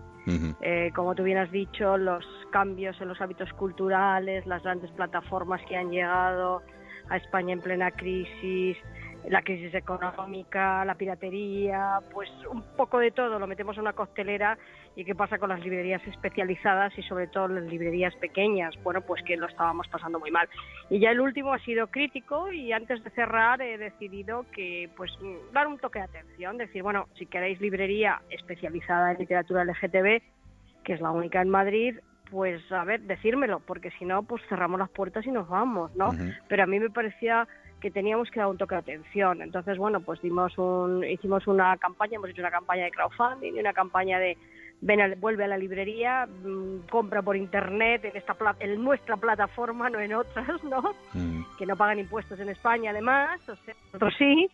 Eh, 0.59 0.91
como 0.93 1.15
tú 1.15 1.23
bien 1.23 1.37
has 1.37 1.49
dicho, 1.51 1.95
los 1.95 2.25
cambios 2.51 2.99
en 2.99 3.07
los 3.07 3.21
hábitos 3.21 3.51
culturales, 3.53 4.45
las 4.45 4.61
grandes 4.61 4.91
plataformas 4.91 5.61
que 5.69 5.77
han 5.77 5.89
llegado 5.89 6.61
a 7.09 7.15
España 7.15 7.53
en 7.53 7.61
plena 7.61 7.91
crisis, 7.91 8.75
la 9.29 9.41
crisis 9.41 9.73
económica, 9.73 10.83
la 10.83 10.95
piratería, 10.95 11.99
pues 12.13 12.29
un 12.51 12.61
poco 12.75 12.99
de 12.99 13.11
todo 13.11 13.39
lo 13.39 13.47
metemos 13.47 13.77
en 13.77 13.83
una 13.83 13.93
costelera 13.93 14.57
y 14.97 15.05
qué 15.05 15.13
pasa 15.13 15.37
con 15.37 15.49
las 15.49 15.63
librerías 15.63 16.01
especializadas 16.07 16.91
y 16.97 17.03
sobre 17.03 17.27
todo 17.27 17.47
las 17.49 17.65
librerías 17.65 18.15
pequeñas, 18.15 18.73
bueno, 18.83 19.01
pues 19.01 19.21
que 19.21 19.37
lo 19.37 19.45
estábamos 19.45 19.87
pasando 19.89 20.19
muy 20.19 20.31
mal. 20.31 20.49
Y 20.89 20.97
ya 20.97 21.11
el 21.11 21.19
último 21.19 21.53
ha 21.53 21.59
sido 21.59 21.85
crítico 21.85 22.51
y 22.51 22.71
antes 22.71 23.03
de 23.03 23.11
cerrar 23.11 23.61
he 23.61 23.77
decidido 23.77 24.47
que 24.51 24.89
pues 24.97 25.11
dar 25.53 25.67
un 25.67 25.77
toque 25.77 25.99
de 25.99 26.05
atención, 26.05 26.57
decir, 26.57 26.81
bueno, 26.81 27.07
si 27.13 27.27
queréis 27.27 27.61
librería 27.61 28.23
especializada 28.31 29.11
en 29.11 29.19
literatura 29.19 29.63
LGTB, 29.65 30.23
que 30.83 30.93
es 30.93 30.99
la 30.99 31.11
única 31.11 31.43
en 31.43 31.49
Madrid, 31.49 31.99
pues 32.31 32.59
a 32.71 32.83
ver, 32.83 33.01
decírmelo, 33.01 33.59
porque 33.59 33.91
si 33.99 34.05
no, 34.05 34.23
pues 34.23 34.41
cerramos 34.49 34.79
las 34.79 34.89
puertas 34.89 35.27
y 35.27 35.31
nos 35.31 35.47
vamos, 35.47 35.95
¿no? 35.95 36.09
Pero 36.47 36.63
a 36.63 36.65
mí 36.65 36.79
me 36.79 36.89
parecía 36.89 37.47
que 37.81 37.91
teníamos 37.91 38.31
que 38.31 38.39
dar 38.39 38.49
un 38.49 38.57
toque 38.57 38.73
de 38.73 38.81
atención. 38.81 39.43
Entonces, 39.43 39.77
bueno, 39.77 39.99
pues 39.99 40.19
dimos 40.23 40.57
un, 40.57 41.03
hicimos 41.03 41.45
una 41.45 41.77
campaña, 41.77 42.15
hemos 42.15 42.31
hecho 42.31 42.41
una 42.41 42.49
campaña 42.49 42.85
de 42.85 42.91
crowdfunding 42.91 43.53
y 43.53 43.59
una 43.59 43.73
campaña 43.73 44.17
de 44.17 44.35
ven 44.81 45.01
a- 45.01 45.15
vuelve 45.15 45.43
a 45.43 45.47
la 45.47 45.57
librería, 45.57 46.27
mm, 46.27 46.87
compra 46.89 47.21
por 47.21 47.35
internet 47.35 48.05
en 48.05 48.15
esta 48.15 48.33
pla- 48.35 48.55
en 48.59 48.83
nuestra 48.83 49.17
plataforma, 49.17 49.89
no 49.89 49.99
en 49.99 50.13
otras, 50.13 50.63
¿no? 50.63 50.93
Que 51.57 51.65
no 51.65 51.75
pagan 51.75 51.99
impuestos 51.99 52.39
en 52.39 52.49
España, 52.49 52.91
además, 52.91 53.39
o 53.49 53.55
sea, 53.55 53.73
nosotros 53.85 54.13
sí. 54.17 54.49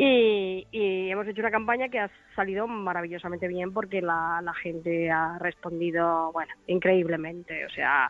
Y, 0.00 0.64
y 0.70 1.10
hemos 1.10 1.26
hecho 1.26 1.40
una 1.40 1.50
campaña 1.50 1.88
que 1.88 1.98
ha 1.98 2.08
salido 2.36 2.68
maravillosamente 2.68 3.48
bien 3.48 3.72
porque 3.72 4.00
la, 4.00 4.40
la 4.42 4.54
gente 4.54 5.10
ha 5.10 5.38
respondido, 5.40 6.30
bueno, 6.32 6.52
increíblemente. 6.68 7.66
O 7.66 7.70
sea, 7.70 8.08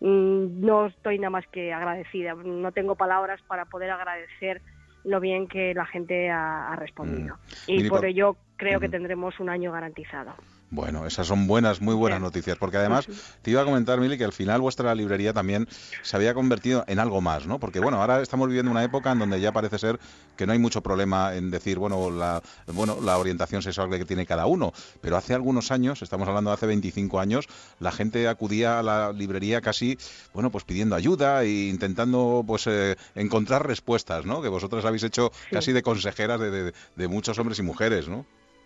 mm, 0.00 0.60
no 0.64 0.86
estoy 0.86 1.18
nada 1.18 1.30
más 1.30 1.46
que 1.48 1.72
agradecida. 1.72 2.34
No 2.34 2.72
tengo 2.72 2.94
palabras 2.94 3.40
para 3.48 3.64
poder 3.64 3.90
agradecer 3.90 4.60
lo 5.04 5.18
bien 5.18 5.48
que 5.48 5.72
la 5.72 5.86
gente 5.86 6.28
ha, 6.30 6.72
ha 6.72 6.76
respondido. 6.76 7.36
Y 7.66 7.88
por- 7.88 8.04
ello 8.04 8.36
creo 8.56 8.78
que 8.78 8.88
tendremos 8.90 9.40
un 9.40 9.48
año 9.48 9.72
garantizado. 9.72 10.34
Bueno, 10.72 11.04
esas 11.04 11.26
son 11.26 11.48
buenas, 11.48 11.80
muy 11.80 11.96
buenas 11.96 12.20
noticias, 12.20 12.56
porque 12.56 12.76
además 12.76 13.06
te 13.42 13.50
iba 13.50 13.60
a 13.60 13.64
comentar, 13.64 13.98
Mili, 13.98 14.16
que 14.16 14.22
al 14.24 14.32
final 14.32 14.60
vuestra 14.60 14.94
librería 14.94 15.32
también 15.32 15.66
se 16.00 16.14
había 16.16 16.32
convertido 16.32 16.84
en 16.86 17.00
algo 17.00 17.20
más, 17.20 17.44
¿no? 17.48 17.58
Porque 17.58 17.80
bueno, 17.80 18.00
ahora 18.00 18.22
estamos 18.22 18.46
viviendo 18.46 18.70
una 18.70 18.84
época 18.84 19.10
en 19.10 19.18
donde 19.18 19.40
ya 19.40 19.50
parece 19.50 19.80
ser 19.80 19.98
que 20.36 20.46
no 20.46 20.52
hay 20.52 20.60
mucho 20.60 20.80
problema 20.80 21.34
en 21.34 21.50
decir, 21.50 21.80
bueno, 21.80 22.08
la, 22.12 22.40
bueno, 22.72 22.98
la 23.02 23.18
orientación 23.18 23.62
sexual 23.62 23.90
que 23.90 24.04
tiene 24.04 24.26
cada 24.26 24.46
uno, 24.46 24.72
pero 25.00 25.16
hace 25.16 25.34
algunos 25.34 25.72
años, 25.72 26.02
estamos 26.02 26.28
hablando 26.28 26.50
de 26.50 26.54
hace 26.54 26.66
25 26.66 27.18
años, 27.18 27.46
la 27.80 27.90
gente 27.90 28.28
acudía 28.28 28.78
a 28.78 28.84
la 28.84 29.12
librería 29.12 29.60
casi, 29.60 29.98
bueno, 30.32 30.52
pues 30.52 30.62
pidiendo 30.62 30.94
ayuda 30.94 31.42
e 31.42 31.68
intentando, 31.68 32.44
pues, 32.46 32.68
eh, 32.68 32.94
encontrar 33.16 33.66
respuestas, 33.66 34.24
¿no? 34.24 34.40
Que 34.40 34.48
vosotras 34.48 34.84
habéis 34.84 35.02
hecho 35.02 35.32
casi 35.50 35.72
de 35.72 35.82
consejeras 35.82 36.38
de, 36.38 36.50
de- 36.52 36.72
de 36.94 37.08
muchos 37.08 37.36
hombres 37.40 37.58
y 37.58 37.62
mujeres, 37.62 38.06
¿no? 38.08 38.24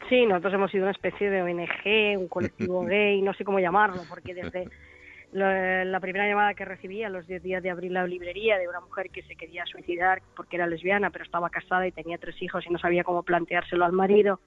Sí, 0.08 0.26
nosotros 0.26 0.54
hemos 0.54 0.70
sido 0.70 0.84
una 0.84 0.92
especie 0.92 1.30
de 1.30 1.42
ONG, 1.42 2.18
un 2.18 2.28
colectivo 2.28 2.84
gay, 2.86 3.22
no 3.22 3.32
sé 3.34 3.44
cómo 3.44 3.58
llamarlo, 3.58 4.02
porque 4.08 4.34
desde 4.34 4.68
la, 5.32 5.98
primera 6.00 6.28
llamada 6.28 6.54
que 6.54 6.64
recibí 6.64 7.02
a 7.02 7.08
los 7.08 7.26
10 7.26 7.42
días 7.42 7.62
de 7.62 7.70
abrir 7.70 7.90
la 7.90 8.06
librería 8.06 8.58
de 8.58 8.68
una 8.68 8.80
mujer 8.80 9.10
que 9.10 9.22
se 9.22 9.34
quería 9.34 9.64
suicidar 9.66 10.22
porque 10.36 10.56
era 10.56 10.66
lesbiana, 10.66 11.10
pero 11.10 11.24
estaba 11.24 11.50
casada 11.50 11.86
y 11.86 11.92
tenía 11.92 12.18
tres 12.18 12.40
hijos 12.42 12.64
y 12.66 12.70
no 12.70 12.78
sabía 12.78 13.02
cómo 13.02 13.22
planteárselo 13.22 13.84
al 13.84 13.92
marido, 13.92 14.40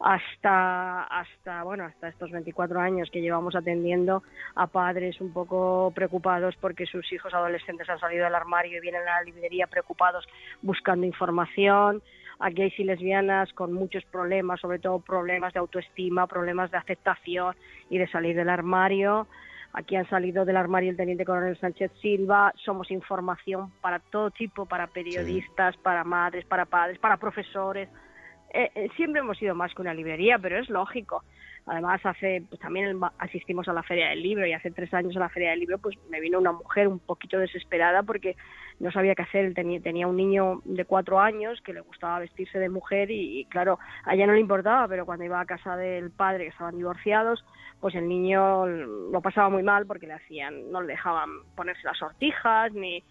hasta 0.00 1.02
hasta 1.02 1.62
bueno 1.62 1.84
hasta 1.84 2.08
estos 2.08 2.30
24 2.30 2.80
años 2.80 3.10
que 3.10 3.20
llevamos 3.20 3.54
atendiendo 3.54 4.22
a 4.54 4.66
padres 4.66 5.20
un 5.20 5.30
poco 5.30 5.92
preocupados 5.94 6.56
porque 6.58 6.86
sus 6.86 7.12
hijos 7.12 7.34
adolescentes 7.34 7.88
han 7.90 8.00
salido 8.00 8.24
del 8.24 8.34
armario 8.34 8.78
y 8.78 8.80
vienen 8.80 9.02
a 9.02 9.16
la 9.16 9.22
librería 9.22 9.66
preocupados 9.66 10.26
buscando 10.62 11.06
información 11.06 12.02
a 12.40 12.50
gays 12.50 12.78
y 12.78 12.84
lesbianas 12.84 13.52
con 13.52 13.72
muchos 13.72 14.04
problemas 14.06 14.60
sobre 14.60 14.78
todo 14.78 14.98
problemas 14.98 15.52
de 15.52 15.60
autoestima 15.60 16.26
problemas 16.26 16.70
de 16.70 16.78
aceptación 16.78 17.54
y 17.88 17.98
de 17.98 18.08
salir 18.08 18.34
del 18.36 18.48
armario 18.48 19.26
Aquí 19.72 19.94
han 19.94 20.08
salido 20.08 20.44
del 20.44 20.56
armario 20.56 20.90
el 20.90 20.96
teniente 20.96 21.24
coronel 21.24 21.58
Sánchez 21.58 21.92
Silva. 22.02 22.52
Somos 22.56 22.90
información 22.90 23.70
para 23.80 24.00
todo 24.00 24.30
tipo, 24.30 24.66
para 24.66 24.88
periodistas, 24.88 25.76
para 25.76 26.02
madres, 26.02 26.44
para 26.44 26.64
padres, 26.64 26.98
para 26.98 27.18
profesores. 27.18 27.88
Eh, 28.52 28.70
eh, 28.74 28.88
siempre 28.96 29.20
hemos 29.20 29.38
sido 29.38 29.54
más 29.54 29.72
que 29.72 29.82
una 29.82 29.94
librería, 29.94 30.38
pero 30.40 30.58
es 30.58 30.68
lógico. 30.68 31.22
Además, 31.70 32.00
hace 32.02 32.42
pues, 32.48 32.60
también 32.60 32.98
asistimos 33.18 33.68
a 33.68 33.72
la 33.72 33.84
Feria 33.84 34.08
del 34.08 34.20
Libro 34.20 34.44
y 34.44 34.52
hace 34.52 34.72
tres 34.72 34.92
años 34.92 35.16
a 35.16 35.20
la 35.20 35.28
Feria 35.28 35.50
del 35.50 35.60
Libro 35.60 35.78
pues 35.78 35.96
me 36.10 36.18
vino 36.18 36.40
una 36.40 36.50
mujer 36.50 36.88
un 36.88 36.98
poquito 36.98 37.38
desesperada 37.38 38.02
porque 38.02 38.34
no 38.80 38.90
sabía 38.90 39.14
qué 39.14 39.22
hacer. 39.22 39.54
Tenía, 39.54 39.80
tenía 39.80 40.08
un 40.08 40.16
niño 40.16 40.62
de 40.64 40.84
cuatro 40.84 41.20
años 41.20 41.60
que 41.60 41.72
le 41.72 41.80
gustaba 41.82 42.18
vestirse 42.18 42.58
de 42.58 42.68
mujer 42.68 43.12
y, 43.12 43.38
y, 43.38 43.44
claro, 43.44 43.78
a 44.04 44.16
ella 44.16 44.26
no 44.26 44.32
le 44.32 44.40
importaba, 44.40 44.88
pero 44.88 45.06
cuando 45.06 45.24
iba 45.24 45.40
a 45.40 45.46
casa 45.46 45.76
del 45.76 46.10
padre, 46.10 46.42
que 46.42 46.50
estaban 46.50 46.76
divorciados, 46.76 47.44
pues 47.78 47.94
el 47.94 48.08
niño 48.08 48.66
lo 48.66 49.20
pasaba 49.20 49.48
muy 49.48 49.62
mal 49.62 49.86
porque 49.86 50.08
le 50.08 50.14
hacían, 50.14 50.72
no 50.72 50.80
le 50.80 50.88
dejaban 50.88 51.30
ponerse 51.54 51.82
las 51.84 51.98
sortijas 51.98 52.72
ni 52.72 53.04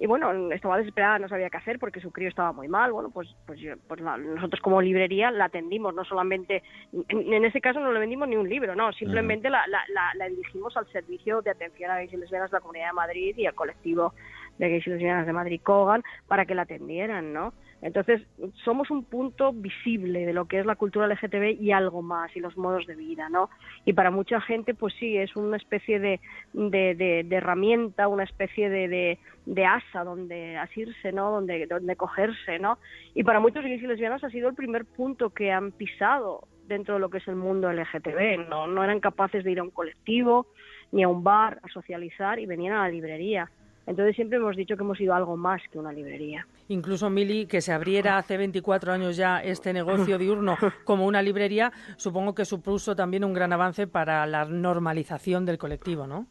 y 0.00 0.06
bueno, 0.06 0.50
estaba 0.50 0.78
desesperada, 0.78 1.18
no 1.18 1.28
sabía 1.28 1.50
qué 1.50 1.58
hacer 1.58 1.78
porque 1.78 2.00
su 2.00 2.10
crío 2.10 2.30
estaba 2.30 2.52
muy 2.52 2.68
mal. 2.68 2.90
Bueno, 2.90 3.10
pues, 3.10 3.28
pues, 3.46 3.60
pues 3.86 4.00
nosotros 4.00 4.62
como 4.62 4.80
librería 4.80 5.30
la 5.30 5.44
atendimos, 5.44 5.94
no 5.94 6.06
solamente, 6.06 6.62
en, 7.08 7.30
en, 7.34 7.44
ese 7.44 7.60
caso 7.60 7.80
no 7.80 7.92
le 7.92 8.00
vendimos 8.00 8.26
ni 8.26 8.36
un 8.36 8.48
libro, 8.48 8.74
no, 8.74 8.92
simplemente 8.94 9.50
la, 9.50 9.66
la, 9.66 9.82
la, 9.92 10.10
la, 10.16 10.28
dirigimos 10.30 10.74
al 10.78 10.90
servicio 10.90 11.42
de 11.42 11.50
atención 11.50 11.90
a 11.90 11.96
gays 11.96 12.14
y 12.14 12.16
lesbianas 12.16 12.50
de 12.50 12.56
la 12.56 12.60
Comunidad 12.62 12.86
de 12.86 12.92
Madrid 12.94 13.34
y 13.36 13.44
al 13.44 13.54
colectivo 13.54 14.14
de 14.56 14.70
gays 14.70 14.86
y 14.86 14.90
lesbianas 14.90 15.26
de 15.26 15.34
Madrid 15.34 15.60
Cogan 15.62 16.02
para 16.26 16.46
que 16.46 16.54
la 16.54 16.62
atendieran, 16.62 17.34
¿no? 17.34 17.52
Entonces, 17.82 18.22
somos 18.64 18.90
un 18.90 19.04
punto 19.04 19.52
visible 19.52 20.26
de 20.26 20.34
lo 20.34 20.46
que 20.46 20.60
es 20.60 20.66
la 20.66 20.76
cultura 20.76 21.06
LGTB 21.06 21.60
y 21.60 21.72
algo 21.72 22.02
más, 22.02 22.34
y 22.36 22.40
los 22.40 22.56
modos 22.58 22.86
de 22.86 22.94
vida, 22.94 23.28
¿no? 23.30 23.48
Y 23.86 23.94
para 23.94 24.10
mucha 24.10 24.40
gente, 24.40 24.74
pues 24.74 24.94
sí, 24.98 25.16
es 25.16 25.34
una 25.34 25.56
especie 25.56 25.98
de, 25.98 26.20
de, 26.52 26.94
de, 26.94 27.24
de 27.24 27.36
herramienta, 27.36 28.08
una 28.08 28.24
especie 28.24 28.68
de, 28.68 29.18
de, 29.46 29.64
asa 29.64 30.04
donde 30.04 30.58
asirse, 30.58 31.12
¿no? 31.12 31.30
Donde, 31.30 31.66
donde 31.66 31.96
cogerse, 31.96 32.58
¿no? 32.58 32.78
Y 33.14 33.24
para 33.24 33.40
muchos 33.40 33.64
gays 33.64 33.82
y 33.82 33.86
lesbianas 33.86 34.24
ha 34.24 34.30
sido 34.30 34.50
el 34.50 34.54
primer 34.54 34.84
punto 34.84 35.30
que 35.30 35.50
han 35.50 35.72
pisado 35.72 36.48
dentro 36.66 36.94
de 36.94 37.00
lo 37.00 37.08
que 37.08 37.18
es 37.18 37.28
el 37.28 37.36
mundo 37.36 37.72
LGTB, 37.72 38.48
¿no? 38.48 38.66
No 38.66 38.84
eran 38.84 39.00
capaces 39.00 39.42
de 39.42 39.52
ir 39.52 39.58
a 39.58 39.62
un 39.62 39.70
colectivo, 39.70 40.48
ni 40.92 41.02
a 41.02 41.08
un 41.08 41.24
bar, 41.24 41.60
a 41.62 41.68
socializar, 41.68 42.38
y 42.38 42.46
venían 42.46 42.74
a 42.74 42.82
la 42.82 42.90
librería. 42.90 43.50
Entonces 43.86 44.14
siempre 44.14 44.38
hemos 44.38 44.56
dicho 44.56 44.76
que 44.76 44.82
hemos 44.82 45.00
ido 45.00 45.14
algo 45.14 45.36
más 45.36 45.60
que 45.70 45.78
una 45.78 45.92
librería. 45.92 46.46
Incluso, 46.68 47.10
Mili, 47.10 47.46
que 47.46 47.60
se 47.60 47.72
abriera 47.72 48.18
hace 48.18 48.36
24 48.36 48.92
años 48.92 49.16
ya 49.16 49.42
este 49.42 49.72
negocio 49.72 50.18
diurno 50.18 50.56
como 50.84 51.06
una 51.06 51.22
librería, 51.22 51.72
supongo 51.96 52.34
que 52.34 52.44
supuso 52.44 52.94
también 52.94 53.24
un 53.24 53.32
gran 53.32 53.52
avance 53.52 53.86
para 53.86 54.24
la 54.26 54.44
normalización 54.44 55.44
del 55.44 55.58
colectivo, 55.58 56.06
¿no? 56.06 56.26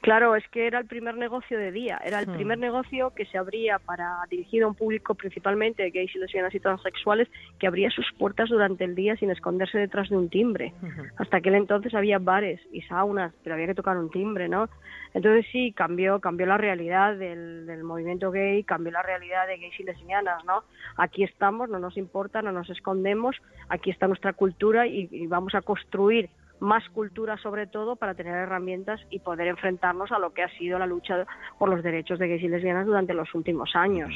Claro, 0.00 0.36
es 0.36 0.46
que 0.48 0.66
era 0.66 0.78
el 0.78 0.86
primer 0.86 1.16
negocio 1.16 1.58
de 1.58 1.72
día, 1.72 1.98
era 2.04 2.20
el 2.20 2.26
Hmm. 2.28 2.34
primer 2.34 2.58
negocio 2.58 3.12
que 3.14 3.24
se 3.26 3.38
abría 3.38 3.78
para 3.78 4.18
dirigido 4.30 4.66
a 4.66 4.68
un 4.68 4.74
público 4.74 5.14
principalmente 5.14 5.88
gays 5.90 6.14
y 6.14 6.18
lesbianas 6.18 6.54
y 6.54 6.60
transexuales 6.60 7.28
que 7.58 7.66
abría 7.66 7.90
sus 7.90 8.06
puertas 8.18 8.50
durante 8.50 8.84
el 8.84 8.94
día 8.94 9.16
sin 9.16 9.30
esconderse 9.30 9.78
detrás 9.78 10.08
de 10.10 10.16
un 10.16 10.28
timbre. 10.28 10.72
Hasta 11.16 11.38
aquel 11.38 11.54
entonces 11.54 11.94
había 11.94 12.18
bares 12.18 12.60
y 12.72 12.82
saunas, 12.82 13.32
pero 13.42 13.54
había 13.54 13.66
que 13.68 13.74
tocar 13.74 13.96
un 13.96 14.10
timbre, 14.10 14.48
¿no? 14.48 14.68
Entonces 15.14 15.46
sí, 15.52 15.72
cambió, 15.72 16.20
cambió 16.20 16.44
la 16.46 16.58
realidad 16.58 17.16
del, 17.16 17.66
del 17.66 17.84
movimiento 17.84 18.30
gay, 18.30 18.64
cambió 18.64 18.92
la 18.92 19.02
realidad 19.02 19.46
de 19.46 19.58
gays 19.58 19.78
y 19.80 19.84
lesbianas, 19.84 20.44
¿no? 20.44 20.64
Aquí 20.96 21.24
estamos, 21.24 21.68
no 21.70 21.78
nos 21.78 21.96
importa, 21.96 22.42
no 22.42 22.52
nos 22.52 22.68
escondemos, 22.68 23.36
aquí 23.68 23.90
está 23.90 24.06
nuestra 24.08 24.32
cultura 24.32 24.86
y, 24.86 25.08
y 25.10 25.26
vamos 25.26 25.54
a 25.54 25.62
construir 25.62 26.28
más 26.60 26.88
cultura 26.90 27.36
sobre 27.38 27.66
todo 27.66 27.96
para 27.96 28.14
tener 28.14 28.34
herramientas 28.34 29.00
y 29.10 29.20
poder 29.20 29.48
enfrentarnos 29.48 30.12
a 30.12 30.18
lo 30.18 30.32
que 30.32 30.42
ha 30.42 30.48
sido 30.56 30.78
la 30.78 30.86
lucha 30.86 31.26
por 31.58 31.68
los 31.68 31.82
derechos 31.82 32.18
de 32.18 32.28
gays 32.28 32.42
y 32.42 32.48
lesbianas 32.48 32.86
durante 32.86 33.14
los 33.14 33.34
últimos 33.34 33.70
años. 33.74 34.10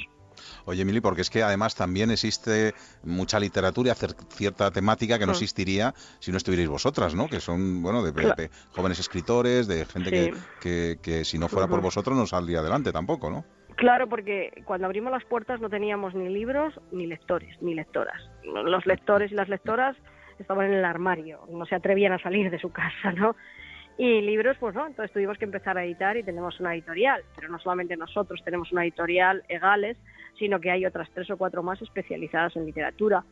Oye, 0.67 0.85
Mili, 0.85 1.01
porque 1.01 1.23
es 1.23 1.31
que 1.31 1.43
además 1.43 1.75
también 1.75 2.11
existe 2.11 2.73
mucha 3.03 3.41
literatura, 3.41 3.95
cierta 3.95 4.71
temática 4.71 5.19
que 5.19 5.27
no 5.27 5.33
existiría 5.33 5.95
si 6.21 6.31
no 6.31 6.37
estuvierais 6.37 6.69
vosotras, 6.69 7.15
¿no? 7.15 7.27
Que 7.29 7.41
son, 7.41 7.83
bueno, 7.83 8.05
de, 8.05 8.51
jóvenes 8.71 9.01
escritores, 9.01 9.67
de 9.67 9.85
gente 9.85 10.11
Sí. 10.11 10.17
que, 10.17 10.33
que, 10.61 10.97
que 11.03 11.25
si 11.25 11.39
no 11.39 11.49
fuera 11.49 11.67
por 11.67 11.81
vosotros 11.81 12.17
no 12.17 12.27
saldría 12.27 12.61
adelante 12.61 12.93
tampoco, 12.93 13.31
¿no? 13.31 13.45
Claro, 13.77 14.09
porque 14.09 14.63
cuando 14.65 14.87
abrimos 14.87 15.13
las 15.13 15.25
puertas 15.25 15.61
no 15.61 15.69
teníamos 15.71 16.15
ni 16.15 16.29
libros 16.29 16.75
ni 16.91 17.07
lectores, 17.07 17.57
ni 17.61 17.75
lectoras. 17.75 18.21
Los 18.43 18.87
lectores 18.87 19.31
y 19.31 19.35
las 19.35 19.49
lectoras 19.49 19.97
estaban 20.43 20.67
en 20.67 20.75
el 20.75 20.85
armario, 20.85 21.41
no 21.51 21.67
se 21.67 21.75
atrevían 21.75 22.13
a 22.13 22.19
salir 22.19 22.51
de 22.51 22.59
su 22.59 22.71
casa, 22.71 23.13
¿no? 23.13 23.37
Y 23.99 24.21
libros, 24.21 24.57
pues 24.61 24.77
no, 24.77 24.87
entonces 24.87 25.13
tuvimos 25.13 25.39
que 25.39 25.45
empezar 25.45 25.77
a 25.77 25.85
editar 25.85 26.17
y 26.17 26.23
tenemos 26.23 26.61
una 26.61 26.73
editorial, 26.73 27.25
pero 27.35 27.49
no 27.49 27.59
solamente 27.59 27.97
nosotros 27.97 28.41
tenemos 28.45 28.71
una 28.71 28.85
editorial, 28.85 29.43
Egales, 29.49 29.97
sino 30.39 30.61
que 30.61 30.71
hay 30.71 30.87
otras 30.87 31.11
tres 31.13 31.29
o 31.31 31.37
cuatro 31.37 31.65
más 31.65 31.83
especializadas 31.83 32.55
en 32.55 32.65
literatura. 32.65 33.25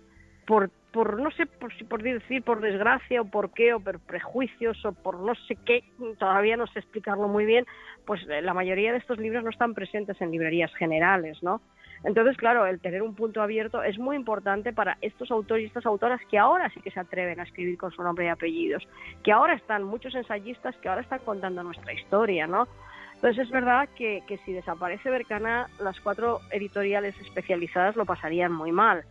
Por, 0.45 0.71
por 0.93 1.21
no 1.21 1.31
sé, 1.31 1.47
por, 1.47 1.73
por 1.89 2.03
decir, 2.03 2.43
por 2.43 2.61
desgracia 2.61 3.21
o 3.21 3.25
por 3.25 3.53
qué, 3.53 3.75
o 3.75 3.81
por 3.81 4.01
prejuicios 4.01 4.85
o 4.85 4.93
por 4.93 5.21
no 5.21 5.35
sé 5.47 5.57
qué, 5.65 5.85
todavía 6.19 6.57
no 6.57 6.67
sé 6.67 6.81
explicarlo 6.81 7.29
muy 7.29 7.47
bien, 7.47 7.65
pues 8.05 8.21
eh, 8.29 8.43
la 8.43 8.55
mayoría 8.55 8.91
de 8.91 8.99
estos 8.99 9.19
libros 9.19 9.45
no 9.45 9.51
están 9.51 9.73
presentes 9.75 10.21
en 10.21 10.33
librerías 10.33 10.75
generales, 10.75 11.41
¿no? 11.45 11.61
Entonces, 12.07 12.37
claro, 12.37 12.65
el 12.67 12.79
tener 12.79 13.03
un 13.03 13.17
punto 13.17 13.43
abierto 13.43 13.83
es 13.83 13.99
muy 13.99 14.15
importante 14.15 14.73
para 14.73 14.97
estos 15.01 15.29
autores 15.33 15.65
y 15.65 15.67
estas 15.67 15.87
autoras 15.87 16.21
que 16.31 16.39
ahora 16.39 16.71
sí 16.71 16.81
que 16.81 16.93
se 16.93 17.01
atreven 17.01 17.41
a 17.41 17.43
escribir 17.43 17.77
con 17.77 17.91
su 17.91 18.01
nombre 18.01 18.27
y 18.27 18.29
apellidos, 18.29 18.87
que 19.25 19.33
ahora 19.33 19.55
están 19.55 19.83
muchos 19.83 20.15
ensayistas 20.15 20.77
que 20.77 20.89
ahora 20.89 21.01
están 21.01 21.19
contando 21.25 21.65
nuestra 21.65 21.93
historia, 21.93 22.47
¿no? 22.47 22.69
Entonces 23.17 23.47
es 23.47 23.51
verdad 23.51 23.89
que, 23.97 24.23
si 24.45 24.53
desaparece 24.53 25.11
Bercana, 25.11 25.67
las 25.81 25.99
cuatro 25.99 26.39
editoriales 26.53 27.21
especializadas 27.23 27.97
lo 27.97 28.07
pasarían 28.07 28.53
muy 28.53 28.71
mal. 28.71 29.05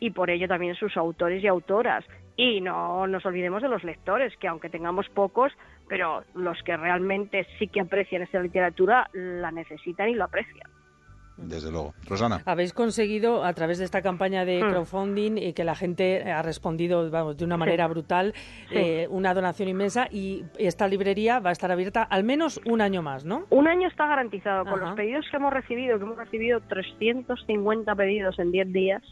Y 0.00 0.12
por 0.12 0.30
ello 0.30 0.48
también 0.48 0.74
sus 0.74 0.96
autores 0.96 1.44
y 1.44 1.48
autoras. 1.48 2.02
Y 2.34 2.62
no 2.62 3.06
nos 3.08 3.26
olvidemos 3.26 3.60
de 3.60 3.68
los 3.68 3.84
lectores, 3.84 4.34
que 4.38 4.48
aunque 4.48 4.70
tengamos 4.70 5.06
pocos, 5.10 5.52
pero 5.86 6.24
los 6.34 6.62
que 6.62 6.78
realmente 6.78 7.46
sí 7.58 7.68
que 7.68 7.82
aprecian 7.82 8.22
esta 8.22 8.40
literatura 8.40 9.10
la 9.12 9.50
necesitan 9.50 10.08
y 10.08 10.14
lo 10.14 10.24
aprecian. 10.24 10.77
Desde 11.40 11.70
luego. 11.70 11.94
Rosana. 12.08 12.42
Habéis 12.46 12.72
conseguido, 12.72 13.44
a 13.44 13.52
través 13.52 13.78
de 13.78 13.84
esta 13.84 14.02
campaña 14.02 14.44
de 14.44 14.62
Mm. 14.62 14.70
crowdfunding, 14.70 15.38
y 15.38 15.52
que 15.52 15.62
la 15.64 15.74
gente 15.76 16.30
ha 16.30 16.42
respondido 16.42 17.08
vamos, 17.10 17.36
de 17.36 17.44
una 17.44 17.56
manera 17.56 17.86
Sí. 17.86 17.90
brutal, 17.92 18.34
Sí. 18.68 18.74
eh, 18.76 19.06
una 19.08 19.34
donación 19.34 19.68
inmensa, 19.68 20.08
y 20.10 20.44
esta 20.58 20.88
librería 20.88 21.38
va 21.38 21.50
a 21.50 21.52
estar 21.52 21.70
abierta 21.70 22.02
al 22.02 22.24
menos 22.24 22.60
un 22.66 22.80
año 22.80 23.02
más, 23.02 23.24
¿no? 23.24 23.46
Un 23.50 23.68
año 23.68 23.86
está 23.88 24.06
garantizado. 24.08 24.64
Con 24.64 24.74
Ajá. 24.80 24.86
los 24.86 24.94
pedidos 24.96 25.26
que 25.30 25.36
hemos 25.36 25.52
recibido, 25.52 25.96
que 25.98 26.04
hemos 26.04 26.16
recibido 26.18 26.60
350 26.62 27.94
pedidos 27.94 28.38
en 28.38 28.50
10 28.52 28.72
días, 28.72 29.02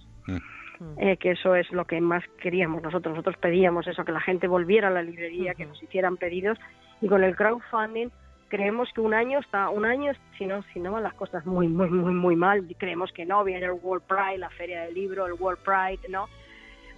eh, 0.98 1.16
que 1.18 1.30
eso 1.30 1.54
es 1.54 1.70
lo 1.72 1.84
que 1.86 2.00
más 2.00 2.22
queríamos 2.42 2.82
nosotros. 2.82 3.12
Nosotros 3.14 3.36
pedíamos 3.40 3.86
eso, 3.86 4.04
que 4.04 4.12
la 4.12 4.20
gente 4.20 4.48
volviera 4.48 4.88
a 4.88 4.90
la 4.90 5.02
librería, 5.02 5.54
que 5.54 5.64
nos 5.64 5.82
hicieran 5.82 6.16
pedidos. 6.16 6.58
Y 7.00 7.08
con 7.08 7.22
el 7.24 7.36
crowdfunding 7.36 8.08
creemos 8.48 8.88
que 8.94 9.00
un 9.00 9.14
año 9.14 9.38
está, 9.38 9.70
un 9.70 9.84
año, 9.84 10.12
si 10.38 10.46
no, 10.46 10.62
si 10.72 10.80
no 10.80 10.92
van 10.92 11.02
las 11.02 11.14
cosas 11.14 11.44
muy, 11.46 11.68
muy, 11.68 11.88
muy, 11.90 12.12
muy 12.12 12.36
mal, 12.36 12.66
creemos 12.78 13.12
que 13.12 13.24
no, 13.24 13.44
viene 13.44 13.66
el 13.66 13.72
World 13.72 14.04
Pride, 14.06 14.38
la 14.38 14.50
Feria 14.50 14.82
del 14.82 14.94
Libro, 14.94 15.26
el 15.26 15.34
World 15.34 15.60
Pride, 15.60 16.08
¿no? 16.08 16.28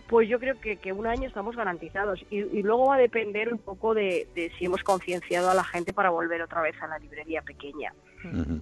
Pues 0.08 0.26
yo 0.28 0.38
creo 0.38 0.58
que, 0.58 0.78
que 0.78 0.92
un 0.92 1.06
año 1.06 1.28
estamos 1.28 1.54
garantizados 1.54 2.24
y, 2.30 2.38
y 2.38 2.62
luego 2.62 2.86
va 2.86 2.94
a 2.94 2.98
depender 2.98 3.52
un 3.52 3.58
poco 3.58 3.92
de, 3.92 4.26
de 4.34 4.50
si 4.58 4.64
hemos 4.64 4.82
concienciado 4.82 5.50
a 5.50 5.54
la 5.54 5.64
gente 5.64 5.92
para 5.92 6.08
volver 6.08 6.40
otra 6.40 6.62
vez 6.62 6.80
a 6.82 6.86
la 6.86 6.98
librería 6.98 7.42
pequeña. 7.42 7.92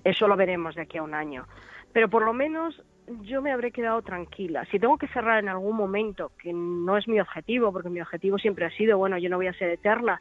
Eso 0.03 0.27
lo 0.27 0.37
veremos 0.37 0.75
de 0.75 0.83
aquí 0.83 0.99
a 0.99 1.05
un 1.05 1.15
año. 1.15 1.47
Pero 1.93 2.11
por 2.11 2.25
lo 2.25 2.33
menos 2.33 2.83
yo 3.23 3.41
me 3.43 3.53
habré 3.53 3.71
quedado 3.71 4.03
tranquila. 4.03 4.65
Si 4.71 4.79
tengo 4.79 4.99
que 4.99 5.09
cerrar 5.09 5.39
en 5.39 5.49
algún 5.49 5.77
momento, 5.77 6.33
que 6.43 6.53
no 6.53 6.97
es 6.97 7.07
mi 7.09 7.21
objetivo, 7.21 7.73
porque 7.73 7.89
mi 7.89 8.01
objetivo 8.01 8.39
siempre 8.39 8.67
ha 8.67 8.71
sido, 8.71 8.99
bueno, 8.99 9.17
yo 9.19 9.31
no 9.31 9.37
voy 9.37 9.47
a 9.47 9.53
ser 9.55 9.71
eterna, 9.71 10.21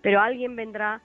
pero 0.00 0.20
alguien 0.20 0.56
vendrá, 0.56 1.02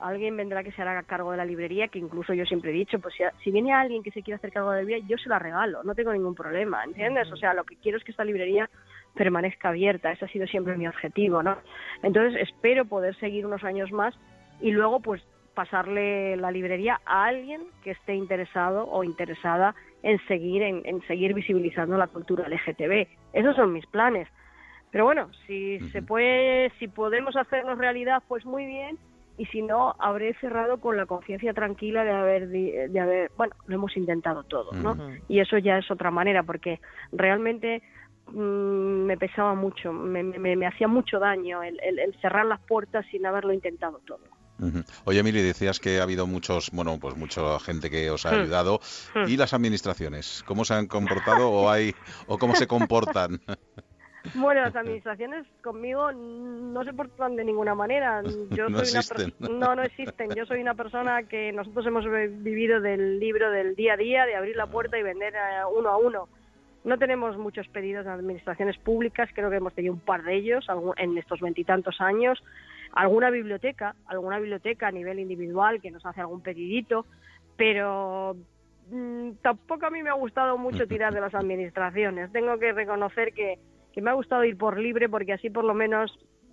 alguien 0.00 0.36
vendrá 0.36 0.62
que 0.62 0.72
se 0.72 0.82
hará 0.82 1.02
cargo 1.02 1.30
de 1.30 1.36
la 1.36 1.44
librería, 1.44 1.88
que 1.88 1.98
incluso 1.98 2.34
yo 2.34 2.44
siempre 2.44 2.70
he 2.70 2.74
dicho, 2.74 2.98
pues 2.98 3.14
si, 3.14 3.22
si 3.42 3.50
viene 3.50 3.72
alguien 3.72 4.02
que 4.02 4.10
se 4.10 4.22
quiere 4.22 4.36
hacer 4.36 4.52
cargo 4.52 4.70
de 4.70 4.76
la 4.76 4.82
librería, 4.82 5.06
yo 5.08 5.18
se 5.18 5.28
la 5.28 5.38
regalo, 5.38 5.82
no 5.82 5.94
tengo 5.94 6.12
ningún 6.12 6.34
problema, 6.34 6.84
¿entiendes? 6.84 7.30
O 7.32 7.36
sea, 7.36 7.54
lo 7.54 7.64
que 7.64 7.76
quiero 7.76 7.98
es 7.98 8.04
que 8.04 8.10
esta 8.10 8.24
librería 8.24 8.68
permanezca 9.14 9.68
abierta. 9.68 10.12
Ese 10.12 10.24
ha 10.24 10.28
sido 10.28 10.46
siempre 10.46 10.76
mi 10.76 10.86
objetivo, 10.86 11.42
¿no? 11.42 11.56
Entonces 12.02 12.40
espero 12.42 12.84
poder 12.84 13.16
seguir 13.16 13.46
unos 13.46 13.64
años 13.64 13.92
más 13.92 14.14
y 14.60 14.70
luego 14.70 15.00
pues 15.00 15.22
pasarle 15.54 16.36
la 16.36 16.50
librería 16.50 17.00
a 17.06 17.26
alguien 17.26 17.62
que 17.82 17.92
esté 17.92 18.14
interesado 18.14 18.86
o 18.90 19.04
interesada 19.04 19.74
en 20.02 20.18
seguir 20.26 20.62
en, 20.62 20.82
en 20.84 21.00
seguir 21.06 21.32
visibilizando 21.32 21.96
la 21.96 22.08
cultura 22.08 22.48
LGTB. 22.48 23.06
Esos 23.32 23.56
son 23.56 23.72
mis 23.72 23.86
planes. 23.86 24.28
Pero 24.90 25.04
bueno, 25.04 25.30
si 25.46 25.80
se 25.90 26.02
puede, 26.02 26.70
si 26.78 26.88
podemos 26.88 27.36
hacerlo 27.36 27.74
realidad, 27.74 28.22
pues 28.28 28.44
muy 28.44 28.66
bien. 28.66 28.98
Y 29.36 29.46
si 29.46 29.62
no, 29.62 29.94
habré 29.98 30.34
cerrado 30.34 30.78
con 30.78 30.96
la 30.96 31.06
conciencia 31.06 31.52
tranquila 31.52 32.04
de 32.04 32.12
haber, 32.12 32.48
de 32.48 33.00
haber, 33.00 33.32
bueno, 33.36 33.52
lo 33.66 33.74
hemos 33.74 33.96
intentado 33.96 34.44
todo, 34.44 34.70
¿no? 34.72 34.94
Y 35.28 35.40
eso 35.40 35.58
ya 35.58 35.78
es 35.78 35.90
otra 35.90 36.10
manera, 36.12 36.42
porque 36.44 36.80
realmente 37.10 37.82
mm, 38.26 39.04
me 39.06 39.16
pesaba 39.18 39.54
mucho, 39.54 39.92
me, 39.92 40.22
me- 40.22 40.56
me 40.56 40.66
hacía 40.66 40.88
mucho 40.88 41.18
daño 41.18 41.62
el, 41.62 41.78
el- 41.82 41.98
el 41.98 42.14
cerrar 42.20 42.46
las 42.46 42.60
puertas 42.60 43.04
sin 43.10 43.26
haberlo 43.26 43.52
intentado 43.52 44.00
todo. 44.06 44.20
Oye, 45.04 45.18
Emily, 45.18 45.42
decías 45.42 45.80
que 45.80 45.98
ha 45.98 46.04
habido 46.04 46.26
muchos, 46.28 46.70
bueno, 46.72 46.96
pues 47.00 47.16
mucha 47.16 47.58
gente 47.58 47.90
que 47.90 48.10
os 48.10 48.24
ha 48.24 48.30
Hmm. 48.30 48.40
ayudado. 48.40 48.78
Hmm. 49.14 49.26
¿Y 49.28 49.36
las 49.36 49.52
administraciones? 49.52 50.42
¿Cómo 50.46 50.64
se 50.64 50.74
han 50.74 50.86
comportado 50.86 51.50
o 51.50 51.68
hay 51.70 51.96
o 52.26 52.38
cómo 52.38 52.54
se 52.54 52.66
comportan? 52.68 53.40
Bueno, 54.32 54.62
las 54.62 54.74
administraciones 54.74 55.46
conmigo 55.62 56.10
no 56.12 56.82
se 56.84 56.92
portan 56.94 57.36
de 57.36 57.44
ninguna 57.44 57.74
manera. 57.74 58.22
Yo 58.50 58.68
No 58.68 58.78
soy 58.78 58.90
una 58.90 59.00
existen. 59.00 59.30
per- 59.32 59.50
no, 59.50 59.74
no 59.74 59.82
existen. 59.82 60.30
Yo 60.34 60.46
soy 60.46 60.60
una 60.60 60.74
persona 60.74 61.22
que 61.24 61.52
nosotros 61.52 61.86
hemos 61.86 62.04
vi- 62.04 62.28
vivido 62.28 62.80
del 62.80 63.20
libro 63.20 63.50
del 63.50 63.74
día 63.76 63.94
a 63.94 63.96
día, 63.96 64.24
de 64.26 64.34
abrir 64.36 64.56
la 64.56 64.66
puerta 64.66 64.98
y 64.98 65.02
vender 65.02 65.34
eh, 65.34 65.38
uno 65.76 65.90
a 65.90 65.98
uno. 65.98 66.28
No 66.84 66.98
tenemos 66.98 67.36
muchos 67.38 67.66
pedidos 67.68 68.04
de 68.04 68.10
administraciones 68.12 68.76
públicas, 68.78 69.30
creo 69.34 69.50
que 69.50 69.56
hemos 69.56 69.74
tenido 69.74 69.94
un 69.94 70.00
par 70.00 70.22
de 70.22 70.34
ellos 70.34 70.66
en 70.96 71.16
estos 71.18 71.40
veintitantos 71.40 72.00
años. 72.00 72.42
Alguna 72.92 73.30
biblioteca, 73.30 73.94
alguna 74.06 74.38
biblioteca 74.38 74.88
a 74.88 74.92
nivel 74.92 75.18
individual 75.18 75.80
que 75.80 75.90
nos 75.90 76.04
hace 76.06 76.20
algún 76.20 76.42
pedidito, 76.42 77.06
pero 77.56 78.36
mm, 78.90 79.30
tampoco 79.42 79.86
a 79.86 79.90
mí 79.90 80.02
me 80.02 80.10
ha 80.10 80.14
gustado 80.14 80.58
mucho 80.58 80.86
tirar 80.86 81.14
de 81.14 81.20
las 81.20 81.34
administraciones. 81.34 82.30
Tengo 82.32 82.58
que 82.58 82.72
reconocer 82.72 83.32
que, 83.32 83.58
que 83.94 84.02
me 84.02 84.10
ha 84.10 84.14
gustado 84.14 84.44
ir 84.44 84.56
por 84.58 84.78
libre 84.78 85.08
porque 85.08 85.32
así 85.32 85.50
por 85.50 85.64
lo 85.64 85.72
menos 85.74 86.10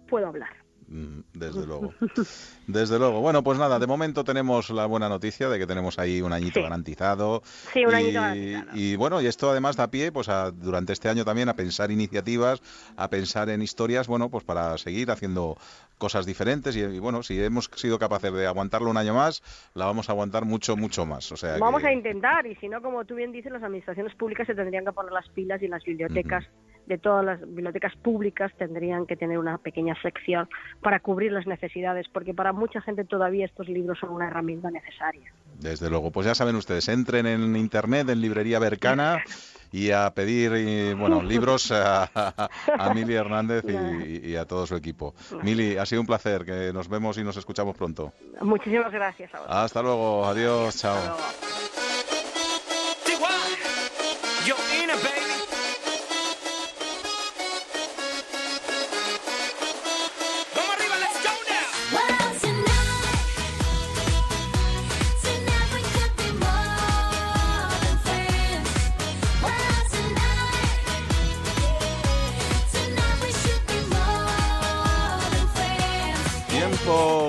puedo 0.07 0.27
hablar. 0.27 0.49
Mm, 0.87 1.21
Desde 1.33 1.65
luego. 1.65 1.93
Desde 2.67 2.99
luego. 2.99 3.21
Bueno, 3.21 3.43
pues 3.43 3.57
nada, 3.57 3.79
de 3.79 3.87
momento 3.87 4.23
tenemos 4.25 4.69
la 4.71 4.85
buena 4.85 5.07
noticia 5.07 5.47
de 5.49 5.57
que 5.57 5.65
tenemos 5.65 5.97
ahí 5.99 6.21
un 6.21 6.33
añito 6.33 6.59
Sí. 6.59 6.63
garantizado. 6.63 7.41
Sí, 7.45 7.85
un 7.85 7.91
y, 7.91 7.95
añito 7.95 8.19
garantizado. 8.21 8.77
Y 8.77 8.95
bueno, 8.97 9.21
y 9.21 9.27
esto 9.27 9.49
además 9.51 9.77
da 9.77 9.89
pie 9.89 10.11
pues 10.11 10.27
a, 10.29 10.51
durante 10.51 10.91
este 10.93 11.07
año 11.09 11.23
también 11.23 11.47
a 11.49 11.55
pensar 11.55 11.91
iniciativas, 11.91 12.61
a 12.97 13.09
pensar 13.09 13.49
en 13.49 13.61
historias, 13.61 14.07
bueno, 14.07 14.29
pues 14.29 14.43
para 14.43 14.77
seguir 14.77 15.11
haciendo 15.11 15.55
cosas 15.97 16.25
diferentes 16.25 16.75
y, 16.75 16.81
y 16.81 16.99
bueno, 16.99 17.23
si 17.23 17.41
hemos 17.41 17.69
sido 17.75 17.97
capaces 17.97 18.33
de 18.33 18.45
aguantarlo 18.47 18.89
un 18.89 18.97
año 18.97 19.13
más, 19.13 19.41
la 19.75 19.85
vamos 19.85 20.09
a 20.09 20.11
aguantar 20.13 20.43
mucho, 20.45 20.75
mucho 20.75 21.05
más. 21.05 21.31
O 21.31 21.37
sea 21.37 21.57
Vamos 21.57 21.81
que- 21.81 21.87
a 21.87 21.93
intentar 21.93 22.45
y 22.47 22.55
si 22.55 22.67
no, 22.67 22.81
como 22.81 23.05
tú 23.05 23.15
bien 23.15 23.31
dices, 23.31 23.51
las 23.51 23.63
administraciones 23.63 24.13
públicas 24.15 24.45
se 24.47 24.55
tendrían 24.55 24.83
que 24.83 24.91
poner 24.91 25.13
las 25.13 25.29
pilas 25.29 25.61
y 25.61 25.67
las 25.69 25.83
bibliotecas 25.85 26.43
de 26.85 26.97
todas 26.97 27.23
las 27.25 27.39
bibliotecas 27.41 27.95
públicas 27.95 28.51
tendrían 28.57 29.05
que 29.05 29.15
tener 29.15 29.37
una 29.37 29.57
pequeña 29.57 29.95
sección 30.01 30.49
para 30.81 30.99
cubrir 30.99 31.31
las 31.31 31.47
necesidades, 31.47 32.07
porque 32.09 32.33
para 32.33 32.53
mucha 32.53 32.81
gente 32.81 33.03
todavía 33.03 33.45
estos 33.45 33.69
libros 33.69 33.99
son 33.99 34.09
una 34.09 34.27
herramienta 34.27 34.69
necesaria. 34.71 35.31
Desde 35.59 35.89
luego, 35.89 36.11
pues 36.11 36.27
ya 36.27 36.35
saben 36.35 36.55
ustedes, 36.55 36.87
entren 36.89 37.27
en 37.27 37.55
internet, 37.55 38.09
en 38.09 38.21
librería 38.21 38.59
Bercana 38.59 39.23
y 39.71 39.91
a 39.91 40.09
pedir, 40.13 40.53
y, 40.53 40.93
bueno, 40.93 41.21
libros 41.23 41.71
a, 41.71 42.09
a 42.77 42.93
Mili 42.93 43.13
Hernández 43.13 43.63
y, 43.67 44.29
y 44.29 44.35
a 44.35 44.45
todo 44.45 44.67
su 44.67 44.75
equipo. 44.75 45.13
Mili, 45.43 45.77
ha 45.77 45.85
sido 45.85 46.01
un 46.01 46.07
placer, 46.07 46.45
que 46.45 46.71
nos 46.73 46.89
vemos 46.89 47.17
y 47.17 47.23
nos 47.23 47.37
escuchamos 47.37 47.75
pronto. 47.75 48.11
Muchísimas 48.41 48.91
gracias. 48.91 49.31
A. 49.33 49.63
Hasta 49.63 49.81
luego, 49.81 50.25
adiós, 50.25 50.77
chao. 50.77 51.17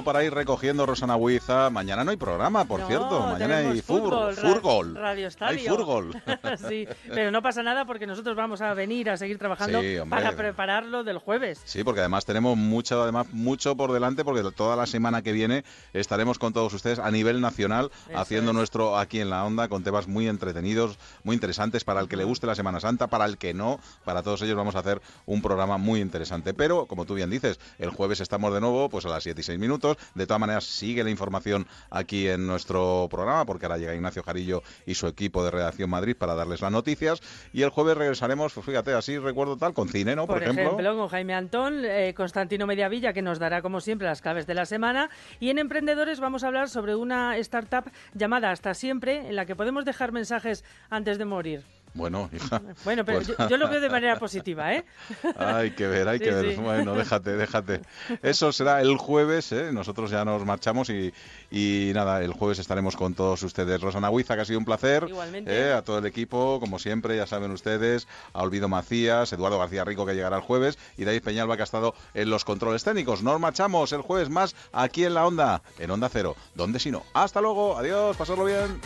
Tiempo 0.03 0.13
para 0.13 0.25
ir 0.25 0.35
recogiendo 0.35 0.85
Rosana 0.85 1.15
Huiza. 1.17 1.71
Mañana 1.71 2.03
no 2.03 2.11
hay 2.11 2.17
programa, 2.17 2.65
por 2.65 2.81
No, 2.81 2.87
cierto. 2.89 3.21
Mañana 3.21 3.59
hay 3.59 3.81
fútbol, 3.83 4.35
Furgol. 4.35 4.95
Radio 4.97 5.25
Hay 5.27 5.29
Estadio. 5.29 5.71
furgol. 5.77 6.13
sí, 6.69 6.89
pero 7.09 7.31
no 7.31 7.41
pasa 7.41 7.63
nada 7.63 7.85
porque 7.85 8.07
nosotros 8.07 8.35
vamos 8.35 8.61
a 8.63 8.75
venir 8.75 9.11
a 9.11 9.17
seguir 9.17 9.39
trabajando 9.39 9.81
Sí, 9.81 9.99
para 10.09 10.33
prepararlo 10.33 11.05
del 11.05 11.19
jueves. 11.19 11.61
Sí, 11.65 11.85
porque 11.85 12.01
además 12.01 12.25
tenemos 12.25 12.57
mucho, 12.57 13.03
además 13.03 13.29
mucho 13.33 13.77
por 13.77 13.93
delante, 13.93 14.25
porque 14.25 14.43
toda 14.57 14.75
la 14.75 14.87
semana 14.87 15.23
que 15.23 15.31
viene 15.33 15.65
estaremos 15.93 16.39
con 16.39 16.53
todos 16.53 16.73
ustedes 16.75 16.99
a 16.99 17.11
nivel 17.13 17.41
nacional 17.41 17.91
Eso 18.09 18.19
haciendo 18.19 18.51
es. 18.51 18.57
nuestro 18.57 18.99
aquí 18.99 19.21
en 19.21 19.31
la 19.31 19.45
onda 19.45 19.69
con 19.69 19.85
temas 19.85 20.09
muy 20.09 20.27
entretenidos, 20.27 20.99
muy 21.23 21.35
interesantes 21.35 21.85
para 21.85 22.01
el 22.01 22.09
que 22.09 22.17
le 22.17 22.25
guste 22.25 22.47
la 22.49 22.55
Semana 22.57 22.81
Santa, 22.81 23.07
para 23.07 23.25
el 23.27 23.39
que 23.39 23.55
no, 23.55 23.79
para 24.05 24.23
todos 24.23 24.43
ellos 24.43 24.57
vamos 24.57 24.75
a 24.75 24.81
hacer 24.81 25.01
un 25.27 25.43
programa 25.43 25.79
muy 25.79 26.01
interesante. 26.01 26.55
Pero 26.55 26.87
como 26.87 27.05
tú 27.05 27.15
bien 27.15 27.31
dices, 27.31 27.61
el 27.79 27.91
jueves 27.91 28.21
estamos 28.21 28.53
de 28.53 28.61
nuevo, 28.61 28.89
pues 28.89 29.05
a 29.07 29.09
las 29.09 29.23
7 29.23 29.41
y 29.41 29.45
6 29.45 29.59
minutos. 29.59 29.92
De 30.15 30.27
todas 30.27 30.41
maneras 30.41 30.65
sigue 30.65 31.05
la 31.05 31.11
información 31.11 31.67
aquí 31.91 32.29
en 32.29 32.47
nuestro 32.47 33.09
programa, 33.11 33.45
porque 33.45 33.67
ahora 33.67 33.79
llega 33.79 33.95
Ignacio 33.95 34.23
Jarillo 34.23 34.63
y 34.87 34.95
su 34.95 35.07
equipo 35.07 35.45
de 35.45 35.51
redacción 35.51 35.91
Madrid 35.91 36.17
para 36.17 36.35
darles 36.35 36.61
las 36.61 36.73
noticias. 36.73 37.21
Y 37.53 37.63
el 37.63 37.71
jueves 37.71 37.97
regresaremos, 37.97 38.53
pues 38.53 38.67
fíjate, 38.67 38.93
así 38.93 39.19
recuerdo 39.19 39.57
tal, 39.57 39.75
con 39.75 39.89
cine, 39.89 40.17
¿no? 40.17 40.27
Por, 40.27 40.43
ejemplo, 40.43 40.97
con 40.97 41.09
Jaime 41.09 41.35
Antón, 41.35 41.85
eh, 41.85 42.15
Constantino 42.15 42.67
Mediavilla, 42.67 43.13
que 43.13 43.23
nos 43.23 43.39
dará, 43.39 43.63
como 43.63 43.81
siempre, 43.81 44.07
las 44.07 44.23
claves 44.23 44.47
de 44.47 44.55
la 44.55 44.67
semana. 44.67 45.11
Y 45.41 45.51
en 45.51 45.59
Emprendedores 45.59 46.21
vamos 46.21 46.45
a 46.45 46.49
hablar 46.49 46.69
sobre 46.69 46.95
una 46.95 47.37
startup 47.39 47.91
llamada 48.15 48.51
Hasta 48.51 48.75
Siempre, 48.75 49.29
en 49.29 49.37
la 49.37 49.47
que 49.47 49.57
podemos 49.57 49.85
dejar 49.85 50.13
mensajes 50.13 50.65
antes 50.91 51.19
de 51.19 51.25
morir. 51.25 51.65
Bueno, 51.95 52.31
hija. 52.33 52.63
Bueno, 52.85 53.05
pero 53.05 53.19
Pues- 53.19 53.29
yo, 53.37 53.49
yo 53.49 53.57
lo 53.59 53.69
veo 53.69 53.81
de 53.81 53.91
manera 53.91 54.19
positiva, 54.19 54.73
¿eh? 54.75 54.85
Hay 55.39 55.73
que 55.73 55.87
ver, 55.87 56.09
hay 56.09 56.19
Sí, 56.19 56.25
que 56.25 56.31
ver. 56.31 56.55
sí. 56.55 56.61
Bueno, 56.61 56.95
déjate, 56.95 57.37
déjate. 57.37 57.83
Eso 58.23 58.51
será 58.53 58.81
el 58.81 58.97
jueves, 58.97 59.53
¿eh? 59.53 59.71
Nosotros 59.73 60.11
ya 60.11 60.25
nos 60.25 60.45
marchamos 60.47 60.89
y, 60.91 61.13
y 61.51 61.93
nada, 61.95 62.23
el 62.23 62.33
jueves 62.33 62.59
estaremos 62.59 62.97
con 62.97 63.15
todos 63.15 63.43
ustedes. 63.43 63.81
Rosana 63.81 64.09
Huiza, 64.11 64.35
que 64.37 64.41
ha 64.41 64.45
sido 64.45 64.59
un 64.59 64.65
placer. 64.65 65.05
Igualmente. 65.09 65.55
¿eh? 65.55 65.73
A 65.75 65.83
todo 65.83 65.99
el 65.99 66.07
equipo, 66.07 66.59
como 66.61 66.79
siempre, 66.79 67.17
ya 67.17 67.27
saben 67.27 67.51
ustedes. 67.51 68.09
A 68.33 68.43
Olvido 68.43 68.69
Macías, 68.69 69.33
Eduardo 69.33 69.59
García 69.59 69.85
Rico, 69.85 70.07
que 70.07 70.15
llegará 70.15 70.37
el 70.37 70.43
jueves. 70.43 70.79
Y 70.97 71.05
David 71.05 71.23
Peñalba, 71.23 71.57
que 71.57 71.63
ha 71.63 71.65
estado 71.65 71.95
en 72.15 72.31
los 72.31 72.45
controles 72.45 72.85
técnicos. 72.85 73.23
Nos 73.23 73.39
marchamos 73.39 73.93
el 73.93 74.01
jueves 74.01 74.31
más 74.31 74.55
aquí 74.73 75.05
en 75.05 75.15
la 75.15 75.27
Onda, 75.27 75.63
en 75.79 75.91
Onda 75.91 76.09
Cero. 76.11 76.37
¿Dónde 76.55 76.79
si 76.79 76.91
no? 76.91 77.03
Hasta 77.13 77.41
luego, 77.41 77.77
adiós, 77.77 78.17
pasadlo 78.17 78.45
bien. 78.47 78.81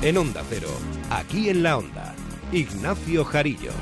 En 0.00 0.16
Onda 0.16 0.44
Cero, 0.48 0.68
aquí 1.10 1.48
en 1.48 1.64
la 1.64 1.76
Onda, 1.76 2.14
Ignacio 2.52 3.24
Jarillo. 3.24 3.72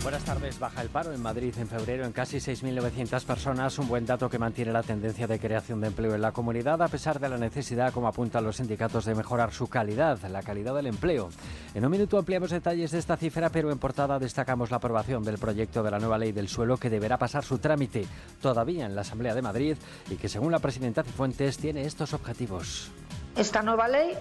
Buenas 0.00 0.22
tardes. 0.22 0.60
Baja 0.60 0.80
el 0.80 0.90
paro 0.90 1.12
en 1.12 1.20
Madrid 1.20 1.52
en 1.58 1.66
febrero 1.66 2.06
en 2.06 2.12
casi 2.12 2.36
6.900 2.36 3.24
personas, 3.24 3.76
un 3.80 3.88
buen 3.88 4.06
dato 4.06 4.30
que 4.30 4.38
mantiene 4.38 4.70
la 4.70 4.84
tendencia 4.84 5.26
de 5.26 5.40
creación 5.40 5.80
de 5.80 5.88
empleo 5.88 6.14
en 6.14 6.22
la 6.22 6.30
comunidad, 6.30 6.80
a 6.80 6.86
pesar 6.86 7.18
de 7.18 7.28
la 7.28 7.36
necesidad, 7.36 7.92
como 7.92 8.06
apuntan 8.06 8.44
los 8.44 8.58
sindicatos, 8.58 9.06
de 9.06 9.16
mejorar 9.16 9.52
su 9.52 9.66
calidad, 9.66 10.20
la 10.28 10.42
calidad 10.44 10.76
del 10.76 10.86
empleo. 10.86 11.30
En 11.74 11.84
un 11.84 11.90
minuto 11.90 12.16
ampliamos 12.16 12.52
detalles 12.52 12.92
de 12.92 13.00
esta 13.00 13.16
cifra, 13.16 13.50
pero 13.50 13.72
en 13.72 13.78
portada 13.78 14.20
destacamos 14.20 14.70
la 14.70 14.76
aprobación 14.76 15.24
del 15.24 15.38
proyecto 15.38 15.82
de 15.82 15.90
la 15.90 15.98
nueva 15.98 16.16
ley 16.16 16.30
del 16.30 16.46
suelo 16.46 16.76
que 16.76 16.90
deberá 16.90 17.18
pasar 17.18 17.44
su 17.44 17.58
trámite 17.58 18.06
todavía 18.40 18.86
en 18.86 18.94
la 18.94 19.00
Asamblea 19.00 19.34
de 19.34 19.42
Madrid 19.42 19.76
y 20.08 20.14
que, 20.14 20.28
según 20.28 20.52
la 20.52 20.60
presidenta 20.60 21.02
Cifuentes, 21.02 21.58
tiene 21.58 21.82
estos 21.82 22.14
objetivos. 22.14 22.92
Esta 23.38 23.62
nueva 23.62 23.86
ley 23.86 24.18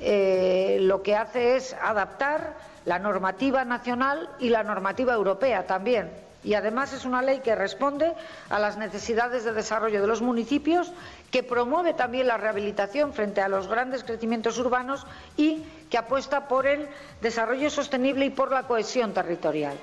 eh, 0.00 0.78
lo 0.80 1.00
que 1.00 1.14
hace 1.14 1.54
es 1.54 1.74
adaptar 1.80 2.54
la 2.86 2.98
normativa 2.98 3.64
nacional 3.64 4.28
y 4.40 4.48
la 4.48 4.64
normativa 4.64 5.14
europea 5.14 5.64
también. 5.64 6.10
Y 6.42 6.54
además 6.54 6.92
es 6.92 7.04
una 7.04 7.22
ley 7.22 7.38
que 7.38 7.54
responde 7.54 8.14
a 8.50 8.58
las 8.58 8.76
necesidades 8.76 9.44
de 9.44 9.52
desarrollo 9.52 10.00
de 10.00 10.08
los 10.08 10.22
municipios, 10.22 10.90
que 11.30 11.44
promueve 11.44 11.94
también 11.94 12.26
la 12.26 12.36
rehabilitación 12.36 13.12
frente 13.12 13.40
a 13.40 13.48
los 13.48 13.68
grandes 13.68 14.02
crecimientos 14.02 14.58
urbanos 14.58 15.06
y 15.36 15.62
que 15.88 15.98
apuesta 15.98 16.48
por 16.48 16.66
el 16.66 16.88
desarrollo 17.20 17.70
sostenible 17.70 18.24
y 18.26 18.30
por 18.30 18.50
la 18.50 18.64
cohesión 18.64 19.14
territorial. 19.14 19.76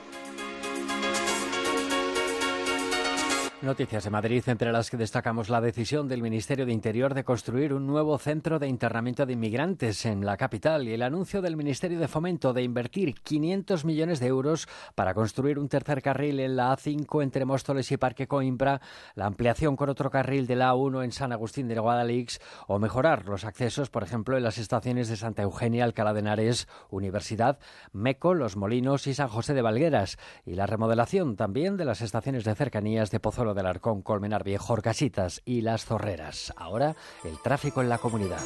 Noticias 3.66 4.03
de 4.03 4.11
Madrid, 4.11 4.43
entre 4.45 4.72
las 4.72 4.91
que 4.91 4.97
destacamos 4.97 5.49
la 5.49 5.59
decisión 5.59 6.07
del 6.07 6.22
Ministerio 6.22 6.68
de 6.68 6.72
Interior 6.72 7.16
de 7.16 7.24
construir 7.24 7.74
un 7.74 7.88
nuevo 7.88 8.20
centro 8.20 8.59
de 8.59 8.68
internamiento 8.68 9.26
de 9.26 9.34
inmigrantes 9.34 10.05
en 10.05 10.24
la 10.24 10.38
capital 10.38 10.88
y 10.88 10.93
el 10.93 11.01
anuncio 11.01 11.41
del 11.41 11.57
Ministerio 11.57 11.99
de 11.99 12.07
Fomento 12.07 12.53
de 12.53 12.61
invertir 12.61 13.16
500 13.16 13.84
millones 13.84 14.20
de 14.20 14.28
euros 14.28 14.68
para 14.93 15.16
construir 15.16 15.57
un 15.57 15.68
tercer 15.68 16.03
carril 16.03 16.39
en 16.41 16.55
la 16.55 16.72
A5 16.78 17.24
entre 17.24 17.45
Móstoles 17.45 17.91
y 17.91 17.97
Parque 17.97 18.28
Coimbra, 18.28 18.82
la 19.16 19.26
ampliación 19.26 19.76
con 19.76 19.89
otro 19.89 20.11
carril 20.11 20.45
de 20.45 20.57
la 20.57 20.72
A1 20.72 21.03
en 21.03 21.11
San 21.11 21.32
Agustín 21.32 21.68
de 21.68 21.80
Guadalix 21.80 22.39
o 22.68 22.78
mejorar 22.78 23.26
los 23.26 23.45
accesos, 23.45 23.89
por 23.89 24.03
ejemplo, 24.03 24.38
en 24.38 24.43
las 24.43 24.59
estaciones 24.59 25.07
de 25.07 25.18
Santa 25.18 25.41
Eugenia, 25.41 25.86
Alcalá 25.86 26.13
de 26.13 26.20
Henares, 26.20 26.68
Universidad, 26.91 27.57
Meco, 27.93 28.36
Los 28.36 28.57
Molinos 28.57 29.07
y 29.07 29.16
San 29.16 29.28
José 29.28 29.55
de 29.55 29.63
Valgueras 29.63 30.20
y 30.45 30.53
la 30.53 30.68
remodelación 30.68 31.36
también 31.36 31.78
de 31.78 31.86
las 31.86 32.01
estaciones 32.01 32.43
de 32.43 32.53
cercanías 32.53 33.09
de 33.09 33.20
Pozuelo 33.20 33.55
del 33.56 33.66
Arcón, 33.66 34.01
Colmenar 34.01 34.43
Viejo, 34.43 34.76
Casitas 34.78 35.41
y 35.45 35.62
Las 35.62 35.86
Zorreras. 35.86 36.53
Ahora, 36.56 36.95
el 37.24 37.41
tráfico 37.41 37.82
en 37.82 37.89
la 37.89 37.97
comunidad 37.97 38.41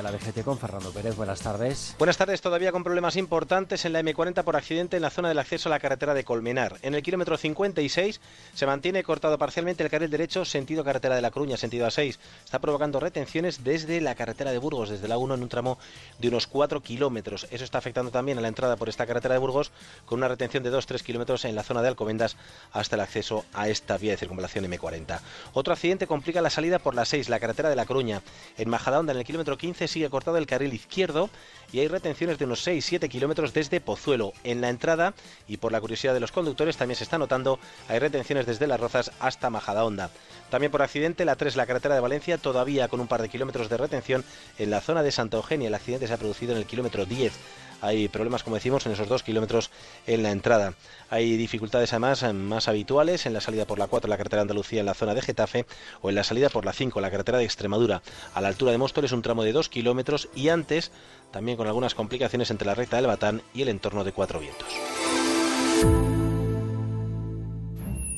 de 0.00 0.10
la 0.10 0.12
DGT 0.12 0.42
con 0.44 0.58
Fernando 0.58 0.90
Pérez. 0.92 1.14
Buenas 1.14 1.40
tardes. 1.40 1.94
Buenas 1.98 2.16
tardes. 2.16 2.40
Todavía 2.40 2.72
con 2.72 2.82
problemas 2.82 3.16
importantes 3.16 3.84
en 3.84 3.92
la 3.92 4.00
M40 4.00 4.42
por 4.44 4.56
accidente 4.56 4.96
en 4.96 5.02
la 5.02 5.10
zona 5.10 5.28
del 5.28 5.38
acceso 5.38 5.68
a 5.68 5.70
la 5.70 5.78
carretera 5.78 6.14
de 6.14 6.24
Colmenar. 6.24 6.78
En 6.82 6.94
el 6.94 7.02
kilómetro 7.02 7.36
56 7.36 8.20
se 8.54 8.66
mantiene 8.66 9.02
cortado 9.02 9.36
parcialmente 9.36 9.82
el 9.82 9.90
carril 9.90 10.08
derecho 10.08 10.46
sentido 10.46 10.84
carretera 10.84 11.16
de 11.16 11.20
La 11.20 11.30
Coruña, 11.30 11.58
sentido 11.58 11.86
A6. 11.86 12.16
Está 12.44 12.60
provocando 12.60 12.98
retenciones 12.98 13.62
desde 13.62 14.00
la 14.00 14.14
carretera 14.14 14.52
de 14.52 14.58
Burgos, 14.58 14.88
desde 14.88 15.06
la 15.06 15.18
1 15.18 15.34
en 15.34 15.42
un 15.42 15.48
tramo 15.50 15.78
de 16.18 16.28
unos 16.28 16.46
4 16.46 16.80
kilómetros. 16.80 17.46
Eso 17.50 17.64
está 17.64 17.78
afectando 17.78 18.10
también 18.10 18.38
a 18.38 18.40
la 18.40 18.48
entrada 18.48 18.76
por 18.76 18.88
esta 18.88 19.06
carretera 19.06 19.34
de 19.34 19.40
Burgos 19.40 19.70
con 20.06 20.20
una 20.20 20.28
retención 20.28 20.62
de 20.62 20.72
2-3 20.72 21.02
kilómetros 21.02 21.44
en 21.44 21.54
la 21.54 21.62
zona 21.62 21.82
de 21.82 21.88
Alcobendas 21.88 22.36
hasta 22.72 22.96
el 22.96 23.02
acceso 23.02 23.44
a 23.52 23.68
esta 23.68 23.98
vía 23.98 24.12
de 24.12 24.16
circunvalación 24.16 24.64
M40. 24.64 25.20
Otro 25.52 25.74
accidente 25.74 26.06
complica 26.06 26.40
la 26.40 26.48
salida 26.48 26.78
por 26.78 26.94
la 26.94 27.04
6, 27.04 27.28
la 27.28 27.38
carretera 27.38 27.68
de 27.68 27.76
La 27.76 27.84
Coruña. 27.84 28.22
En 28.56 28.70
Majadahonda, 28.70 29.12
en 29.12 29.18
el 29.18 29.24
kilómetro 29.24 29.58
15, 29.58 29.89
sigue 29.90 30.08
cortado 30.10 30.38
el 30.38 30.46
carril 30.46 30.72
izquierdo 30.72 31.30
y 31.72 31.80
hay 31.80 31.88
retenciones 31.88 32.38
de 32.38 32.44
unos 32.44 32.66
6-7 32.66 33.08
kilómetros 33.08 33.52
desde 33.52 33.80
Pozuelo. 33.80 34.32
En 34.44 34.60
la 34.60 34.70
entrada, 34.70 35.14
y 35.46 35.58
por 35.58 35.72
la 35.72 35.80
curiosidad 35.80 36.14
de 36.14 36.20
los 36.20 36.32
conductores, 36.32 36.76
también 36.76 36.96
se 36.96 37.04
está 37.04 37.18
notando, 37.18 37.58
hay 37.88 37.98
retenciones 37.98 38.46
desde 38.46 38.66
Las 38.66 38.80
Rozas 38.80 39.12
hasta 39.20 39.50
Majadahonda. 39.50 40.10
También 40.50 40.72
por 40.72 40.82
accidente, 40.82 41.24
la 41.24 41.36
3, 41.36 41.56
la 41.56 41.66
carretera 41.66 41.94
de 41.94 42.00
Valencia, 42.00 42.38
todavía 42.38 42.88
con 42.88 43.00
un 43.00 43.06
par 43.06 43.22
de 43.22 43.28
kilómetros 43.28 43.68
de 43.68 43.76
retención 43.76 44.24
en 44.58 44.70
la 44.70 44.80
zona 44.80 45.02
de 45.02 45.12
Santa 45.12 45.36
Eugenia. 45.36 45.68
El 45.68 45.74
accidente 45.74 46.08
se 46.08 46.12
ha 46.12 46.18
producido 46.18 46.52
en 46.52 46.58
el 46.58 46.66
kilómetro 46.66 47.04
10 47.06 47.32
hay 47.80 48.08
problemas, 48.08 48.42
como 48.42 48.56
decimos, 48.56 48.86
en 48.86 48.92
esos 48.92 49.08
dos 49.08 49.22
kilómetros 49.22 49.70
en 50.06 50.22
la 50.22 50.30
entrada. 50.30 50.74
Hay 51.08 51.36
dificultades 51.36 51.92
además 51.92 52.24
más 52.34 52.68
habituales 52.68 53.26
en 53.26 53.32
la 53.32 53.40
salida 53.40 53.66
por 53.66 53.78
la 53.78 53.86
4, 53.86 54.08
la 54.08 54.16
carretera 54.16 54.40
de 54.40 54.42
Andalucía 54.42 54.80
en 54.80 54.86
la 54.86 54.94
zona 54.94 55.14
de 55.14 55.22
Getafe, 55.22 55.66
o 56.02 56.08
en 56.08 56.14
la 56.14 56.24
salida 56.24 56.48
por 56.48 56.64
la 56.64 56.72
5, 56.72 57.00
la 57.00 57.10
carretera 57.10 57.38
de 57.38 57.44
Extremadura. 57.44 58.02
A 58.34 58.40
la 58.40 58.48
altura 58.48 58.72
de 58.72 58.78
Móstoles, 58.78 59.12
un 59.12 59.22
tramo 59.22 59.44
de 59.44 59.52
dos 59.52 59.68
kilómetros 59.68 60.28
y 60.34 60.48
antes 60.48 60.92
también 61.30 61.56
con 61.56 61.66
algunas 61.66 61.94
complicaciones 61.94 62.50
entre 62.50 62.66
la 62.66 62.74
recta 62.74 62.96
del 62.96 63.06
Batán 63.06 63.42
y 63.54 63.62
el 63.62 63.68
entorno 63.68 64.04
de 64.04 64.12
Cuatro 64.12 64.40
Vientos. 64.40 64.68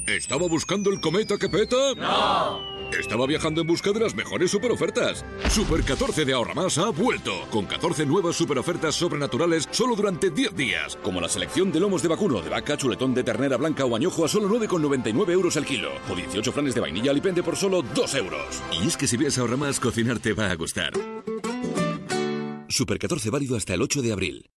¿Estaba 0.07 0.49
buscando 0.49 0.91
el 0.91 1.01
cometa 1.01 1.37
que 1.39 1.49
peta? 1.49 1.77
¡No! 1.97 2.82
Estaba 2.99 3.27
viajando 3.27 3.61
en 3.61 3.67
busca 3.67 3.93
de 3.93 4.01
las 4.01 4.15
mejores 4.15 4.51
superofertas. 4.51 5.25
Super 5.51 5.83
14 5.83 6.25
de 6.25 6.33
Ahorra 6.33 6.55
Más 6.55 6.79
ha 6.79 6.91
vuelto, 6.91 7.33
con 7.51 7.67
14 7.67 8.07
nuevas 8.07 8.37
superofertas 8.37 8.95
sobrenaturales 8.95 9.69
solo 9.71 9.97
durante 9.97 10.31
10 10.31 10.55
días, 10.55 10.99
como 11.03 11.21
la 11.21 11.29
selección 11.29 11.73
de 11.73 11.81
lomos 11.81 12.03
de 12.03 12.09
vacuno, 12.09 12.43
de 12.43 12.51
vaca, 12.51 12.77
chuletón 12.77 13.15
de 13.15 13.25
ternera 13.25 13.57
blanca 13.57 13.85
o 13.85 13.97
añojo 13.97 14.25
a 14.25 14.29
solo 14.29 14.49
9,99 14.49 15.31
euros 15.31 15.57
el 15.57 15.65
kilo, 15.65 15.91
o 16.11 16.15
18 16.15 16.53
flanes 16.53 16.75
de 16.75 16.81
vainilla 16.81 17.11
alipende 17.11 17.43
por 17.43 17.57
solo 17.57 17.83
2 17.83 18.15
euros. 18.15 18.63
Y 18.73 18.87
es 18.87 18.97
que 18.97 19.07
si 19.07 19.17
ves 19.17 19.39
Ahorra 19.39 19.57
Más, 19.57 19.81
cocinar 19.81 20.19
te 20.19 20.33
va 20.33 20.51
a 20.51 20.55
gustar. 20.55 20.93
Super 22.69 22.99
14 22.99 23.31
válido 23.31 23.57
hasta 23.57 23.75
el 23.75 23.83
8 23.83 24.03
de 24.03 24.13
abril. 24.13 24.51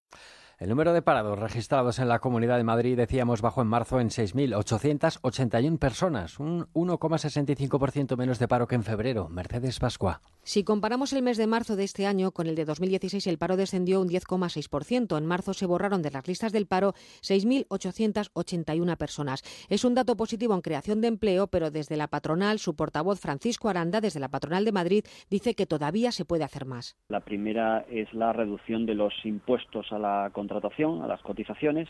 El 0.58 0.70
número 0.70 0.94
de 0.94 1.02
parados 1.02 1.38
registrados 1.38 2.00
en 2.00 2.08
la 2.08 2.20
Comunidad 2.20 2.56
de 2.56 2.64
Madrid, 2.64 2.96
decíamos, 2.96 3.42
bajó 3.42 3.62
en 3.62 3.68
marzo 3.68 4.00
en 4.00 4.08
6.881 4.08 5.78
personas, 5.80 6.40
un 6.40 6.68
1,65% 6.74 8.16
menos 8.16 8.40
de 8.40 8.48
paro 8.48 8.66
que 8.66 8.76
en 8.76 8.84
febrero. 8.84 9.28
Mercedes 9.28 9.80
Pascua. 9.80 10.22
Si 10.44 10.64
comparamos 10.64 11.12
el 11.12 11.24
mes 11.24 11.38
de 11.38 11.48
marzo 11.48 11.76
de 11.76 11.84
este 11.84 12.06
año 12.06 12.32
con 12.32 12.48
el 12.48 12.56
de 12.56 12.64
2016, 12.64 13.28
el 13.28 13.38
paro 13.38 13.58
descendió 13.58 14.00
un 14.00 14.08
10,6%. 14.08 15.18
En 15.18 15.26
marzo 15.26 15.54
se 15.54 15.66
borraron 15.66 16.02
de 16.02 16.12
las 16.12 16.26
listas 16.26 16.54
del 16.54 16.68
paro 16.68 16.94
6.881 17.22 18.96
personas. 18.96 19.42
Es 19.68 19.84
un 19.84 19.96
dato 19.96 20.16
positivo 20.16 20.54
en 20.54 20.62
creación 20.62 21.02
de 21.02 21.10
empleo, 21.10 21.48
pero 21.48 21.70
desde 21.70 21.98
la 21.98 22.08
patronal, 22.08 22.60
su 22.60 22.78
portavoz 22.78 23.20
Francisco 23.20 23.68
Aranda, 23.68 24.00
desde 24.00 24.22
la 24.22 24.30
patronal 24.30 24.64
de 24.64 24.72
Madrid, 24.72 25.04
dice 25.30 25.54
que 25.54 25.66
todavía 25.66 26.14
se 26.14 26.24
puede 26.24 26.46
hacer 26.46 26.66
más. 26.66 26.96
La 27.10 27.20
primera 27.20 27.86
es 27.90 28.14
la 28.14 28.32
reducción 28.32 28.86
de 28.86 28.94
los 28.94 29.14
impuestos 29.26 29.92
a 29.92 30.00
la 30.00 30.30
contratación, 30.48 31.02
a 31.02 31.08
las 31.08 31.22
cotizaciones. 31.22 31.90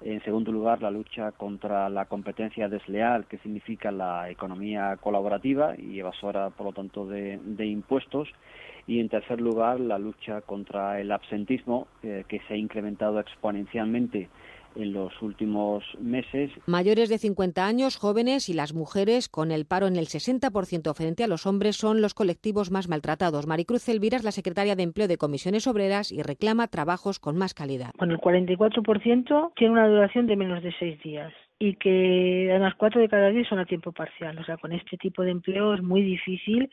En 0.00 0.22
segundo 0.22 0.50
lugar, 0.50 0.80
la 0.80 0.90
lucha 0.90 1.32
contra 1.32 1.90
la 1.90 2.06
competencia 2.06 2.68
desleal, 2.68 3.26
que 3.26 3.36
significa 3.38 3.90
la 3.90 4.30
economía 4.30 4.96
colaborativa 4.96 5.74
y 5.76 5.98
evasora, 5.98 6.50
por 6.50 6.66
lo 6.66 6.72
tanto, 6.72 7.06
de, 7.06 7.66
impuestos. 7.66 8.28
Y 8.86 9.00
en 9.00 9.08
tercer 9.08 9.40
lugar, 9.40 9.78
la 9.78 9.98
lucha 9.98 10.40
contra 10.40 11.00
el 11.00 11.12
absentismo, 11.12 11.86
eh, 12.02 12.24
que 12.28 12.40
se 12.46 12.54
ha 12.54 12.56
incrementado 12.56 13.20
exponencialmente 13.20 14.28
en 14.74 14.92
los 14.92 15.12
últimos 15.22 15.84
meses. 15.98 16.50
Mayores 16.66 17.08
de 17.08 17.18
50 17.18 17.66
años, 17.66 17.96
jóvenes 17.96 18.48
y 18.48 18.54
las 18.54 18.74
mujeres, 18.74 19.28
con 19.28 19.50
el 19.50 19.66
paro 19.66 19.86
en 19.86 19.96
el 19.96 20.06
60% 20.06 20.94
frente 20.94 21.24
a 21.24 21.28
los 21.28 21.46
hombres, 21.46 21.76
son 21.76 22.00
los 22.00 22.14
colectivos 22.14 22.70
más 22.70 22.88
maltratados. 22.88 23.46
Maricruz 23.46 23.88
Elvira 23.88 24.16
es 24.16 24.24
la 24.24 24.32
secretaria 24.32 24.76
de 24.76 24.82
Empleo 24.82 25.08
de 25.08 25.16
Comisiones 25.16 25.66
Obreras 25.66 26.12
y 26.12 26.22
reclama 26.22 26.68
trabajos 26.68 27.18
con 27.18 27.36
más 27.36 27.54
calidad. 27.54 27.92
Con 27.98 28.10
el 28.10 28.18
44% 28.18 29.52
tiene 29.56 29.72
una 29.72 29.88
duración 29.88 30.26
de 30.26 30.36
menos 30.36 30.62
de 30.62 30.72
seis 30.78 31.00
días 31.02 31.32
y 31.58 31.74
que 31.74 32.48
además 32.50 32.74
cuatro 32.76 33.00
de 33.00 33.08
cada 33.08 33.28
diez 33.28 33.46
son 33.46 33.58
a 33.58 33.66
tiempo 33.66 33.92
parcial. 33.92 34.38
O 34.38 34.44
sea, 34.44 34.56
con 34.56 34.72
este 34.72 34.96
tipo 34.96 35.22
de 35.22 35.30
empleo 35.30 35.74
es 35.74 35.82
muy 35.82 36.02
difícil 36.02 36.70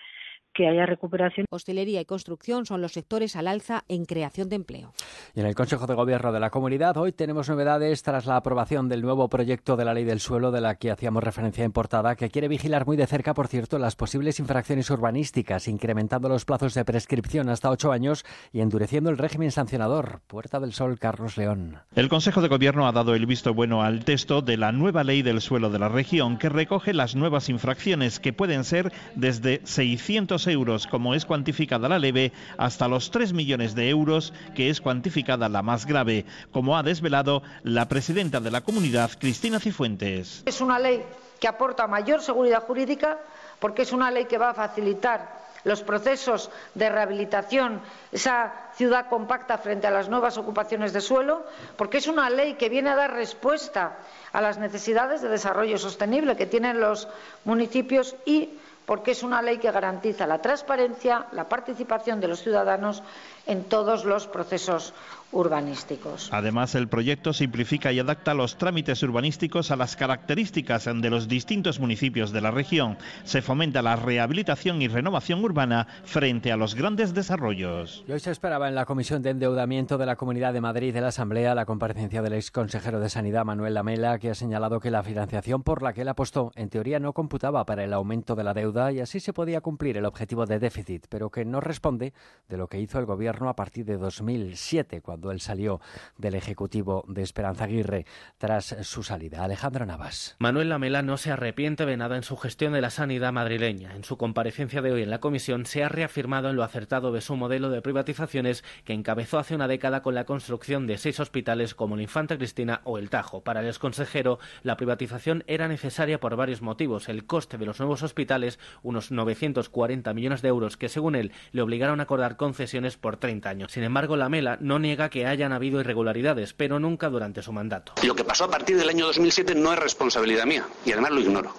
que 0.57 0.67
haya 0.67 0.87
recuperación. 0.87 1.45
Hostelería 1.51 2.01
y 2.01 2.05
construcción 2.05 2.65
son 2.65 2.81
los 2.81 2.93
sectores 2.93 3.35
al 3.35 3.47
alza 3.47 3.83
en 3.87 4.05
creación 4.05 4.49
de 4.49 4.55
empleo. 4.55 4.91
Y 5.35 5.39
en 5.39 5.45
el 5.45 5.53
Consejo 5.53 5.85
de 5.85 5.93
Gobierno 5.93 6.31
de 6.31 6.39
la 6.39 6.49
Comunidad 6.49 6.97
hoy 6.97 7.11
tenemos 7.11 7.47
novedades 7.47 8.01
tras 8.01 8.25
la 8.25 8.37
aprobación 8.37 8.89
del 8.89 9.03
nuevo 9.03 9.29
proyecto 9.29 9.77
de 9.77 9.85
la 9.85 9.93
Ley 9.93 10.03
del 10.03 10.19
Suelo 10.19 10.51
de 10.51 10.61
la 10.61 10.75
que 10.75 10.89
hacíamos 10.89 11.23
referencia 11.23 11.63
en 11.63 11.71
portada, 11.71 12.15
que 12.15 12.31
quiere 12.31 12.47
vigilar 12.47 12.87
muy 12.87 12.97
de 12.97 13.05
cerca, 13.05 13.35
por 13.35 13.47
cierto, 13.47 13.77
las 13.77 13.95
posibles 13.95 14.39
infracciones 14.39 14.89
urbanísticas, 14.89 15.67
incrementando 15.67 16.27
los 16.27 16.43
plazos 16.43 16.73
de 16.73 16.83
prescripción 16.83 17.49
hasta 17.49 17.69
ocho 17.69 17.91
años 17.91 18.25
y 18.51 18.61
endureciendo 18.61 19.11
el 19.11 19.19
régimen 19.19 19.51
sancionador. 19.51 20.21
Puerta 20.25 20.59
del 20.59 20.73
Sol, 20.73 20.97
Carlos 20.97 21.37
León. 21.37 21.77
El 21.93 22.09
Consejo 22.09 22.41
de 22.41 22.47
Gobierno 22.47 22.87
ha 22.87 22.91
dado 22.91 23.13
el 23.13 23.27
visto 23.27 23.53
bueno 23.53 23.83
al 23.83 24.03
texto 24.05 24.41
de 24.41 24.57
la 24.57 24.71
nueva 24.71 25.03
Ley 25.03 25.21
del 25.21 25.39
Suelo 25.39 25.69
de 25.69 25.77
la 25.77 25.89
región, 25.89 26.39
que 26.39 26.49
recoge 26.49 26.95
las 26.95 27.15
nuevas 27.15 27.47
infracciones 27.47 28.19
que 28.19 28.33
pueden 28.33 28.63
ser 28.63 28.91
desde 29.13 29.61
600 29.63 30.46
euros, 30.47 30.87
como 30.87 31.13
es 31.13 31.25
cuantificada 31.25 31.89
la 31.89 31.99
leve, 31.99 32.31
hasta 32.57 32.87
los 32.87 33.11
3 33.11 33.33
millones 33.33 33.75
de 33.75 33.89
euros, 33.89 34.33
que 34.55 34.69
es 34.69 34.81
cuantificada 34.81 35.49
la 35.49 35.61
más 35.61 35.85
grave, 35.85 36.25
como 36.51 36.77
ha 36.77 36.83
desvelado 36.83 37.43
la 37.63 37.87
presidenta 37.87 38.39
de 38.39 38.51
la 38.51 38.61
comunidad, 38.61 39.11
Cristina 39.19 39.59
Cifuentes. 39.59 40.43
Es 40.45 40.61
una 40.61 40.79
ley 40.79 41.03
que 41.39 41.47
aporta 41.47 41.87
mayor 41.87 42.21
seguridad 42.21 42.63
jurídica 42.63 43.19
porque 43.59 43.83
es 43.83 43.91
una 43.91 44.11
ley 44.11 44.25
que 44.25 44.37
va 44.37 44.49
a 44.49 44.53
facilitar 44.53 45.47
los 45.63 45.83
procesos 45.83 46.49
de 46.75 46.89
rehabilitación, 46.89 47.81
esa 48.11 48.53
ciudad 48.75 49.09
compacta 49.09 49.57
frente 49.57 49.85
a 49.85 49.91
las 49.91 50.07
nuevas 50.07 50.37
ocupaciones 50.37 50.93
de 50.93 51.01
suelo, 51.01 51.45
porque 51.75 51.97
es 51.97 52.07
una 52.07 52.29
ley 52.29 52.53
que 52.53 52.69
viene 52.69 52.89
a 52.89 52.95
dar 52.95 53.13
respuesta 53.13 53.97
a 54.31 54.41
las 54.41 54.57
necesidades 54.57 55.21
de 55.21 55.27
desarrollo 55.27 55.77
sostenible 55.77 56.37
que 56.37 56.45
tienen 56.45 56.79
los 56.79 57.09
municipios 57.43 58.15
y 58.25 58.51
porque 58.87 59.11
es 59.11 59.21
una 59.21 59.41
ley 59.41 59.57
que 59.57 59.69
garantiza 59.69 60.25
la 60.25 60.39
transparencia, 60.41 61.27
la 61.33 61.49
participación 61.49 62.21
de 62.21 62.29
los 62.29 62.41
ciudadanos 62.41 63.03
en 63.45 63.65
todos 63.65 64.05
los 64.05 64.27
procesos 64.27 64.93
urbanísticos. 65.31 66.29
Además, 66.31 66.75
el 66.75 66.87
proyecto 66.87 67.33
simplifica 67.33 67.91
y 67.91 67.99
adapta 67.99 68.33
los 68.33 68.57
trámites 68.57 69.03
urbanísticos 69.03 69.71
a 69.71 69.75
las 69.75 69.95
características 69.95 70.85
de 70.85 71.09
los 71.09 71.27
distintos 71.27 71.79
municipios 71.79 72.31
de 72.31 72.41
la 72.41 72.51
región. 72.51 72.97
Se 73.23 73.41
fomenta 73.41 73.81
la 73.81 73.95
rehabilitación 73.95 74.81
y 74.81 74.87
renovación 74.87 75.43
urbana 75.43 75.87
frente 76.03 76.51
a 76.51 76.57
los 76.57 76.75
grandes 76.75 77.13
desarrollos. 77.13 78.03
hoy 78.09 78.19
se 78.19 78.31
esperaba 78.31 78.67
en 78.67 78.75
la 78.75 78.85
Comisión 78.85 79.21
de 79.21 79.31
Endeudamiento 79.31 79.97
de 79.97 80.05
la 80.05 80.15
Comunidad 80.15 80.53
de 80.53 80.61
Madrid 80.61 80.93
de 80.93 81.01
la 81.01 81.07
Asamblea 81.07 81.55
la 81.55 81.65
comparecencia 81.65 82.21
del 82.21 82.33
ex 82.33 82.51
consejero 82.51 82.99
de 82.99 83.09
Sanidad 83.09 83.45
Manuel 83.45 83.73
Lamela, 83.73 84.19
que 84.19 84.29
ha 84.29 84.35
señalado 84.35 84.79
que 84.79 84.91
la 84.91 85.03
financiación 85.03 85.63
por 85.63 85.81
la 85.81 85.93
que 85.93 86.01
él 86.01 86.07
apostó 86.07 86.51
en 86.55 86.69
teoría 86.69 86.99
no 86.99 87.13
computaba 87.13 87.65
para 87.65 87.83
el 87.83 87.93
aumento 87.93 88.35
de 88.35 88.43
la 88.43 88.53
deuda 88.53 88.91
y 88.91 88.99
así 88.99 89.19
se 89.19 89.33
podía 89.33 89.61
cumplir 89.61 89.97
el 89.97 90.05
objetivo 90.05 90.45
de 90.45 90.59
déficit, 90.59 91.07
pero 91.09 91.29
que 91.29 91.45
no 91.45 91.59
responde 91.59 92.13
de 92.47 92.57
lo 92.57 92.67
que 92.67 92.79
hizo 92.79 92.99
el 92.99 93.05
gobierno 93.05 93.49
a 93.49 93.55
partir 93.55 93.85
de 93.85 93.97
2007, 93.97 95.01
cuando 95.01 95.16
cuando 95.17 95.31
él 95.31 95.41
salió 95.41 95.81
del 96.17 96.35
Ejecutivo 96.35 97.03
de 97.07 97.23
Esperanza 97.23 97.63
Aguirre 97.63 98.05
tras 98.37 98.75
su 98.83 99.01
salida. 99.01 99.43
Alejandro 99.43 99.83
Navas. 99.83 100.35
Manuel 100.37 100.69
Lamela 100.69 101.01
no 101.01 101.17
se 101.17 101.31
arrepiente 101.31 101.87
de 101.87 101.97
nada 101.97 102.17
en 102.17 102.23
su 102.23 102.37
gestión 102.37 102.73
de 102.73 102.81
la 102.81 102.91
sanidad 102.91 103.33
madrileña. 103.33 103.95
En 103.95 104.03
su 104.03 104.15
comparecencia 104.15 104.83
de 104.83 104.91
hoy 104.91 105.01
en 105.01 105.09
la 105.09 105.19
comisión 105.19 105.65
se 105.65 105.83
ha 105.83 105.89
reafirmado 105.89 106.51
en 106.51 106.55
lo 106.55 106.61
acertado 106.61 107.11
de 107.11 107.21
su 107.21 107.35
modelo 107.35 107.71
de 107.71 107.81
privatizaciones 107.81 108.63
que 108.85 108.93
encabezó 108.93 109.39
hace 109.39 109.55
una 109.55 109.67
década 109.67 110.03
con 110.03 110.13
la 110.13 110.25
construcción 110.25 110.85
de 110.85 110.99
seis 110.99 111.19
hospitales 111.19 111.73
como 111.73 111.95
el 111.95 112.01
Infanta 112.01 112.37
Cristina 112.37 112.81
o 112.83 112.99
el 112.99 113.09
Tajo. 113.09 113.41
Para 113.41 113.61
el 113.61 113.67
exconsejero, 113.67 114.37
la 114.61 114.77
privatización 114.77 115.43
era 115.47 115.67
necesaria 115.67 116.19
por 116.19 116.35
varios 116.35 116.61
motivos. 116.61 117.09
El 117.09 117.25
coste 117.25 117.57
de 117.57 117.65
los 117.65 117.79
nuevos 117.79 118.03
hospitales, 118.03 118.59
unos 118.83 119.11
940 119.11 120.13
millones 120.13 120.43
de 120.43 120.49
euros, 120.49 120.77
que 120.77 120.89
según 120.89 121.15
él 121.15 121.31
le 121.53 121.63
obligaron 121.63 122.01
a 122.01 122.03
acordar 122.03 122.37
concesiones 122.37 122.97
por 122.97 123.17
30 123.17 123.49
años. 123.49 123.71
Sin 123.71 123.83
embargo, 123.83 124.15
Lamela 124.15 124.59
no 124.61 124.79
niega 124.79 125.06
que 125.09 125.25
hayan 125.25 125.53
habido 125.53 125.79
irregularidades, 125.79 126.53
pero 126.53 126.79
nunca 126.79 127.09
durante 127.09 127.41
su 127.41 127.51
mandato. 127.51 127.93
Lo 128.03 128.15
que 128.15 128.23
pasó 128.23 128.45
a 128.45 128.49
partir 128.49 128.77
del 128.77 128.89
año 128.89 129.05
2007 129.07 129.55
no 129.55 129.73
es 129.73 129.79
responsabilidad 129.79 130.45
mía 130.45 130.67
y 130.85 130.91
además 130.91 131.11
lo 131.11 131.19
ignoro. 131.21 131.53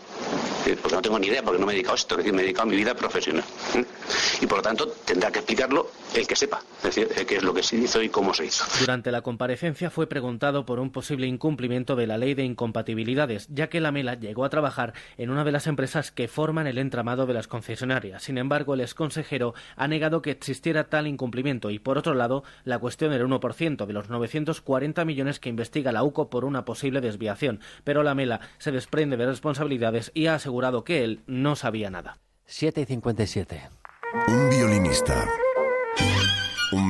Porque 0.82 0.96
no 0.96 1.03
tengo 1.03 1.18
ni 1.18 1.28
idea, 1.28 1.42
porque 1.42 1.59
no 1.59 1.66
me 1.66 1.72
he 1.72 1.76
dedicado 1.76 1.94
a 1.94 1.96
esto, 1.96 2.14
es 2.14 2.18
decir, 2.18 2.32
me 2.32 2.40
he 2.40 2.44
dedicado 2.44 2.68
a 2.68 2.70
mi 2.70 2.76
vida 2.76 2.94
profesional. 2.94 3.44
¿eh? 3.74 3.84
Y 4.42 4.46
por 4.46 4.59
lo 4.59 4.62
tanto 4.62 4.88
tendrá 4.88 5.30
que 5.30 5.38
explicarlo 5.38 5.90
el 6.14 6.26
que 6.26 6.36
sepa, 6.36 6.62
es 6.78 6.82
decir, 6.82 7.09
qué 7.26 7.36
es 7.36 7.42
lo 7.42 7.54
que 7.54 7.62
se 7.62 7.76
hizo 7.76 8.02
y 8.02 8.09
cómo 8.09 8.34
se 8.34 8.46
hizo. 8.46 8.64
Durante 8.80 9.12
la 9.12 9.22
comparecencia 9.22 9.90
fue 9.90 10.06
preguntado 10.06 10.64
por 10.64 10.80
un 10.80 10.90
posible 10.90 11.26
incumplimiento 11.26 11.96
de 11.96 12.06
la 12.06 12.18
ley 12.18 12.34
de 12.34 12.44
incompatibilidades, 12.44 13.46
ya 13.50 13.68
que 13.68 13.80
la 13.80 13.92
Mela 13.92 14.14
llegó 14.14 14.44
a 14.44 14.50
trabajar 14.50 14.94
en 15.16 15.30
una 15.30 15.44
de 15.44 15.52
las 15.52 15.66
empresas 15.66 16.11
que 16.11 16.28
forman 16.28 16.66
el 16.66 16.78
entramado 16.78 17.26
de 17.26 17.34
las 17.34 17.48
concesionarias. 17.48 18.22
Sin 18.22 18.38
embargo, 18.38 18.74
el 18.74 18.80
exconsejero 18.80 19.54
ha 19.76 19.88
negado 19.88 20.22
que 20.22 20.30
existiera 20.30 20.88
tal 20.88 21.06
incumplimiento 21.06 21.70
y, 21.70 21.78
por 21.78 21.98
otro 21.98 22.14
lado, 22.14 22.44
la 22.64 22.78
cuestión 22.78 23.11
del 23.12 23.26
1% 23.26 23.86
de 23.86 23.92
los 23.92 24.09
940 24.09 25.04
millones 25.04 25.40
que 25.40 25.48
investiga 25.48 25.92
la 25.92 26.02
UCO 26.02 26.30
por 26.30 26.44
una 26.44 26.64
posible 26.64 27.00
desviación. 27.00 27.61
Pero 27.84 28.02
la 28.02 28.14
Mela 28.14 28.40
se 28.59 28.72
desprende 28.72 29.16
de 29.16 29.26
responsabilidades 29.26 30.11
y 30.14 30.26
ha 30.26 30.34
asegurado 30.34 30.84
que 30.84 31.04
él 31.04 31.20
no 31.26 31.56
sabía 31.56 31.90
nada. 31.90 32.18
7 32.46 32.80
y 32.80 32.84
57. 32.86 33.68
Un 34.28 34.50
violinista. 34.50 35.28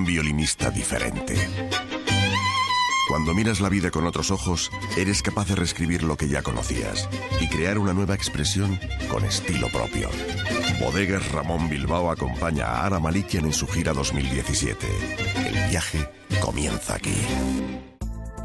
Violinista 0.08 0.70
diferente. 0.70 1.34
Cuando 3.08 3.34
miras 3.34 3.60
la 3.60 3.68
vida 3.68 3.90
con 3.90 4.06
otros 4.06 4.30
ojos, 4.30 4.70
eres 4.96 5.20
capaz 5.20 5.48
de 5.48 5.54
reescribir 5.54 6.02
lo 6.02 6.16
que 6.16 6.28
ya 6.28 6.40
conocías 6.40 7.06
y 7.42 7.48
crear 7.48 7.76
una 7.76 7.92
nueva 7.92 8.14
expresión 8.14 8.80
con 9.10 9.22
estilo 9.26 9.68
propio. 9.68 10.08
Bodegas 10.80 11.30
Ramón 11.32 11.68
Bilbao 11.68 12.10
acompaña 12.10 12.68
a 12.68 12.86
Ara 12.86 13.00
Malikian 13.00 13.44
en 13.44 13.52
su 13.52 13.66
gira 13.66 13.92
2017. 13.92 14.86
El 15.46 15.68
viaje 15.68 16.08
comienza 16.40 16.94
aquí. 16.94 17.97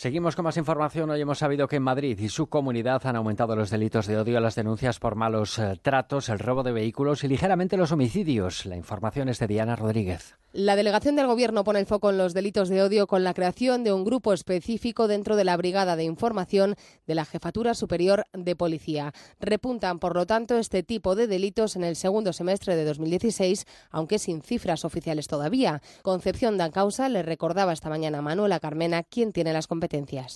Seguimos 0.00 0.34
con 0.34 0.46
más 0.46 0.56
información. 0.56 1.10
Hoy 1.10 1.20
hemos 1.20 1.40
sabido 1.40 1.68
que 1.68 1.76
en 1.76 1.82
Madrid 1.82 2.18
y 2.18 2.30
su 2.30 2.46
comunidad 2.46 3.06
han 3.06 3.16
aumentado 3.16 3.54
los 3.54 3.68
delitos 3.68 4.06
de 4.06 4.16
odio, 4.16 4.40
las 4.40 4.54
denuncias 4.54 4.98
por 4.98 5.14
malos 5.14 5.58
eh, 5.58 5.78
tratos, 5.82 6.30
el 6.30 6.38
robo 6.38 6.62
de 6.62 6.72
vehículos 6.72 7.22
y 7.22 7.28
ligeramente 7.28 7.76
los 7.76 7.92
homicidios. 7.92 8.64
La 8.64 8.76
información 8.76 9.28
es 9.28 9.40
de 9.40 9.46
Diana 9.46 9.76
Rodríguez. 9.76 10.38
La 10.52 10.74
delegación 10.74 11.14
del 11.14 11.26
Gobierno 11.26 11.62
pone 11.64 11.78
el 11.78 11.86
foco 11.86 12.10
en 12.10 12.18
los 12.18 12.34
delitos 12.34 12.70
de 12.70 12.82
odio 12.82 13.06
con 13.06 13.22
la 13.22 13.34
creación 13.34 13.84
de 13.84 13.92
un 13.92 14.04
grupo 14.04 14.32
específico 14.32 15.06
dentro 15.06 15.36
de 15.36 15.44
la 15.44 15.56
Brigada 15.56 15.96
de 15.96 16.04
Información 16.04 16.76
de 17.06 17.14
la 17.14 17.26
Jefatura 17.26 17.74
Superior 17.74 18.24
de 18.32 18.56
Policía. 18.56 19.12
Repuntan, 19.38 20.00
por 20.00 20.16
lo 20.16 20.26
tanto, 20.26 20.56
este 20.56 20.82
tipo 20.82 21.14
de 21.14 21.26
delitos 21.26 21.76
en 21.76 21.84
el 21.84 21.94
segundo 21.94 22.32
semestre 22.32 22.74
de 22.74 22.84
2016, 22.86 23.66
aunque 23.90 24.18
sin 24.18 24.40
cifras 24.40 24.84
oficiales 24.84 25.28
todavía. 25.28 25.82
Concepción 26.02 26.58
Causa 26.72 27.08
le 27.10 27.22
recordaba 27.22 27.74
esta 27.74 27.90
mañana 27.90 28.18
a 28.18 28.22
Manuela 28.22 28.60
Carmena 28.60 29.04
quién 29.04 29.32
tiene 29.32 29.52
las 29.52 29.68
competencias. 29.68 29.89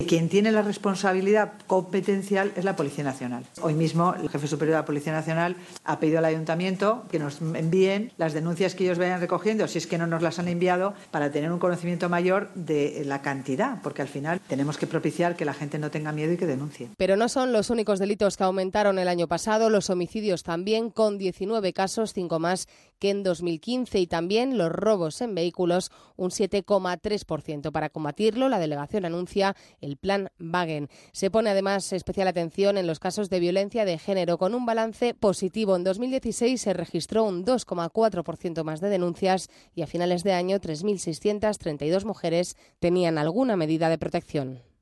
Quien 0.07 0.27
tiene 0.27 0.51
la 0.51 0.61
responsabilidad 0.63 1.53
competencial 1.65 2.51
es 2.57 2.65
la 2.65 2.75
Policía 2.75 3.05
Nacional. 3.05 3.45
Hoy 3.61 3.73
mismo 3.73 4.13
el 4.13 4.29
jefe 4.29 4.47
superior 4.47 4.75
de 4.75 4.81
la 4.81 4.85
Policía 4.85 5.13
Nacional 5.13 5.55
ha 5.85 5.97
pedido 5.97 6.19
al 6.19 6.25
Ayuntamiento 6.25 7.05
que 7.09 7.19
nos 7.19 7.39
envíen 7.39 8.11
las 8.17 8.33
denuncias 8.33 8.75
que 8.75 8.83
ellos 8.83 8.97
vayan 8.97 9.21
recogiendo, 9.21 9.65
si 9.69 9.77
es 9.77 9.87
que 9.87 9.97
no 9.97 10.07
nos 10.07 10.21
las 10.21 10.39
han 10.39 10.49
enviado 10.49 10.93
para 11.09 11.31
tener 11.31 11.53
un 11.53 11.59
conocimiento 11.59 12.09
mayor 12.09 12.53
de 12.53 13.03
la 13.05 13.21
cantidad, 13.21 13.81
porque 13.81 14.01
al 14.01 14.09
final 14.09 14.41
tenemos 14.45 14.77
que 14.77 14.87
propiciar 14.87 15.37
que 15.37 15.45
la 15.45 15.53
gente 15.53 15.79
no 15.79 15.89
tenga 15.89 16.11
miedo 16.11 16.33
y 16.33 16.37
que 16.37 16.47
denuncie. 16.47 16.89
Pero 16.97 17.15
no 17.15 17.29
son 17.29 17.53
los 17.53 17.69
únicos 17.69 17.99
delitos 17.99 18.35
que 18.35 18.43
aumentaron 18.43 18.99
el 18.99 19.07
año 19.07 19.29
pasado, 19.29 19.69
los 19.69 19.89
homicidios 19.89 20.43
también, 20.43 20.89
con 20.89 21.17
19 21.17 21.71
casos, 21.71 22.11
5 22.11 22.39
más 22.39 22.67
que 22.99 23.09
en 23.09 23.23
2015, 23.23 23.99
y 23.99 24.07
también 24.07 24.57
los 24.57 24.71
robos 24.71 25.21
en 25.21 25.35
vehículos, 25.35 25.91
un 26.15 26.29
7,3%. 26.29 27.71
Para 27.71 27.89
combatirlo, 27.89 28.49
la 28.49 28.59
delegación 28.59 29.05
anuncia 29.05 29.55
el 29.81 29.97
plan 29.97 30.29
Wagen. 30.39 30.89
Se 31.11 31.31
pone 31.31 31.49
además 31.49 31.91
especial 31.93 32.27
atención 32.27 32.77
en 32.77 32.87
los 32.87 32.99
casos 32.99 33.29
de 33.29 33.39
violencia 33.39 33.85
de 33.85 33.97
género, 33.97 34.37
con 34.37 34.55
un 34.55 34.65
balance 34.65 35.13
positivo. 35.13 35.75
En 35.75 35.83
2016 35.83 36.61
se 36.61 36.73
registró 36.73 37.23
un 37.23 37.45
2,4% 37.45 38.63
más 38.63 38.81
de 38.81 38.89
denuncias 38.89 39.49
y 39.73 39.81
a 39.81 39.87
finales 39.87 40.23
de 40.23 40.33
año 40.33 40.59
3.632 40.59 42.05
mujeres 42.05 42.57
tenían 42.79 43.17
alguna 43.17 43.55
medida 43.55 43.89
de 43.89 43.97
protección. 43.97 44.74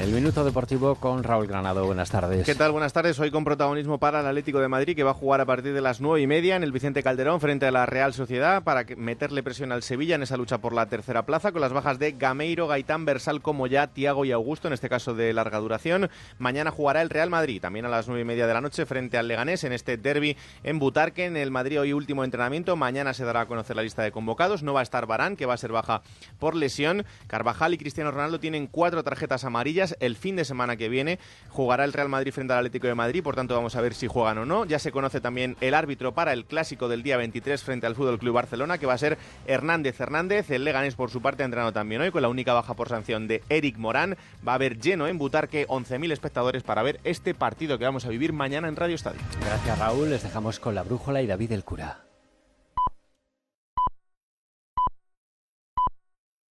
El 0.00 0.10
minuto 0.10 0.42
deportivo 0.42 0.96
con 0.96 1.22
Raúl 1.22 1.46
Granado. 1.46 1.86
Buenas 1.86 2.10
tardes. 2.10 2.44
¿Qué 2.44 2.54
tal? 2.56 2.72
Buenas 2.72 2.92
tardes. 2.92 3.20
Hoy 3.20 3.30
con 3.30 3.44
protagonismo 3.44 3.98
para 3.98 4.20
el 4.20 4.26
Atlético 4.26 4.58
de 4.58 4.66
Madrid, 4.66 4.96
que 4.96 5.04
va 5.04 5.12
a 5.12 5.14
jugar 5.14 5.40
a 5.40 5.44
partir 5.44 5.74
de 5.74 5.80
las 5.80 6.00
nueve 6.00 6.22
y 6.22 6.26
media 6.26 6.56
en 6.56 6.64
el 6.64 6.72
Vicente 6.72 7.02
Calderón 7.02 7.40
frente 7.40 7.66
a 7.66 7.70
la 7.70 7.86
Real 7.86 8.12
Sociedad 8.12 8.64
para 8.64 8.84
meterle 8.96 9.42
presión 9.42 9.70
al 9.70 9.82
Sevilla 9.82 10.16
en 10.16 10.22
esa 10.22 10.36
lucha 10.36 10.58
por 10.58 10.72
la 10.72 10.86
tercera 10.86 11.24
plaza, 11.24 11.52
con 11.52 11.60
las 11.60 11.72
bajas 11.72 11.98
de 11.98 12.12
Gameiro, 12.12 12.66
Gaitán, 12.66 13.04
Versal, 13.04 13.42
como 13.42 13.66
ya 13.68 13.86
Tiago 13.86 14.24
y 14.24 14.32
Augusto, 14.32 14.66
en 14.66 14.74
este 14.74 14.88
caso 14.88 15.14
de 15.14 15.32
larga 15.34 15.58
duración. 15.58 16.10
Mañana 16.38 16.70
jugará 16.70 17.02
el 17.02 17.10
Real 17.10 17.30
Madrid, 17.30 17.60
también 17.60 17.84
a 17.84 17.88
las 17.88 18.08
nueve 18.08 18.22
y 18.22 18.24
media 18.24 18.46
de 18.46 18.54
la 18.54 18.60
noche, 18.60 18.86
frente 18.86 19.18
al 19.18 19.28
Leganés 19.28 19.62
en 19.62 19.72
este 19.72 19.98
derby 19.98 20.36
en 20.64 20.78
Butarque, 20.78 21.26
en 21.26 21.36
el 21.36 21.50
Madrid 21.50 21.80
hoy 21.80 21.92
último 21.92 22.24
entrenamiento. 22.24 22.74
Mañana 22.76 23.14
se 23.14 23.24
dará 23.24 23.42
a 23.42 23.46
conocer 23.46 23.76
la 23.76 23.82
lista 23.82 24.02
de 24.02 24.10
convocados. 24.10 24.62
No 24.62 24.72
va 24.72 24.80
a 24.80 24.84
estar 24.84 25.06
Barán, 25.06 25.36
que 25.36 25.46
va 25.46 25.54
a 25.54 25.58
ser 25.58 25.70
baja 25.70 26.02
por 26.40 26.56
lesión. 26.56 27.04
Carvajal 27.28 27.74
y 27.74 27.78
Cristiano 27.78 28.10
Ronaldo 28.10 28.40
tienen 28.40 28.66
cuatro 28.66 29.04
tarjetas 29.04 29.44
amarillas. 29.44 29.81
El 30.00 30.16
fin 30.16 30.36
de 30.36 30.44
semana 30.44 30.76
que 30.76 30.88
viene 30.88 31.18
jugará 31.48 31.84
el 31.84 31.92
Real 31.92 32.08
Madrid 32.08 32.32
frente 32.32 32.52
al 32.52 32.60
Atlético 32.60 32.86
de 32.86 32.94
Madrid, 32.94 33.22
por 33.22 33.34
tanto 33.34 33.54
vamos 33.54 33.74
a 33.76 33.80
ver 33.80 33.94
si 33.94 34.06
juegan 34.06 34.38
o 34.38 34.46
no. 34.46 34.64
Ya 34.64 34.78
se 34.78 34.92
conoce 34.92 35.20
también 35.20 35.56
el 35.60 35.74
árbitro 35.74 36.14
para 36.14 36.32
el 36.32 36.44
clásico 36.44 36.88
del 36.88 37.02
día 37.02 37.16
23 37.16 37.62
frente 37.62 37.86
al 37.86 37.94
Fútbol 37.94 38.18
Club 38.18 38.34
Barcelona, 38.34 38.78
que 38.78 38.86
va 38.86 38.94
a 38.94 38.98
ser 38.98 39.18
Hernández 39.46 40.00
Hernández. 40.00 40.50
El 40.50 40.64
Leganés 40.64 40.94
por 40.94 41.10
su 41.10 41.20
parte 41.20 41.42
ha 41.42 41.46
entrenado 41.46 41.72
también 41.72 42.00
hoy 42.00 42.10
con 42.10 42.22
la 42.22 42.28
única 42.28 42.52
baja 42.52 42.74
por 42.74 42.88
sanción 42.88 43.26
de 43.26 43.42
Eric 43.48 43.76
Morán. 43.78 44.16
Va 44.46 44.52
a 44.52 44.54
haber 44.56 44.78
lleno 44.78 45.08
en 45.08 45.18
Butarque 45.18 45.66
11.000 45.66 46.12
espectadores 46.12 46.62
para 46.62 46.82
ver 46.82 47.00
este 47.04 47.34
partido 47.34 47.78
que 47.78 47.84
vamos 47.84 48.04
a 48.04 48.08
vivir 48.08 48.32
mañana 48.32 48.68
en 48.68 48.76
Radio 48.76 48.94
Estadio. 48.94 49.20
Gracias 49.44 49.78
Raúl, 49.78 50.10
les 50.10 50.22
dejamos 50.22 50.60
con 50.60 50.74
la 50.74 50.82
brújula 50.82 51.22
y 51.22 51.26
David 51.26 51.52
el 51.52 51.64
cura. 51.64 52.11